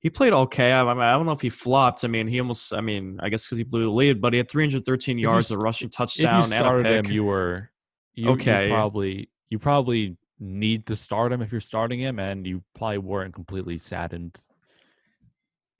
He 0.00 0.10
played 0.10 0.32
okay. 0.32 0.72
I, 0.72 0.82
mean, 0.84 1.02
I 1.02 1.12
don't 1.12 1.26
know 1.26 1.32
if 1.32 1.40
he 1.40 1.50
flopped. 1.50 2.04
I 2.04 2.08
mean, 2.08 2.28
he 2.28 2.40
almost. 2.40 2.72
I 2.72 2.80
mean, 2.80 3.18
I 3.20 3.28
guess 3.28 3.44
because 3.44 3.58
he 3.58 3.64
blew 3.64 3.82
the 3.82 3.90
lead, 3.90 4.20
but 4.20 4.32
he 4.32 4.38
had 4.38 4.50
313 4.50 5.18
yards, 5.18 5.50
a 5.50 5.58
rushing 5.58 5.90
touchdown, 5.90 6.40
If 6.40 6.50
you 6.50 6.54
and 6.54 6.62
a 6.62 6.68
started 6.68 7.06
him, 7.06 7.12
you 7.12 7.24
were 7.24 7.70
you, 8.14 8.30
Okay. 8.30 8.68
You 8.68 8.72
probably 8.72 9.30
you 9.48 9.58
probably 9.58 10.16
need 10.38 10.86
to 10.86 10.96
start 10.96 11.32
him 11.32 11.42
if 11.42 11.50
you're 11.50 11.60
starting 11.60 11.98
him, 12.00 12.18
and 12.18 12.46
you 12.46 12.62
probably 12.76 12.98
weren't 12.98 13.34
completely 13.34 13.78
saddened. 13.78 14.36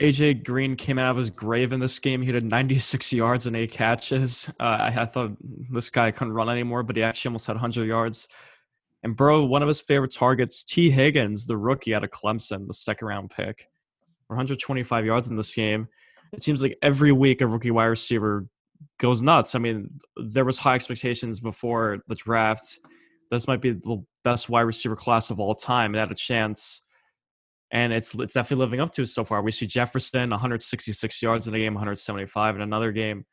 AJ 0.01 0.45
Green 0.45 0.77
came 0.77 0.99
out 0.99 1.11
of 1.11 1.17
his 1.17 1.31
grave 1.31 1.73
in 1.73 1.81
this 1.81 1.99
game. 1.99 2.23
He 2.23 2.33
had 2.33 2.45
96 2.45 3.13
yards 3.13 3.47
and 3.47 3.57
eight 3.57 3.73
catches. 3.73 4.49
Uh, 4.61 4.63
I, 4.63 4.87
I 5.01 5.05
thought 5.07 5.33
this 5.71 5.91
guy 5.91 6.13
couldn't 6.13 6.35
run 6.35 6.49
anymore, 6.49 6.85
but 6.85 6.97
he 6.97 7.03
actually 7.03 7.31
almost 7.31 7.49
had 7.49 7.55
100 7.57 7.85
yards. 7.85 8.29
And 9.03 9.17
bro, 9.17 9.45
one 9.45 9.63
of 9.63 9.69
his 9.69 9.81
favorite 9.81 10.13
targets, 10.13 10.63
Tee 10.63 10.91
Higgins, 10.91 11.47
the 11.47 11.57
rookie 11.57 11.95
out 11.95 12.05
of 12.05 12.11
Clemson, 12.11 12.69
the 12.69 12.75
second 12.75 13.09
round 13.09 13.31
pick, 13.31 13.67
125 14.29 15.05
yards 15.05 15.29
in 15.29 15.37
this 15.37 15.55
game. 15.55 15.89
It 16.33 16.43
seems 16.43 16.63
like 16.63 16.79
every 16.83 17.13
week 17.13 17.41
a 17.41 17.47
rookie 17.47 17.71
wide 17.71 17.87
receiver 17.87 18.47
goes 18.99 19.23
nuts. 19.23 19.55
I 19.55 19.59
mean, 19.59 19.91
there 20.17 20.45
was 20.45 20.59
high 20.59 20.75
expectations 20.75 21.41
before 21.41 21.99
the 22.09 22.15
draft. 22.15 22.79
This 23.31 23.47
might 23.47 23.61
be 23.61 23.73
the 23.73 24.05
best 24.25 24.49
wide 24.49 24.63
receiver 24.63 24.97
class 24.97 25.31
of 25.31 25.41
all 25.41 25.55
time. 25.55 25.95
It 25.95 25.99
had 25.99 26.11
a 26.11 26.15
chance 26.15 26.83
and 27.71 27.93
it's 27.93 28.15
it's 28.15 28.35
definitely 28.35 28.65
living 28.65 28.81
up 28.81 28.93
to 28.93 29.03
it 29.03 29.09
so 29.09 29.25
far. 29.25 29.43
We 29.43 29.53
see 29.53 29.67
Jefferson 29.67 30.31
166 30.31 31.23
yards 31.23 31.49
in 31.49 31.55
a 31.55 31.59
game, 31.59 31.75
175 31.75 32.57
in 32.57 32.63
another 32.63 32.93
game. 32.93 33.25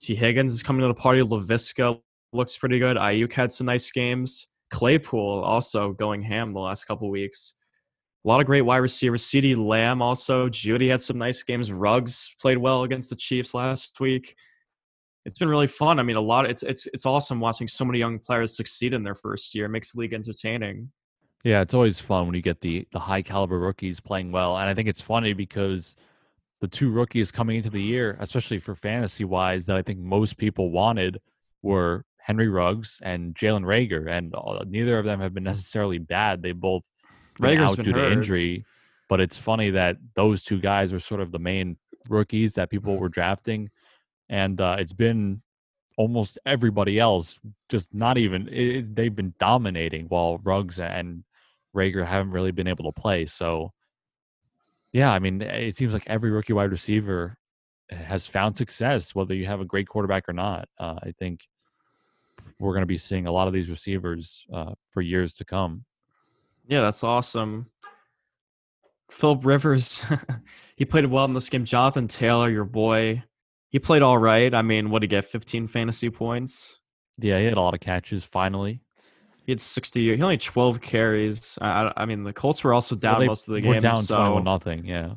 Tee 0.00 0.14
Higgins 0.14 0.52
is 0.52 0.62
coming 0.62 0.82
to 0.82 0.88
the 0.88 0.94
party. 0.94 1.22
Laviska 1.22 1.98
looks 2.32 2.56
pretty 2.56 2.78
good. 2.78 2.96
Aiyuk 2.96 3.32
had 3.32 3.52
some 3.52 3.66
nice 3.66 3.90
games. 3.90 4.48
Claypool 4.70 5.42
also 5.44 5.92
going 5.92 6.22
ham 6.22 6.52
the 6.52 6.60
last 6.60 6.84
couple 6.84 7.10
weeks. 7.10 7.54
A 8.26 8.28
lot 8.28 8.40
of 8.40 8.46
great 8.46 8.62
wide 8.62 8.78
receivers. 8.78 9.22
CeeDee 9.22 9.56
Lamb 9.56 10.02
also. 10.02 10.48
Jeudy 10.48 10.90
had 10.90 11.00
some 11.00 11.16
nice 11.16 11.44
games. 11.44 11.70
Ruggs 11.70 12.34
played 12.40 12.58
well 12.58 12.82
against 12.82 13.08
the 13.08 13.14
Chiefs 13.14 13.54
last 13.54 14.00
week. 14.00 14.34
It's 15.24 15.38
been 15.38 15.48
really 15.48 15.68
fun. 15.68 16.00
I 16.00 16.02
mean, 16.02 16.16
a 16.16 16.20
lot. 16.20 16.50
It's 16.50 16.64
it's 16.64 16.88
it's 16.92 17.06
awesome 17.06 17.38
watching 17.38 17.68
so 17.68 17.84
many 17.84 18.00
young 18.00 18.18
players 18.18 18.56
succeed 18.56 18.94
in 18.94 19.04
their 19.04 19.14
first 19.14 19.54
year. 19.54 19.66
It 19.66 19.68
makes 19.68 19.92
the 19.92 20.00
league 20.00 20.12
entertaining. 20.12 20.90
Yeah, 21.44 21.60
it's 21.60 21.72
always 21.72 22.00
fun 22.00 22.26
when 22.26 22.34
you 22.34 22.42
get 22.42 22.60
the 22.62 22.88
the 22.90 22.98
high 22.98 23.22
caliber 23.22 23.60
rookies 23.60 24.00
playing 24.00 24.32
well, 24.32 24.56
and 24.56 24.68
I 24.68 24.74
think 24.74 24.88
it's 24.88 25.00
funny 25.00 25.32
because 25.32 25.94
the 26.60 26.66
two 26.68 26.90
rookies 26.90 27.30
coming 27.30 27.58
into 27.58 27.70
the 27.70 27.82
year, 27.82 28.16
especially 28.18 28.58
for 28.58 28.74
fantasy 28.74 29.24
wise, 29.24 29.66
that 29.66 29.76
I 29.76 29.82
think 29.82 30.00
most 30.00 30.36
people 30.36 30.72
wanted 30.72 31.20
were 31.62 32.04
Henry 32.18 32.48
Ruggs 32.48 32.98
and 33.04 33.36
Jalen 33.36 33.62
Reagor, 33.62 34.10
and 34.10 34.34
uh, 34.34 34.64
neither 34.66 34.98
of 34.98 35.04
them 35.04 35.20
have 35.20 35.32
been 35.32 35.44
necessarily 35.44 35.98
bad. 35.98 36.42
They 36.42 36.50
both 36.50 36.84
been 37.40 37.58
Reagor's 37.58 37.70
out 37.70 37.76
been 37.76 37.84
due 37.86 37.92
to 37.92 37.98
injury, 38.12 38.64
but 39.08 39.20
it's 39.20 39.36
funny 39.38 39.70
that 39.70 39.96
those 40.14 40.42
two 40.44 40.58
guys 40.60 40.92
are 40.92 41.00
sort 41.00 41.20
of 41.20 41.32
the 41.32 41.38
main 41.38 41.76
rookies 42.08 42.54
that 42.54 42.70
people 42.70 42.96
were 42.98 43.08
drafting, 43.08 43.70
and 44.28 44.60
uh, 44.60 44.76
it's 44.78 44.92
been 44.92 45.42
almost 45.98 46.38
everybody 46.44 46.98
else 46.98 47.40
just 47.70 47.94
not 47.94 48.18
even 48.18 48.48
it, 48.48 48.76
it- 48.76 48.94
they've 48.94 49.16
been 49.16 49.32
dominating 49.38 50.06
while 50.06 50.38
Ruggs 50.38 50.78
and 50.78 51.24
Reagor 51.74 52.04
haven't 52.06 52.32
really 52.32 52.50
been 52.52 52.66
able 52.68 52.84
to 52.92 53.00
play. 53.00 53.24
So 53.26 53.72
yeah, 54.92 55.10
I 55.12 55.18
mean 55.18 55.40
it 55.42 55.76
seems 55.76 55.92
like 55.94 56.04
every 56.06 56.30
rookie 56.30 56.52
wide 56.52 56.70
receiver 56.70 57.38
has 57.90 58.26
found 58.26 58.56
success 58.56 59.14
whether 59.14 59.34
you 59.34 59.46
have 59.46 59.60
a 59.60 59.64
great 59.64 59.86
quarterback 59.88 60.28
or 60.28 60.32
not. 60.32 60.68
Uh, 60.78 60.96
I 61.02 61.12
think 61.18 61.40
we're 62.58 62.72
going 62.72 62.82
to 62.82 62.86
be 62.86 62.96
seeing 62.98 63.26
a 63.26 63.32
lot 63.32 63.46
of 63.48 63.54
these 63.54 63.70
receivers 63.70 64.44
uh, 64.52 64.72
for 64.88 65.00
years 65.02 65.34
to 65.36 65.44
come. 65.44 65.84
Yeah, 66.68 66.82
that's 66.82 67.04
awesome. 67.04 67.66
Philip 69.10 69.44
Rivers, 69.46 70.04
he 70.76 70.84
played 70.84 71.06
well 71.06 71.24
in 71.24 71.32
this 71.32 71.48
game. 71.48 71.64
Jonathan 71.64 72.08
Taylor, 72.08 72.50
your 72.50 72.64
boy, 72.64 73.22
he 73.70 73.78
played 73.78 74.02
all 74.02 74.18
right. 74.18 74.52
I 74.52 74.62
mean, 74.62 74.90
what 74.90 75.00
did 75.00 75.10
he 75.10 75.16
get? 75.16 75.24
15 75.26 75.68
fantasy 75.68 76.10
points. 76.10 76.80
Yeah, 77.18 77.38
he 77.38 77.44
had 77.44 77.56
a 77.56 77.60
lot 77.60 77.74
of 77.74 77.80
catches 77.80 78.24
finally. 78.24 78.80
He 79.44 79.52
had 79.52 79.60
60. 79.60 80.16
He 80.16 80.22
only 80.22 80.34
had 80.34 80.40
12 80.42 80.80
carries. 80.80 81.56
I, 81.60 81.92
I- 81.96 82.04
mean, 82.04 82.24
the 82.24 82.32
Colts 82.32 82.64
were 82.64 82.74
also 82.74 82.96
Well, 82.96 83.00
down 83.00 83.20
they 83.20 83.26
most 83.28 83.48
of 83.48 83.54
the 83.54 83.60
game. 83.60 83.80
down 83.80 83.98
so 83.98 84.16
21 84.16 84.44
nothing. 84.44 84.84
Yeah. 84.84 85.14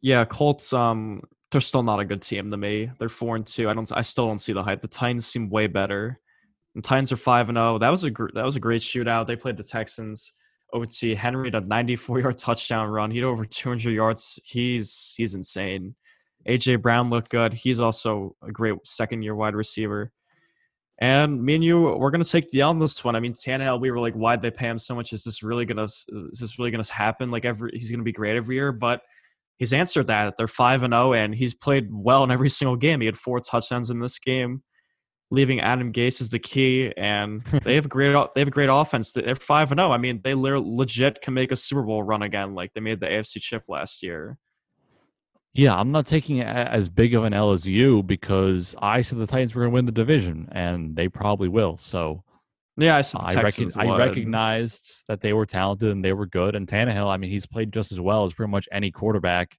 yeah, 0.00 0.24
Colts. 0.24 0.72
Um, 0.72 1.22
they're 1.50 1.60
still 1.60 1.82
not 1.82 2.00
a 2.00 2.04
good 2.04 2.22
team 2.22 2.50
to 2.52 2.56
me. 2.56 2.90
They're 2.98 3.08
four 3.08 3.34
and 3.36 3.46
two. 3.46 3.68
I 3.68 3.74
don't. 3.74 3.90
I 3.92 4.02
still 4.02 4.26
don't 4.26 4.40
see 4.40 4.52
the 4.52 4.62
hype. 4.62 4.82
The 4.82 4.88
Titans 4.88 5.26
seem 5.26 5.50
way 5.50 5.66
better. 5.66 6.20
The 6.74 6.82
Titans 6.82 7.12
are 7.12 7.16
five 7.16 7.48
and 7.48 7.56
zero. 7.56 7.78
That 7.78 7.90
was 7.90 8.02
a 8.02 8.10
gr- 8.10 8.30
that 8.34 8.44
was 8.44 8.56
a 8.56 8.60
great 8.60 8.82
shootout. 8.82 9.26
They 9.28 9.36
played 9.36 9.56
the 9.56 9.62
Texans. 9.62 10.32
OT 10.74 11.14
Henry 11.14 11.50
had 11.50 11.62
a 11.62 11.66
94 11.66 12.20
yard 12.20 12.38
touchdown 12.38 12.88
run. 12.90 13.10
He 13.10 13.18
had 13.18 13.24
over 13.24 13.44
200 13.44 13.90
yards. 13.90 14.38
He's 14.44 15.14
he's 15.16 15.34
insane. 15.34 15.94
AJ 16.48 16.82
Brown 16.82 17.08
looked 17.08 17.30
good. 17.30 17.54
He's 17.54 17.80
also 17.80 18.36
a 18.42 18.52
great 18.52 18.74
second 18.84 19.22
year 19.22 19.34
wide 19.34 19.54
receiver. 19.54 20.12
And 20.98 21.42
me 21.42 21.56
and 21.56 21.64
you, 21.64 21.80
we're 21.80 22.10
gonna 22.10 22.24
take 22.24 22.50
the 22.50 22.60
L 22.60 22.70
on 22.70 22.78
this 22.78 23.02
one. 23.02 23.16
I 23.16 23.20
mean, 23.20 23.32
Tannehill, 23.32 23.80
we 23.80 23.90
were 23.90 24.00
like, 24.00 24.14
why'd 24.14 24.42
they 24.42 24.50
pay 24.50 24.68
him 24.68 24.78
so 24.78 24.94
much? 24.94 25.12
Is 25.12 25.24
this 25.24 25.42
really 25.42 25.64
gonna 25.64 25.84
is 25.84 26.38
this 26.40 26.58
really 26.58 26.70
gonna 26.70 26.84
happen? 26.92 27.30
Like 27.30 27.44
every 27.44 27.70
he's 27.72 27.90
gonna 27.90 28.02
be 28.02 28.12
great 28.12 28.36
every 28.36 28.56
year, 28.56 28.72
but 28.72 29.00
he's 29.56 29.72
answered 29.72 30.08
that. 30.08 30.36
They're 30.36 30.48
five 30.48 30.82
and 30.82 30.92
zero, 30.92 31.14
and 31.14 31.34
he's 31.34 31.54
played 31.54 31.88
well 31.90 32.24
in 32.24 32.30
every 32.30 32.50
single 32.50 32.76
game. 32.76 33.00
He 33.00 33.06
had 33.06 33.16
four 33.16 33.40
touchdowns 33.40 33.90
in 33.90 34.00
this 34.00 34.18
game, 34.18 34.62
leaving 35.30 35.60
Adam 35.60 35.92
Gase 35.92 36.20
as 36.20 36.30
the 36.30 36.38
key. 36.38 36.92
And 36.96 37.42
they 37.64 37.74
have 37.74 37.86
a 37.86 37.88
great 37.88 38.12
they 38.34 38.40
have 38.40 38.48
a 38.48 38.52
great 38.52 38.70
offense. 38.70 39.12
They're 39.12 39.34
five 39.34 39.72
and 39.72 39.78
zero. 39.78 39.90
I 39.90 39.98
mean, 39.98 40.20
they 40.22 40.34
legit 40.34 41.22
can 41.22 41.34
make 41.34 41.52
a 41.52 41.56
Super 41.56 41.82
Bowl 41.82 42.02
run 42.02 42.22
again, 42.22 42.54
like 42.54 42.72
they 42.74 42.80
made 42.80 43.00
the 43.00 43.06
AFC 43.06 43.40
chip 43.40 43.64
last 43.68 44.02
year. 44.02 44.38
Yeah, 45.54 45.74
I'm 45.74 45.92
not 45.92 46.06
taking 46.06 46.38
it 46.38 46.46
as 46.46 46.88
big 46.88 47.14
of 47.14 47.22
an 47.22 47.32
L 47.32 47.52
as 47.52 47.64
you 47.64 48.02
because 48.02 48.74
I 48.82 49.02
said 49.02 49.18
the 49.18 49.26
Titans 49.26 49.54
were 49.54 49.62
going 49.62 49.70
to 49.70 49.74
win 49.74 49.86
the 49.86 49.92
division, 49.92 50.48
and 50.50 50.96
they 50.96 51.08
probably 51.08 51.48
will. 51.48 51.78
So 51.78 52.24
Yeah, 52.76 52.96
I 52.96 53.02
I, 53.20 53.34
Texans 53.34 53.76
I 53.76 53.96
recognized 53.96 54.92
that 55.06 55.20
they 55.20 55.32
were 55.32 55.46
talented 55.46 55.90
and 55.90 56.04
they 56.04 56.12
were 56.12 56.26
good. 56.26 56.56
And 56.56 56.66
Tannehill, 56.66 57.08
I 57.08 57.16
mean, 57.18 57.30
he's 57.30 57.46
played 57.46 57.72
just 57.72 57.92
as 57.92 58.00
well 58.00 58.24
as 58.24 58.34
pretty 58.34 58.50
much 58.50 58.68
any 58.72 58.90
quarterback 58.90 59.56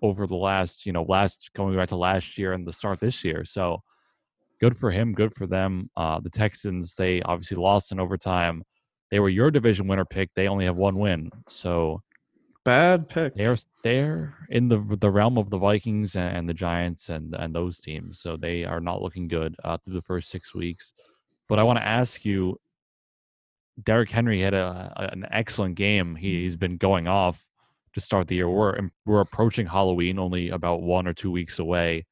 over 0.00 0.26
the 0.26 0.36
last, 0.36 0.86
you 0.86 0.92
know, 0.92 1.02
last 1.02 1.50
going 1.56 1.74
back 1.76 1.88
to 1.88 1.96
last 1.96 2.38
year 2.38 2.52
and 2.52 2.66
the 2.66 2.72
start 2.72 3.00
this 3.00 3.24
year. 3.24 3.44
So 3.44 3.82
good 4.62 4.76
for 4.76 4.90
him, 4.92 5.12
good 5.12 5.34
for 5.34 5.46
them. 5.46 5.90
Uh, 5.96 6.20
the 6.20 6.30
Texans, 6.30 6.94
they 6.94 7.20
obviously 7.22 7.56
lost 7.56 7.90
in 7.92 7.98
overtime. 8.00 8.62
They 9.10 9.18
were 9.20 9.28
your 9.28 9.50
division 9.50 9.88
winner 9.88 10.04
pick. 10.06 10.30
They 10.34 10.48
only 10.48 10.64
have 10.66 10.76
one 10.76 10.96
win. 10.98 11.30
So 11.48 12.00
bad 12.64 13.08
pick. 13.08 13.34
they're 13.34 13.56
they're 13.82 14.34
in 14.48 14.68
the 14.68 14.78
the 15.00 15.10
realm 15.10 15.36
of 15.36 15.50
the 15.50 15.58
Vikings 15.58 16.14
and 16.14 16.48
the 16.48 16.54
Giants 16.54 17.08
and 17.08 17.34
and 17.34 17.52
those 17.54 17.78
teams. 17.80 18.20
So 18.20 18.36
they 18.36 18.64
are 18.64 18.80
not 18.80 19.02
looking 19.02 19.26
good 19.28 19.56
uh, 19.64 19.78
through 19.78 19.94
the 19.94 20.02
first 20.02 20.30
six 20.30 20.54
weeks. 20.54 20.92
But 21.48 21.58
I 21.58 21.64
want 21.64 21.78
to 21.80 21.86
ask 21.86 22.24
you, 22.24 22.58
Derrick 23.82 24.10
Henry 24.10 24.40
had 24.40 24.54
a, 24.54 24.92
a- 24.96 25.12
an 25.12 25.26
excellent 25.30 25.74
game. 25.74 26.14
He, 26.14 26.42
he's 26.42 26.56
been 26.56 26.76
going 26.76 27.08
off 27.08 27.44
to 27.94 28.00
start 28.00 28.28
the 28.28 28.36
year. 28.36 28.48
We're 28.48 28.78
we're 29.04 29.20
approaching 29.20 29.66
Halloween, 29.66 30.18
only 30.20 30.50
about 30.50 30.82
one 30.82 31.06
or 31.08 31.12
two 31.12 31.30
weeks 31.32 31.58
away. 31.58 32.06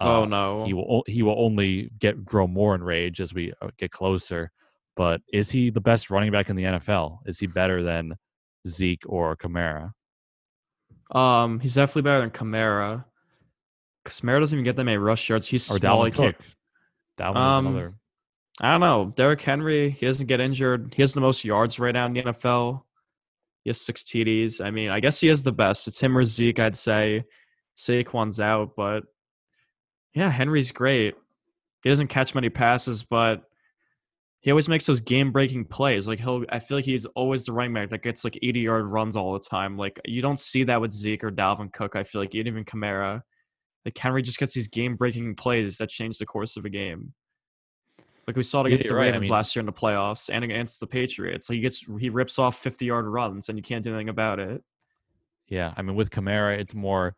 Oh 0.00 0.22
Uh, 0.22 0.26
no. 0.26 0.64
he 0.64 0.74
will 0.74 1.04
he 1.06 1.22
will 1.22 1.36
only 1.38 1.90
get 1.98 2.24
grow 2.24 2.46
more 2.46 2.74
enraged 2.74 3.20
as 3.20 3.32
we 3.32 3.52
uh, 3.62 3.68
get 3.78 3.90
closer. 3.90 4.50
But 4.96 5.20
is 5.32 5.50
he 5.50 5.70
the 5.70 5.80
best 5.80 6.10
running 6.10 6.30
back 6.32 6.50
in 6.50 6.56
the 6.56 6.64
NFL? 6.64 7.18
Is 7.26 7.38
he 7.38 7.46
better 7.46 7.82
than 7.82 8.14
Zeke 8.66 9.02
or 9.06 9.36
Kamara? 9.36 9.92
Um, 11.10 11.60
he's 11.60 11.74
definitely 11.74 12.02
better 12.02 12.20
than 12.20 12.30
Kamara. 12.30 13.04
Kamara 14.04 14.40
doesn't 14.40 14.56
even 14.56 14.64
get 14.64 14.76
that 14.76 14.84
many 14.84 14.96
rush 14.98 15.28
yards. 15.28 15.48
He's 15.48 15.70
or 15.70 15.78
small. 15.78 16.02
Dalvin 16.04 16.06
he 16.06 16.10
Cook. 16.12 16.36
Dalvin 17.18 17.36
Um, 17.36 17.66
another. 17.66 17.94
I 18.60 18.70
don't 18.72 18.80
know. 18.80 19.12
Derrick 19.16 19.40
Henry, 19.42 19.90
he 19.90 20.06
doesn't 20.06 20.26
get 20.26 20.40
injured. 20.40 20.94
He 20.94 21.02
has 21.02 21.12
the 21.12 21.20
most 21.20 21.44
yards 21.44 21.78
right 21.80 21.92
now 21.94 22.06
in 22.06 22.12
the 22.12 22.22
NFL. 22.22 22.82
He 23.64 23.70
has 23.70 23.80
six 23.80 24.04
TDs. 24.04 24.64
I 24.64 24.70
mean, 24.70 24.90
I 24.90 25.00
guess 25.00 25.18
he 25.20 25.28
is 25.28 25.42
the 25.42 25.52
best. 25.52 25.88
It's 25.88 25.98
him 26.00 26.16
or 26.16 26.24
Zeke, 26.24 26.60
I'd 26.60 26.76
say. 26.76 27.24
Saquon's 27.76 28.38
out, 28.38 28.72
but 28.76 29.04
yeah, 30.14 30.30
Henry's 30.30 30.72
great. 30.72 31.14
He 31.82 31.90
doesn't 31.90 32.08
catch 32.08 32.34
many 32.34 32.48
passes, 32.48 33.02
but 33.02 33.42
he 34.40 34.50
always 34.50 34.68
makes 34.68 34.86
those 34.86 35.00
game 35.00 35.32
breaking 35.32 35.64
plays. 35.66 36.06
Like 36.08 36.20
he'll, 36.20 36.44
I 36.50 36.58
feel 36.58 36.78
like 36.78 36.84
he's 36.84 37.06
always 37.06 37.44
the 37.44 37.52
running 37.52 37.74
back 37.74 37.90
that 37.90 38.02
gets 38.02 38.24
like 38.24 38.38
80 38.42 38.60
yard 38.60 38.86
runs 38.86 39.16
all 39.16 39.32
the 39.32 39.40
time. 39.40 39.76
Like 39.76 40.00
you 40.04 40.22
don't 40.22 40.38
see 40.40 40.64
that 40.64 40.80
with 40.80 40.92
Zeke 40.92 41.24
or 41.24 41.30
Dalvin 41.30 41.72
Cook. 41.72 41.96
I 41.96 42.04
feel 42.04 42.20
like 42.20 42.34
even 42.34 42.64
Kamara. 42.64 43.22
Like 43.84 43.98
Henry 43.98 44.22
just 44.22 44.38
gets 44.38 44.54
these 44.54 44.68
game 44.68 44.96
breaking 44.96 45.34
plays 45.34 45.76
that 45.78 45.90
change 45.90 46.18
the 46.18 46.26
course 46.26 46.56
of 46.56 46.64
a 46.64 46.70
game. 46.70 47.12
Like 48.26 48.36
we 48.36 48.42
saw 48.42 48.62
it 48.62 48.68
against 48.68 48.86
Yeah, 48.86 48.88
the 48.88 48.92
you're 48.94 48.98
right. 49.00 49.04
I 49.04 49.08
Ravens 49.08 49.24
mean- 49.24 49.32
last 49.32 49.54
year 49.56 49.60
in 49.60 49.66
the 49.66 49.72
playoffs 49.72 50.30
and 50.32 50.42
against 50.44 50.80
the 50.80 50.86
Patriots. 50.86 51.50
Like 51.50 51.56
he 51.56 51.60
gets 51.62 51.84
he 52.00 52.08
rips 52.08 52.38
off 52.38 52.58
50 52.58 52.86
yard 52.86 53.06
runs 53.06 53.48
and 53.50 53.58
you 53.58 53.62
can't 53.62 53.84
do 53.84 53.90
anything 53.90 54.08
about 54.08 54.38
it. 54.40 54.62
Yeah, 55.48 55.74
I 55.76 55.82
mean 55.82 55.96
with 55.96 56.10
Kamara, 56.10 56.58
it's 56.58 56.74
more 56.74 57.14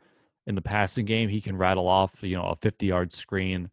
in 0.46 0.54
the 0.54 0.62
passing 0.62 1.04
game. 1.04 1.28
He 1.28 1.40
can 1.40 1.56
rattle 1.56 1.88
off, 1.88 2.22
you 2.22 2.36
know, 2.36 2.46
a 2.46 2.56
50 2.56 2.86
yard 2.86 3.12
screen. 3.12 3.70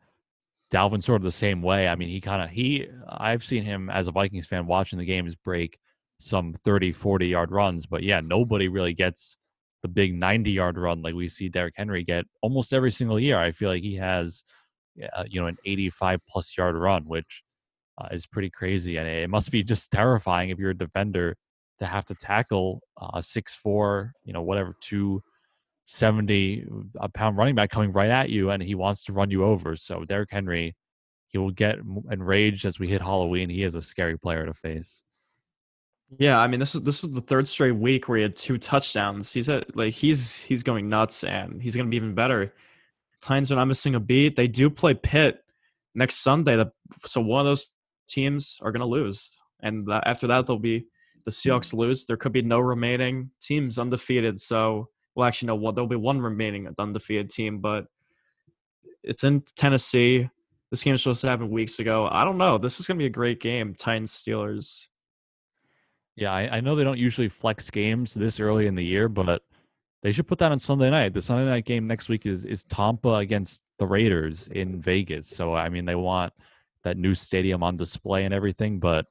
Dalvin 0.72 1.04
sort 1.04 1.18
of 1.18 1.24
the 1.24 1.32
same 1.32 1.62
way. 1.62 1.88
I 1.88 1.96
mean, 1.96 2.10
he 2.10 2.20
kind 2.20 2.42
of 2.42 2.50
he. 2.50 2.88
I've 3.08 3.44
seen 3.44 3.64
him 3.64 3.90
as 3.90 4.08
a 4.08 4.12
Vikings 4.12 4.48
fan 4.48 4.66
watching 4.66 4.98
the 4.98 5.06
games 5.06 5.36
break 5.36 5.78
some 6.18 6.54
30, 6.54 6.92
40 6.92 7.28
yard 7.28 7.52
runs, 7.52 7.86
but 7.86 8.02
yeah, 8.02 8.22
nobody 8.22 8.68
really 8.68 8.94
gets 8.94 9.38
the 9.84 9.88
big 9.88 10.16
90 10.16 10.52
yard 10.52 10.78
run 10.78 11.02
like 11.02 11.14
we 11.14 11.28
see 11.28 11.50
Derrick 11.50 11.74
Henry 11.78 12.04
get 12.04 12.26
almost 12.42 12.74
every 12.74 12.92
single 12.92 13.20
year. 13.20 13.38
I 13.38 13.52
feel 13.52 13.70
like 13.70 13.84
he 13.84 13.98
has, 13.98 14.44
uh, 15.16 15.26
you 15.28 15.42
know, 15.42 15.48
an 15.48 15.58
85 15.66 16.22
plus 16.28 16.58
yard 16.58 16.76
run, 16.76 17.04
which 17.04 17.44
uh, 17.98 18.08
is 18.12 18.26
pretty 18.26 18.50
crazy, 18.50 18.98
and 18.98 19.08
it 19.08 19.30
must 19.30 19.52
be 19.52 19.62
just 19.64 19.92
terrifying 19.92 20.50
if 20.50 20.58
you're 20.58 20.72
a 20.72 20.78
defender 20.78 21.36
to 21.80 21.86
have 21.86 22.06
to 22.06 22.16
tackle 22.16 22.82
a 23.14 23.22
six 23.22 23.54
four, 23.56 24.14
you 24.24 24.34
know, 24.34 24.42
whatever 24.42 24.74
two 24.82 25.22
seventy 25.86 26.66
a 27.00 27.10
pound 27.10 27.38
running 27.38 27.56
back 27.56 27.70
coming 27.70 27.92
right 27.92 28.10
at 28.10 28.30
you, 28.30 28.50
and 28.50 28.62
he 28.64 28.76
wants 28.76 29.04
to 29.06 29.14
run 29.14 29.32
you 29.32 29.44
over. 29.44 29.76
So 29.76 30.06
Derrick 30.06 30.30
Henry, 30.32 30.76
he 31.28 31.38
will 31.38 31.52
get 31.52 31.78
enraged 32.10 32.66
as 32.66 32.80
we 32.80 32.88
hit 32.88 33.02
Halloween. 33.02 33.50
He 33.50 33.64
is 33.64 33.76
a 33.76 33.82
scary 33.82 34.18
player 34.18 34.46
to 34.46 34.54
face. 34.54 35.02
Yeah, 36.20 36.40
I 36.40 36.48
mean 36.48 36.60
this 36.60 36.76
is 36.76 36.82
this 36.82 37.04
is 37.04 37.12
the 37.12 37.22
third 37.22 37.48
straight 37.48 37.76
week 37.76 38.08
where 38.08 38.18
he 38.18 38.24
had 38.24 38.36
two 38.36 38.58
touchdowns. 38.58 39.32
He's 39.32 39.50
at 39.50 39.76
like 39.76 39.94
he's 39.94 40.40
he's 40.40 40.64
going 40.64 40.90
nuts 40.90 41.24
and 41.24 41.62
he's 41.62 41.76
gonna 41.76 41.90
be 41.90 41.98
even 41.98 42.14
better. 42.16 42.54
Titans 43.22 43.52
are 43.52 43.56
not 43.56 43.66
missing 43.66 43.96
a 43.96 44.00
beat. 44.00 44.36
They 44.36 44.48
do 44.48 44.70
play 44.70 44.94
Pitt 44.94 45.44
next 45.96 46.18
Sunday. 46.18 46.58
The, 46.58 46.72
so 47.06 47.22
one 47.22 47.40
of 47.40 47.46
those 47.46 47.72
teams 48.08 48.60
are 48.62 48.72
gonna 48.72 48.86
lose, 48.86 49.38
and 49.62 49.88
after 49.92 50.28
that 50.28 50.46
they'll 50.46 50.60
be 50.60 50.88
the 51.26 51.32
Seahawks 51.32 51.74
lose. 51.74 52.06
There 52.06 52.18
could 52.18 52.34
be 52.34 52.42
no 52.42 52.60
remaining 52.60 53.32
teams 53.42 53.80
undefeated. 53.80 54.40
So 54.40 54.90
well, 55.16 55.28
actually 55.28 55.48
no, 55.48 55.56
one 55.56 55.76
there'll 55.76 55.88
be 55.88 55.96
one 55.96 56.22
remaining 56.22 56.68
undefeated 56.78 57.30
team, 57.30 57.60
but 57.60 57.86
it's 59.04 59.24
in 59.24 59.44
Tennessee. 59.56 60.30
This 60.72 60.84
game 60.84 60.94
was 60.94 61.04
supposed 61.04 61.22
to 61.22 61.30
happen 61.30 61.50
weeks 61.50 61.80
ago. 61.80 62.08
I 62.12 62.24
don't 62.24 62.38
know. 62.38 62.58
This 62.58 62.80
is 62.80 62.88
gonna 62.88 62.98
be 62.98 63.06
a 63.06 63.10
great 63.10 63.40
game. 63.40 63.76
Titans 63.76 64.12
Steelers. 64.12 64.88
Yeah, 66.16 66.32
I, 66.32 66.58
I 66.58 66.60
know 66.62 66.76
they 66.76 66.84
don't 66.84 67.00
usually 67.00 67.30
flex 67.30 67.70
games 67.70 68.14
this 68.14 68.40
early 68.40 68.68
in 68.68 68.76
the 68.76 68.86
year, 68.86 69.10
but 69.10 69.42
they 70.04 70.12
should 70.12 70.28
put 70.28 70.40
that 70.40 70.52
on 70.52 70.60
Sunday 70.60 70.90
night. 70.90 71.14
The 71.14 71.22
Sunday 71.22 71.50
night 71.50 71.66
game 71.66 71.86
next 71.86 72.10
week 72.10 72.26
is 72.26 72.46
is 72.46 72.64
Tampa 72.64 73.16
against 73.16 73.62
the 73.80 73.88
Raiders 73.88 74.48
in 74.48 74.80
Vegas. 74.80 75.30
So 75.30 75.54
I 75.54 75.70
mean, 75.70 75.86
they 75.86 75.96
want 75.96 76.34
that 76.84 76.98
new 76.98 77.16
stadium 77.16 77.64
on 77.64 77.78
display 77.78 78.26
and 78.26 78.34
everything, 78.34 78.80
but 78.80 79.06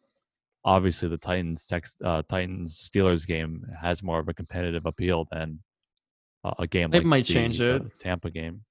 obviously 0.65 1.09
the 1.09 1.17
Titans 1.17 1.71
uh, 2.05 2.23
Titans 2.29 2.77
Steelers 2.77 3.27
game 3.27 3.67
has 3.81 4.03
more 4.03 4.19
of 4.19 4.29
a 4.29 4.35
competitive 4.35 4.87
appeal 4.87 5.27
than 5.31 5.61
uh, 6.45 6.55
a 6.59 6.67
game 6.67 6.91
They 6.91 6.99
like 6.99 7.07
might 7.07 7.27
the, 7.27 7.35
change 7.35 7.61
it. 7.61 7.99
Tampa 7.99 8.31
game. 8.31 8.63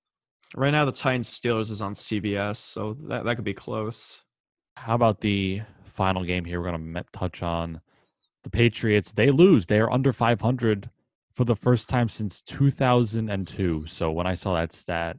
Right 0.56 0.72
now, 0.72 0.86
the 0.86 0.92
Titans 0.92 1.30
Steelers 1.30 1.72
is 1.72 1.82
on 1.82 1.94
CBS, 1.94 2.58
so 2.58 2.98
that 3.08 3.24
that 3.24 3.36
could 3.36 3.46
be 3.46 3.54
close. 3.54 4.22
How 4.76 4.96
about 4.96 5.22
the 5.22 5.62
final 5.86 6.24
game 6.24 6.44
here? 6.44 6.62
We're 6.62 6.72
going 6.72 6.94
to 6.94 7.04
touch 7.14 7.42
on 7.42 7.82
the 8.44 8.50
Patriots. 8.50 9.14
They 9.14 9.32
lose. 9.32 9.68
They 9.68 9.80
are 9.80 9.92
under 9.92 10.12
500 10.12 10.90
for 11.32 11.46
the 11.46 11.56
first 11.56 11.88
time 11.88 12.10
since 12.10 12.42
2002. 12.42 13.86
So 13.88 14.12
when 14.12 14.28
I 14.28 14.36
saw 14.36 14.56
that 14.56 14.74
stat, 14.74 15.18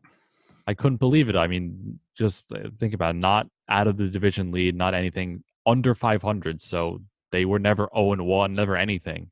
I 0.66 0.74
couldn't 0.74 0.98
believe 0.98 1.28
it. 1.28 1.36
I 1.36 1.46
mean, 1.46 1.98
just 2.16 2.52
uh, 2.52 2.68
think 2.78 2.94
about 2.94 3.14
it. 3.14 3.18
Not 3.18 3.46
out 3.68 3.86
of 3.86 3.96
the 3.96 4.08
division 4.08 4.52
lead, 4.52 4.74
not 4.76 4.94
anything 4.94 5.44
under 5.66 5.94
500. 5.94 6.60
So 6.60 7.00
they 7.30 7.44
were 7.44 7.58
never 7.58 7.88
0 7.94 8.12
and 8.12 8.26
1, 8.26 8.54
never 8.54 8.76
anything, 8.76 9.30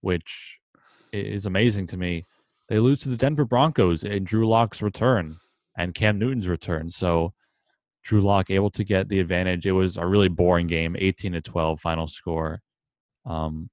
which 0.00 0.58
is 1.12 1.46
amazing 1.46 1.86
to 1.88 1.96
me. 1.96 2.26
They 2.70 2.78
lose 2.78 3.00
to 3.00 3.08
the 3.08 3.16
Denver 3.16 3.44
Broncos 3.44 4.04
in 4.04 4.22
Drew 4.22 4.48
Lock's 4.48 4.80
return 4.80 5.38
and 5.76 5.92
Cam 5.92 6.20
Newton's 6.20 6.46
return. 6.46 6.88
So 6.88 7.34
Drew 8.04 8.20
Lock 8.20 8.48
able 8.48 8.70
to 8.70 8.84
get 8.84 9.08
the 9.08 9.18
advantage. 9.18 9.66
It 9.66 9.72
was 9.72 9.96
a 9.96 10.06
really 10.06 10.28
boring 10.28 10.68
game, 10.68 10.94
18 10.96 11.32
to 11.32 11.40
12 11.40 11.80
final 11.80 12.06
score. 12.06 12.62
Um, 13.26 13.70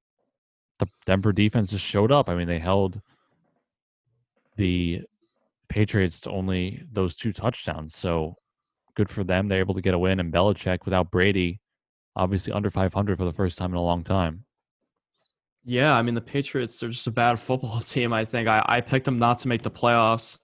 the 0.80 0.88
Denver 1.06 1.32
defense 1.32 1.70
just 1.70 1.86
showed 1.86 2.12
up. 2.12 2.28
I 2.28 2.34
mean, 2.34 2.48
they 2.48 2.58
held 2.58 3.00
the 4.56 5.04
Patriots 5.70 6.20
to 6.22 6.32
only 6.32 6.84
those 6.91 7.16
two 7.16 7.32
touchdowns. 7.32 7.95
So 7.95 8.34
good 8.95 9.12
for 9.12 9.24
them. 9.24 9.48
They're 9.48 9.60
able 9.60 9.76
to 9.76 9.82
get 9.82 9.93
a 9.93 10.00
win. 10.00 10.20
And 10.20 10.34
Belichick 10.34 10.86
without 10.86 11.12
Brady, 11.12 11.62
obviously 12.16 12.52
under 12.52 12.72
500 12.72 13.16
for 13.16 13.26
the 13.26 13.34
first 13.34 13.60
time 13.60 13.74
in 13.74 13.78
a 13.78 13.84
long 13.84 14.04
time. 14.04 14.47
Yeah, 15.68 15.95
I 15.95 16.01
mean 16.01 16.15
the 16.15 16.22
Patriots 16.22 16.82
are 16.82 16.89
just 16.89 17.05
a 17.07 17.11
bad 17.11 17.39
football 17.39 17.80
team. 17.82 18.13
I 18.13 18.26
think 18.26 18.47
I, 18.47 18.63
I 18.65 18.82
picked 18.82 19.05
them 19.05 19.20
not 19.20 19.39
to 19.39 19.47
make 19.47 19.61
the 19.61 19.72
playoffs. 19.72 20.39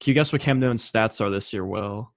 Can 0.00 0.10
you 0.10 0.14
guess 0.14 0.32
what 0.32 0.42
Cam 0.42 0.60
Newton's 0.60 0.90
stats 0.90 1.20
are 1.20 1.30
this 1.30 1.52
year? 1.52 1.64
Will 1.64 2.12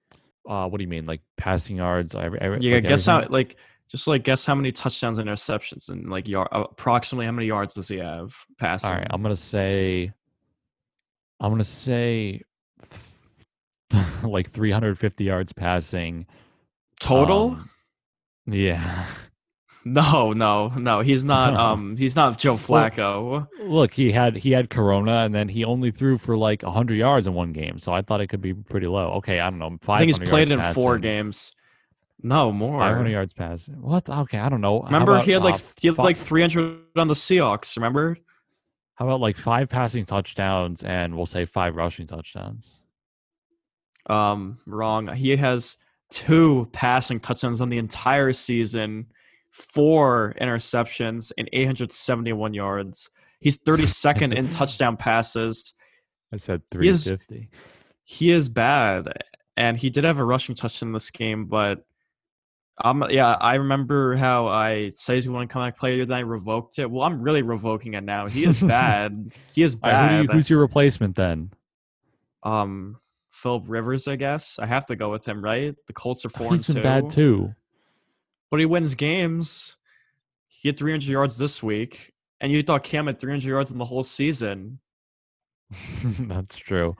Uh, 0.47 0.67
what 0.67 0.77
do 0.77 0.83
you 0.83 0.89
mean, 0.89 1.05
like 1.05 1.21
passing 1.37 1.77
yards? 1.77 2.13
Every, 2.13 2.39
every, 2.41 2.59
yeah, 2.61 2.75
like 2.75 2.83
guess 2.83 3.07
everything? 3.07 3.29
how 3.29 3.33
like 3.33 3.55
just 3.89 4.07
like 4.07 4.23
guess 4.23 4.45
how 4.45 4.55
many 4.55 4.73
touchdowns 4.73 5.17
and 5.17 5.29
interceptions 5.29 5.89
and 5.89 6.09
like 6.09 6.27
yard 6.27 6.49
approximately 6.51 7.25
how 7.25 7.31
many 7.31 7.47
yards 7.47 7.73
does 7.73 7.87
he 7.87 7.97
have 7.97 8.35
passing? 8.59 8.89
All 8.89 8.97
right, 8.97 9.07
I'm 9.09 9.21
gonna 9.21 9.37
say, 9.37 10.11
I'm 11.39 11.51
gonna 11.51 11.63
say, 11.63 12.41
like 14.23 14.49
350 14.49 15.23
yards 15.23 15.53
passing 15.53 16.27
Total? 16.99 17.51
Um, 17.51 17.69
yeah. 18.47 19.05
no, 19.93 20.33
no, 20.33 20.69
no. 20.69 21.01
He's 21.01 21.23
not. 21.23 21.53
Um, 21.57 21.97
he's 21.97 22.15
not 22.15 22.37
Joe 22.37 22.53
Flacco. 22.53 23.47
Look, 23.61 23.93
he 23.93 24.11
had 24.11 24.35
he 24.35 24.51
had 24.51 24.69
Corona, 24.69 25.19
and 25.19 25.33
then 25.33 25.49
he 25.49 25.65
only 25.65 25.91
threw 25.91 26.17
for 26.17 26.37
like 26.37 26.61
100 26.61 26.95
yards 26.95 27.25
in 27.25 27.33
one 27.33 27.51
game. 27.51 27.79
So 27.79 27.93
I 27.93 28.01
thought 28.01 28.21
it 28.21 28.27
could 28.27 28.41
be 28.41 28.53
pretty 28.53 28.87
low. 28.87 29.13
Okay, 29.13 29.39
I 29.39 29.49
don't 29.49 29.59
know. 29.59 29.77
I 29.87 29.99
think 29.99 30.09
he's 30.09 30.19
played 30.19 30.51
in 30.51 30.59
yards 30.59 30.75
four 30.75 30.97
games. 30.97 31.53
No 32.21 32.51
more. 32.51 32.79
500 32.79 33.09
yards 33.09 33.33
passing. 33.33 33.81
What? 33.81 34.09
Okay, 34.09 34.39
I 34.39 34.49
don't 34.49 34.61
know. 34.61 34.81
Remember, 34.81 35.15
about, 35.15 35.25
he 35.25 35.31
had 35.31 35.43
like 35.43 35.55
uh, 35.55 35.59
he 35.79 35.87
had 35.87 35.97
fi- 35.97 36.03
like 36.03 36.17
300 36.17 36.79
on 36.95 37.07
the 37.07 37.13
Seahawks. 37.13 37.75
Remember? 37.75 38.17
How 38.95 39.05
about 39.05 39.19
like 39.19 39.37
five 39.37 39.69
passing 39.69 40.05
touchdowns 40.05 40.83
and 40.83 41.15
we'll 41.15 41.27
say 41.27 41.45
five 41.45 41.75
rushing 41.75 42.07
touchdowns? 42.07 42.71
Um, 44.09 44.59
wrong. 44.65 45.13
He 45.13 45.35
has 45.35 45.77
two 46.09 46.67
passing 46.71 47.19
touchdowns 47.19 47.61
on 47.61 47.69
the 47.69 47.77
entire 47.77 48.33
season, 48.33 49.07
four 49.57 50.35
interceptions, 50.39 51.31
and 51.37 51.49
871 51.51 52.53
yards. 52.53 53.09
He's 53.39 53.61
32nd 53.63 54.33
in 54.33 54.49
touchdown 54.49 54.97
passes. 54.97 55.73
I 56.33 56.37
said 56.37 56.61
He 56.71 56.87
is- 56.87 57.03
350. 57.03 57.49
He 58.03 58.31
is 58.31 58.47
bad, 58.49 59.07
and 59.57 59.75
he 59.77 59.89
did 59.89 60.03
have 60.05 60.19
a 60.19 60.23
rushing 60.23 60.55
touchdown 60.55 60.89
in 60.89 60.93
this 60.93 61.09
game, 61.11 61.45
but. 61.45 61.83
Um, 62.79 63.03
yeah, 63.09 63.29
I 63.33 63.55
remember 63.55 64.15
how 64.15 64.45
I 64.49 64.91
said 64.93 65.15
he's 65.15 65.25
going 65.25 65.47
to 65.47 65.51
come 65.51 65.63
back 65.63 65.79
player, 65.79 66.05
then 66.05 66.15
I 66.15 66.19
revoked 66.19 66.77
it. 66.77 66.89
Well, 66.91 67.01
I'm 67.03 67.23
really 67.23 67.41
revoking 67.41 67.95
it 67.95 68.03
now. 68.03 68.27
He 68.27 68.45
is 68.45 68.59
bad. 68.59 69.31
he 69.53 69.63
is 69.63 69.75
All 69.81 69.89
right, 69.89 70.11
who 70.11 70.17
bad. 70.17 70.21
you- 70.21 70.27
who's 70.37 70.47
your 70.49 70.59
replacement 70.59 71.15
then? 71.15 71.49
um, 72.43 72.97
Philip 73.31 73.63
Rivers, 73.67 74.07
I 74.07 74.15
guess. 74.15 74.59
I 74.59 74.67
have 74.67 74.85
to 74.85 74.95
go 74.95 75.09
with 75.09 75.27
him, 75.27 75.43
right? 75.43 75.75
The 75.87 75.93
Colts 75.93 76.23
are 76.25 76.29
four 76.29 76.51
He's 76.53 76.69
and 76.69 76.75
been 76.75 76.83
two. 76.83 77.01
bad 77.01 77.09
too. 77.09 77.53
But 78.49 78.59
he 78.59 78.65
wins 78.65 78.95
games. 78.95 79.75
He 80.47 80.69
had 80.69 80.77
300 80.77 81.07
yards 81.07 81.37
this 81.37 81.61
week, 81.61 82.13
and 82.41 82.51
you 82.51 82.63
thought 82.63 82.83
Cam 82.83 83.07
had 83.07 83.19
300 83.19 83.47
yards 83.47 83.71
in 83.71 83.77
the 83.77 83.85
whole 83.85 84.03
season. 84.03 84.79
That's 86.19 86.57
true. 86.57 86.95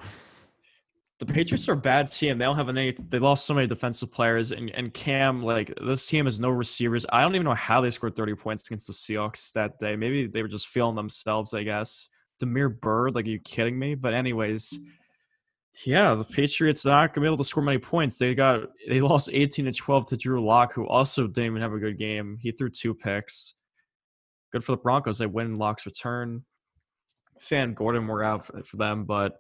The 1.20 1.26
Patriots 1.26 1.68
are 1.68 1.74
a 1.74 1.78
bad 1.78 2.12
team. 2.12 2.38
They 2.38 2.46
don't 2.46 2.58
have 2.58 2.70
any. 2.70 2.96
They 3.10 3.18
lost 3.18 3.48
so 3.48 3.56
many 3.56 3.66
defensive 3.66 4.12
players, 4.12 4.52
and 4.52 4.70
and 4.72 4.94
Cam 4.94 5.42
like 5.42 5.74
this 5.84 6.06
team 6.06 6.26
has 6.26 6.40
no 6.40 6.50
receivers. 6.50 7.08
I 7.12 7.22
don't 7.22 7.34
even 7.34 7.46
know 7.46 7.56
how 7.56 7.82
they 7.82 7.90
scored 7.90 8.16
30 8.16 8.36
points 8.36 8.68
against 8.68 8.86
the 8.86 8.94
Seahawks 8.94 9.52
that 9.54 9.80
day. 9.80 9.96
Maybe 9.96 10.28
they 10.28 10.44
were 10.44 10.48
just 10.48 10.68
feeling 10.68 10.96
themselves. 10.96 11.56
I 11.56 11.64
guess. 11.64 12.10
Damiere 12.40 12.70
Byrd, 12.70 13.16
like, 13.16 13.26
are 13.26 13.30
you 13.30 13.40
kidding 13.40 13.80
me? 13.80 13.96
But 13.96 14.14
anyways, 14.14 14.78
yeah, 15.86 16.16
the 16.16 16.24
Patriots 16.24 16.86
not 16.86 17.14
gonna 17.14 17.26
be 17.26 17.28
able 17.28 17.38
to 17.38 17.44
score 17.44 17.64
many 17.64 17.78
points. 17.78 18.18
They 18.18 18.34
got 18.34 18.62
they 18.88 19.02
lost 19.02 19.30
18 19.32 19.66
to 19.66 19.72
12 19.72 20.06
to 20.08 20.18
Drew 20.18 20.44
Lock, 20.44 20.74
who 20.74 20.88
also 20.88 21.28
didn't 21.28 21.52
even 21.52 21.62
have 21.62 21.74
a 21.74 21.80
good 21.80 21.98
game. 22.00 22.38
He 22.42 22.52
threw 22.52 22.70
two 22.70 22.94
picks. 22.94 23.54
Good 24.52 24.64
for 24.64 24.72
the 24.72 24.78
Broncos. 24.78 25.20
They 25.20 25.26
win 25.28 25.58
Lock's 25.58 25.86
return. 25.86 26.44
Fan 27.40 27.74
Gordon 27.74 28.08
were 28.08 28.24
out 28.24 28.46
for, 28.46 28.64
for 28.64 28.78
them, 28.78 29.06
but 29.06 29.38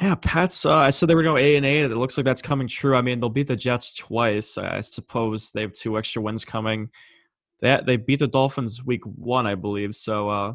Yeah, 0.00 0.14
Pats. 0.14 0.64
Uh, 0.64 0.74
I 0.74 0.90
said 0.90 1.08
they 1.08 1.14
were 1.14 1.22
going 1.22 1.42
A 1.42 1.56
and 1.56 1.66
A. 1.66 1.82
It 1.82 1.96
looks 1.96 2.16
like 2.16 2.24
that's 2.24 2.42
coming 2.42 2.68
true. 2.68 2.96
I 2.96 3.02
mean, 3.02 3.20
they'll 3.20 3.28
beat 3.28 3.48
the 3.48 3.56
Jets 3.56 3.92
twice. 3.94 4.56
I 4.56 4.80
suppose 4.80 5.50
they 5.52 5.62
have 5.62 5.72
two 5.72 5.98
extra 5.98 6.22
wins 6.22 6.44
coming. 6.44 6.88
They 7.60 7.80
they 7.84 7.96
beat 7.96 8.20
the 8.20 8.28
Dolphins 8.28 8.84
week 8.84 9.04
one, 9.04 9.46
I 9.46 9.54
believe. 9.56 9.96
So, 9.96 10.28
uh, 10.28 10.54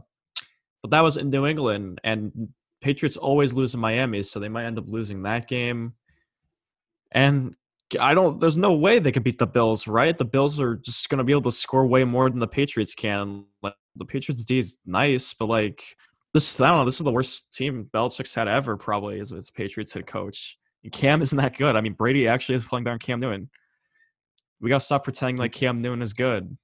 but 0.82 0.92
that 0.92 1.02
was 1.02 1.18
in 1.18 1.30
New 1.30 1.46
England, 1.46 2.00
and 2.04 2.50
Patriots 2.88 3.18
always 3.18 3.52
lose 3.52 3.74
in 3.74 3.82
Miami, 3.82 4.24
so 4.24 4.40
they 4.40 4.48
might 4.48 4.64
end 4.64 4.78
up 4.78 4.86
losing 4.88 5.24
that 5.24 5.50
game. 5.50 5.92
And 7.12 7.54
I 8.00 8.14
don't. 8.14 8.40
There's 8.40 8.58
no 8.58 8.72
way 8.72 9.00
they 9.00 9.12
can 9.12 9.24
beat 9.24 9.40
the 9.40 9.46
Bills, 9.46 9.88
right? 9.88 10.18
The 10.18 10.24
Bills 10.24 10.58
are 10.62 10.78
just 10.78 11.10
going 11.10 11.18
to 11.18 11.26
be 11.26 11.34
able 11.34 11.42
to 11.42 11.52
score 11.52 11.86
way 11.86 12.06
more 12.06 12.30
than 12.30 12.40
the 12.40 12.48
Patriots 12.48 12.96
can. 12.96 13.44
Like 13.62 13.74
the 13.98 14.06
Patriots 14.06 14.46
D 14.46 14.60
is 14.60 14.78
nice, 14.86 15.34
but 15.34 15.48
like 15.48 15.98
this, 16.34 16.62
I 16.62 16.68
don't 16.70 16.78
know. 16.78 16.86
This 16.86 16.98
is 16.98 17.04
the 17.04 17.12
worst 17.12 17.52
team 17.52 17.90
Belichick's 17.94 18.34
had 18.34 18.48
ever, 18.48 18.78
probably 18.78 19.20
as 19.20 19.32
his 19.32 19.52
Patriots 19.52 19.92
head 19.92 20.08
coach. 20.08 20.58
And 20.86 20.94
Cam 20.94 21.22
isn't 21.22 21.38
that 21.38 21.58
good. 21.58 21.76
I 21.76 21.82
mean, 21.82 21.92
Brady 21.92 22.26
actually 22.26 22.56
is 22.56 22.64
playing 22.64 22.86
better 22.86 22.94
than 22.94 23.00
Cam 23.00 23.20
Newton. 23.20 23.50
We 24.62 24.70
got 24.70 24.80
to 24.80 24.86
stop 24.86 25.04
pretending 25.04 25.36
like 25.36 25.52
Cam 25.52 25.82
Newton 25.82 26.02
is 26.02 26.14
good. 26.14 26.58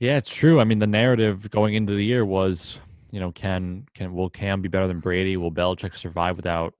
Yeah, 0.00 0.16
it's 0.16 0.34
true. 0.34 0.58
I 0.58 0.64
mean, 0.64 0.80
the 0.80 0.88
narrative 0.88 1.48
going 1.50 1.74
into 1.74 1.94
the 1.94 2.04
year 2.04 2.24
was, 2.24 2.80
you 3.10 3.20
know, 3.20 3.32
can 3.32 3.86
can 3.94 4.14
will 4.14 4.30
Cam 4.30 4.62
be 4.62 4.68
better 4.68 4.86
than 4.86 5.00
Brady? 5.00 5.36
Will 5.36 5.52
Belichick 5.52 5.96
survive 5.96 6.36
without 6.36 6.74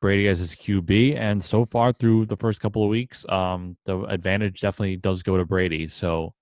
Brady 0.00 0.28
as 0.28 0.38
his 0.38 0.54
QB, 0.54 1.16
and 1.16 1.44
so 1.44 1.64
far 1.64 1.92
through 1.92 2.26
the 2.26 2.36
first 2.36 2.60
couple 2.60 2.82
of 2.82 2.90
weeks, 2.90 3.26
um, 3.28 3.76
the 3.84 4.00
advantage 4.04 4.60
definitely 4.60 4.96
does 4.96 5.22
go 5.22 5.36
to 5.36 5.44
Brady. 5.44 5.88
So 5.88 6.34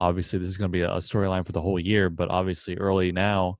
obviously, 0.00 0.38
this 0.38 0.48
is 0.48 0.56
going 0.56 0.70
to 0.70 0.72
be 0.72 0.82
a 0.82 0.88
storyline 0.96 1.44
for 1.44 1.52
the 1.52 1.60
whole 1.60 1.78
year. 1.78 2.10
But 2.10 2.30
obviously, 2.30 2.76
early 2.76 3.12
now, 3.12 3.58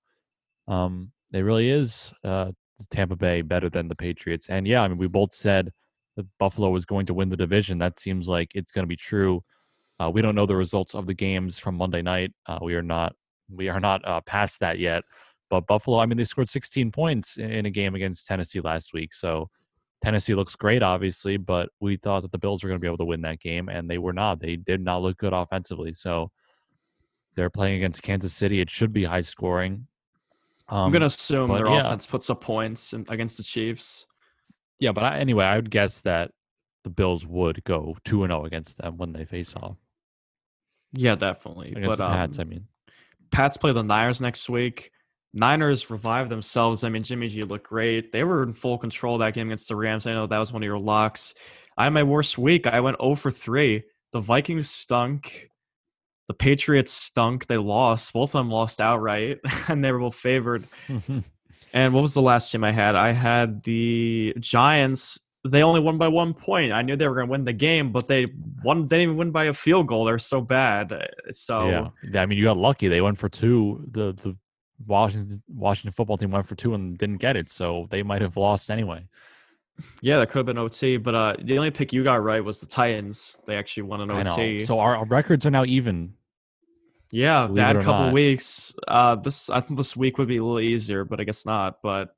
um, 0.69 1.13
it 1.33 1.41
really 1.41 1.71
is 1.71 2.13
uh, 2.25 2.53
Tampa 2.91 3.17
Bay 3.17 3.43
better 3.43 3.69
than 3.69 3.89
the 3.89 3.95
Patriots. 3.95 4.49
And 4.49 4.67
yeah, 4.67 4.83
I 4.83 4.89
mean, 4.89 4.99
we 4.99 5.09
both 5.09 5.35
said 5.35 5.73
that 6.17 6.27
Buffalo 6.39 6.71
was 6.71 6.87
going 6.87 7.07
to 7.07 7.15
win 7.15 7.29
the 7.29 7.37
division. 7.37 7.79
That 7.79 7.99
seems 7.99 8.29
like 8.29 8.51
it's 8.55 8.73
going 8.73 8.85
to 8.85 8.89
be 8.89 8.97
true. 8.97 9.43
Uh, 10.01 10.11
we 10.11 10.23
don't 10.23 10.35
know 10.35 10.47
the 10.47 10.57
results 10.57 10.95
of 10.95 11.07
the 11.07 11.15
games 11.15 11.59
from 11.59 11.77
Monday 11.77 12.03
night. 12.03 12.33
Uh, 12.47 12.59
we 12.63 12.75
are 12.75 12.83
not 12.83 13.15
we 13.51 13.69
are 13.69 13.81
not 13.81 14.07
uh, 14.07 14.21
past 14.23 14.61
that 14.61 14.79
yet. 14.79 15.05
But 15.51 15.67
Buffalo, 15.67 15.99
I 15.99 16.07
mean, 16.07 16.17
they 16.17 16.25
scored 16.25 16.51
16 16.51 16.91
points 16.91 17.37
in 17.37 17.67
a 17.67 17.71
game 17.71 17.95
against 17.95 18.27
Tennessee 18.27 18.61
last 18.61 18.93
week. 18.93 19.13
So 19.13 19.51
Tennessee 20.03 20.35
looks 20.35 20.57
great, 20.57 20.83
obviously, 20.83 21.37
but 21.37 21.69
we 21.81 21.97
thought 21.97 22.23
that 22.23 22.33
the 22.33 22.39
Bills 22.39 22.63
were 22.63 22.69
going 22.69 22.79
to 22.79 22.83
be 22.83 22.89
able 22.89 22.99
to 22.99 23.05
win 23.05 23.23
that 23.23 23.41
game, 23.41 23.69
and 23.69 23.89
they 23.89 23.99
were 23.99 24.13
not. 24.13 24.41
They 24.41 24.57
did 24.57 24.81
not 24.81 25.03
look 25.03 25.19
good 25.19 25.33
offensively. 25.33 25.93
So 25.93 26.31
they're 27.37 27.51
playing 27.51 27.77
against 27.77 28.03
Kansas 28.03 28.33
City. 28.33 28.61
It 28.61 28.71
should 28.71 28.93
be 28.93 29.05
high 29.05 29.23
scoring. 29.23 29.87
Um, 30.69 30.87
I'm 30.87 30.91
going 30.93 31.01
to 31.01 31.07
assume 31.07 31.53
their 31.53 31.69
yeah. 31.69 31.87
offense 31.87 32.07
puts 32.07 32.31
up 32.31 32.41
points 32.41 32.93
against 32.93 33.37
the 33.37 33.43
Chiefs. 33.43 34.07
Yeah, 34.79 34.93
but 34.93 35.05
I, 35.05 35.19
anyway, 35.19 35.45
I 35.45 35.57
would 35.57 35.71
guess 35.71 36.01
that 36.03 36.31
the 36.85 36.91
Bills 36.91 37.27
would 37.27 37.63
go 37.65 37.97
2 38.05 38.27
0 38.27 38.45
against 38.45 38.79
them 38.79 38.97
when 38.97 39.13
they 39.13 39.25
face 39.25 39.55
off. 39.57 39.77
Yeah, 40.93 41.17
definitely. 41.17 41.73
Against 41.73 41.99
but, 41.99 42.09
the 42.09 42.15
Pats, 42.15 42.39
um, 42.39 42.43
I 42.43 42.45
mean. 42.45 42.67
Pats 43.35 43.57
play 43.57 43.73
the 43.73 43.83
Niners 43.83 44.21
next 44.21 44.49
week. 44.49 44.93
Niners 45.33 45.91
revived 45.91 46.31
themselves. 46.31 46.85
I 46.85 46.89
mean, 46.89 47.03
Jimmy 47.03 47.27
G 47.27 47.43
looked 47.43 47.67
great. 47.67 48.13
They 48.13 48.23
were 48.23 48.45
in 48.45 48.53
full 48.53 48.79
control 48.79 49.19
that 49.19 49.35
game 49.35 49.49
against 49.49 49.67
the 49.67 49.75
Rams. 49.75 50.07
I 50.07 50.13
know 50.13 50.29
that 50.29 50.39
was 50.39 50.53
one 50.53 50.63
of 50.63 50.67
your 50.67 50.79
locks. 50.79 51.35
I 51.77 51.83
had 51.85 51.93
my 51.93 52.05
worst 52.05 52.39
week. 52.39 52.69
I 52.69 52.79
went 52.79 52.99
0 53.01 53.17
for 53.17 53.33
3. 53.33 53.83
The 54.13 54.21
Vikings 54.21 54.71
stunk. 54.71 55.49
The 56.29 56.35
Patriots 56.35 56.93
stunk. 56.93 57.49
They 57.49 57.57
lost. 57.57 58.13
Both 58.13 58.37
of 58.37 58.45
them 58.45 58.53
lost 58.53 58.81
outright, 58.81 59.41
and 59.69 59.85
they 59.85 59.91
were 59.91 59.99
both 59.99 60.15
favored. 60.15 60.69
and 61.73 61.93
what 61.93 62.03
was 62.03 62.15
the 62.15 62.23
last 62.23 62.53
team 62.53 62.63
I 62.63 62.71
had? 62.71 62.95
I 62.95 63.11
had 63.11 63.65
the 63.65 64.33
Giants. 64.39 65.19
They 65.47 65.63
only 65.63 65.81
won 65.81 65.99
by 65.99 66.09
one 66.09 66.33
point. 66.33 66.73
I 66.73 66.81
knew 66.81 66.97
they 66.97 67.07
were 67.07 67.15
going 67.15 67.27
to 67.27 67.31
win 67.31 67.45
the 67.45 67.53
game, 67.53 67.93
but 67.93 68.09
they 68.09 68.29
won. 68.63 68.89
They 68.89 68.97
didn't 68.97 69.03
even 69.03 69.17
win 69.17 69.31
by 69.31 69.45
a 69.45 69.53
field 69.53 69.89
goal. 69.89 70.05
They're 70.05 70.19
so 70.19 70.41
bad. 70.41 70.93
So 71.31 71.93
yeah, 72.03 72.23
I 72.23 72.27
mean, 72.27 72.39
you 72.39 72.45
got 72.45 72.57
lucky. 72.57 72.89
They 72.89 73.03
went 73.03 73.19
for 73.19 73.29
two. 73.29 73.87
The 73.91 74.13
the 74.13 74.37
Washington 74.87 75.43
Washington 75.49 75.93
football 75.93 76.17
team 76.17 76.31
went 76.31 76.47
for 76.47 76.55
two 76.55 76.75
and 76.75 76.97
didn't 76.97 77.19
get 77.19 77.37
it, 77.37 77.51
so 77.51 77.89
they 77.91 78.03
might 78.03 78.23
have 78.23 78.37
lost 78.37 78.71
anyway. 78.71 79.07
Yeah, 80.01 80.19
that 80.19 80.31
could 80.31 80.39
have 80.39 80.47
been 80.47 80.59
OT, 80.59 80.97
but 80.97 81.15
uh, 81.15 81.37
the 81.43 81.59
only 81.59 81.71
pick 81.71 81.93
you 81.93 82.05
got 82.05 82.23
right 82.23 82.43
was 82.43 82.61
the 82.61 82.67
Titans. 82.67 83.39
They 83.47 83.57
actually 83.57 83.85
won 83.85 84.01
an 84.01 84.11
OT. 84.29 84.65
So 84.65 84.79
our, 84.79 84.97
our, 84.97 85.05
records 85.05 85.47
are 85.47 85.51
now 85.51 85.65
even. 85.65 86.15
Yeah, 87.11 87.49
bad 87.49 87.77
couple 87.77 88.07
not. 88.07 88.13
weeks. 88.13 88.73
Uh, 88.87 89.17
this 89.17 89.51
I 89.51 89.61
think 89.61 89.77
this 89.77 89.97
week 89.97 90.19
would 90.19 90.29
be 90.29 90.37
a 90.37 90.43
little 90.43 90.61
easier, 90.61 91.05
but 91.05 91.21
I 91.21 91.25
guess 91.25 91.45
not. 91.45 91.81
But 91.83 92.15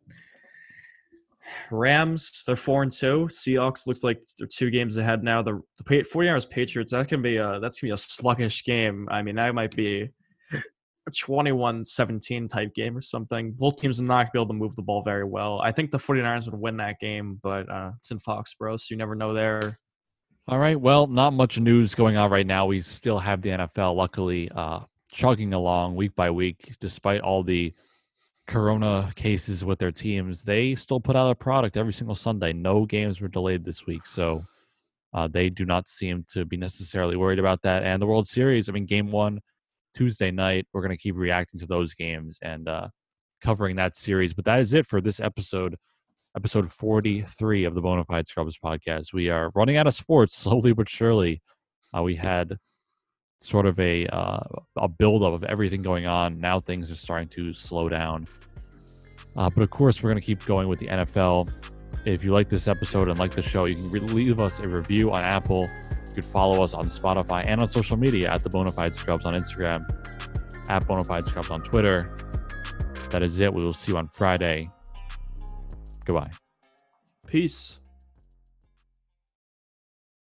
Rams, 1.70 2.44
they're 2.46 2.56
four 2.56 2.82
and 2.82 2.90
two. 2.90 3.28
Seahawks 3.30 3.86
looks 3.86 4.02
like 4.02 4.22
they're 4.38 4.46
two 4.46 4.70
games 4.70 4.96
ahead 4.96 5.22
now. 5.22 5.42
The 5.42 5.60
the 5.78 5.84
49ers 5.84 6.48
Patriots, 6.48 6.92
that 6.92 7.08
can 7.08 7.22
be 7.22 7.36
a 7.36 7.60
that's 7.60 7.80
gonna 7.80 7.90
be 7.90 7.94
a 7.94 7.96
sluggish 7.96 8.64
game. 8.64 9.08
I 9.10 9.22
mean, 9.22 9.36
that 9.36 9.54
might 9.54 9.74
be 9.74 10.10
a 10.52 11.10
21-17 11.10 12.48
type 12.48 12.74
game 12.74 12.96
or 12.96 13.02
something. 13.02 13.52
Both 13.52 13.76
teams 13.76 14.00
are 14.00 14.04
not 14.04 14.24
to 14.24 14.30
be 14.32 14.38
able 14.38 14.48
to 14.48 14.54
move 14.54 14.74
the 14.76 14.82
ball 14.82 15.02
very 15.02 15.24
well. 15.24 15.60
I 15.60 15.72
think 15.72 15.90
the 15.90 15.98
49ers 15.98 16.50
would 16.50 16.60
win 16.60 16.76
that 16.78 16.98
game, 17.00 17.38
but 17.42 17.70
uh, 17.70 17.92
it's 17.98 18.10
in 18.10 18.18
Foxborough, 18.18 18.78
so 18.78 18.86
you 18.90 18.96
never 18.96 19.14
know 19.14 19.32
there. 19.32 19.78
All 20.48 20.58
right. 20.58 20.80
Well, 20.80 21.06
not 21.06 21.32
much 21.32 21.58
news 21.58 21.94
going 21.94 22.16
on 22.16 22.30
right 22.30 22.46
now. 22.46 22.66
We 22.66 22.80
still 22.80 23.18
have 23.18 23.42
the 23.42 23.50
NFL, 23.50 23.96
luckily, 23.96 24.48
uh, 24.54 24.80
chugging 25.12 25.52
along 25.52 25.96
week 25.96 26.14
by 26.14 26.30
week, 26.30 26.74
despite 26.80 27.20
all 27.20 27.42
the 27.42 27.72
corona 28.46 29.12
cases 29.14 29.64
with 29.64 29.78
their 29.78 29.92
teams. 29.92 30.44
They 30.44 30.74
still 30.74 31.00
put 31.00 31.16
out 31.16 31.30
a 31.30 31.34
product 31.34 31.76
every 31.76 31.92
single 31.92 32.14
Sunday. 32.14 32.52
No 32.52 32.86
games 32.86 33.20
were 33.20 33.28
delayed 33.28 33.64
this 33.64 33.86
week, 33.86 34.06
so 34.06 34.44
uh, 35.12 35.28
they 35.28 35.48
do 35.48 35.64
not 35.64 35.88
seem 35.88 36.24
to 36.32 36.44
be 36.44 36.56
necessarily 36.56 37.16
worried 37.16 37.38
about 37.38 37.62
that. 37.62 37.82
And 37.82 38.00
the 38.00 38.06
World 38.06 38.28
Series, 38.28 38.68
I 38.68 38.72
mean, 38.72 38.86
game 38.86 39.10
one– 39.10 39.40
Tuesday 39.96 40.30
night. 40.30 40.66
We're 40.72 40.82
going 40.82 40.96
to 40.96 41.02
keep 41.02 41.16
reacting 41.16 41.58
to 41.60 41.66
those 41.66 41.94
games 41.94 42.38
and 42.42 42.68
uh, 42.68 42.88
covering 43.40 43.76
that 43.76 43.96
series. 43.96 44.34
But 44.34 44.44
that 44.44 44.60
is 44.60 44.74
it 44.74 44.86
for 44.86 45.00
this 45.00 45.18
episode, 45.18 45.76
episode 46.36 46.70
43 46.70 47.64
of 47.64 47.74
the 47.74 47.80
Bona 47.80 48.04
Fide 48.04 48.28
Scrubs 48.28 48.58
podcast. 48.62 49.14
We 49.14 49.30
are 49.30 49.50
running 49.54 49.78
out 49.78 49.86
of 49.86 49.94
sports 49.94 50.36
slowly 50.38 50.72
but 50.72 50.88
surely. 50.88 51.42
Uh, 51.96 52.02
we 52.02 52.16
had 52.16 52.58
sort 53.40 53.66
of 53.66 53.78
a 53.78 54.06
uh, 54.06 54.40
a 54.76 54.88
buildup 54.88 55.32
of 55.32 55.44
everything 55.44 55.82
going 55.82 56.06
on. 56.06 56.40
Now 56.40 56.60
things 56.60 56.90
are 56.90 56.96
starting 56.96 57.28
to 57.28 57.52
slow 57.52 57.88
down. 57.88 58.26
Uh, 59.36 59.50
but 59.50 59.62
of 59.62 59.70
course, 59.70 60.02
we're 60.02 60.10
going 60.10 60.20
to 60.20 60.26
keep 60.26 60.44
going 60.46 60.68
with 60.68 60.78
the 60.78 60.86
NFL. 60.86 61.50
If 62.04 62.24
you 62.24 62.32
like 62.32 62.48
this 62.48 62.68
episode 62.68 63.08
and 63.08 63.18
like 63.18 63.32
the 63.32 63.42
show, 63.42 63.64
you 63.66 63.74
can 63.74 64.14
leave 64.14 64.40
us 64.40 64.58
a 64.60 64.68
review 64.68 65.12
on 65.12 65.24
Apple 65.24 65.68
You 66.08 66.14
can 66.14 66.22
follow 66.22 66.62
us 66.62 66.72
on 66.72 66.86
Spotify 66.86 67.44
and 67.46 67.60
on 67.60 67.68
social 67.68 67.96
media 67.96 68.30
at 68.30 68.42
the 68.42 68.48
Bona 68.48 68.72
Fide 68.72 68.94
Scrubs 68.94 69.26
on 69.26 69.34
Instagram, 69.34 69.84
at 70.70 70.86
Bona 70.86 71.04
Fide 71.04 71.24
Scrubs 71.24 71.50
on 71.50 71.62
Twitter. 71.62 72.16
That 73.10 73.22
is 73.22 73.40
it. 73.40 73.52
We 73.52 73.62
will 73.62 73.74
see 73.74 73.92
you 73.92 73.98
on 73.98 74.08
Friday. 74.08 74.70
Goodbye. 76.04 76.30
Peace. 77.26 77.80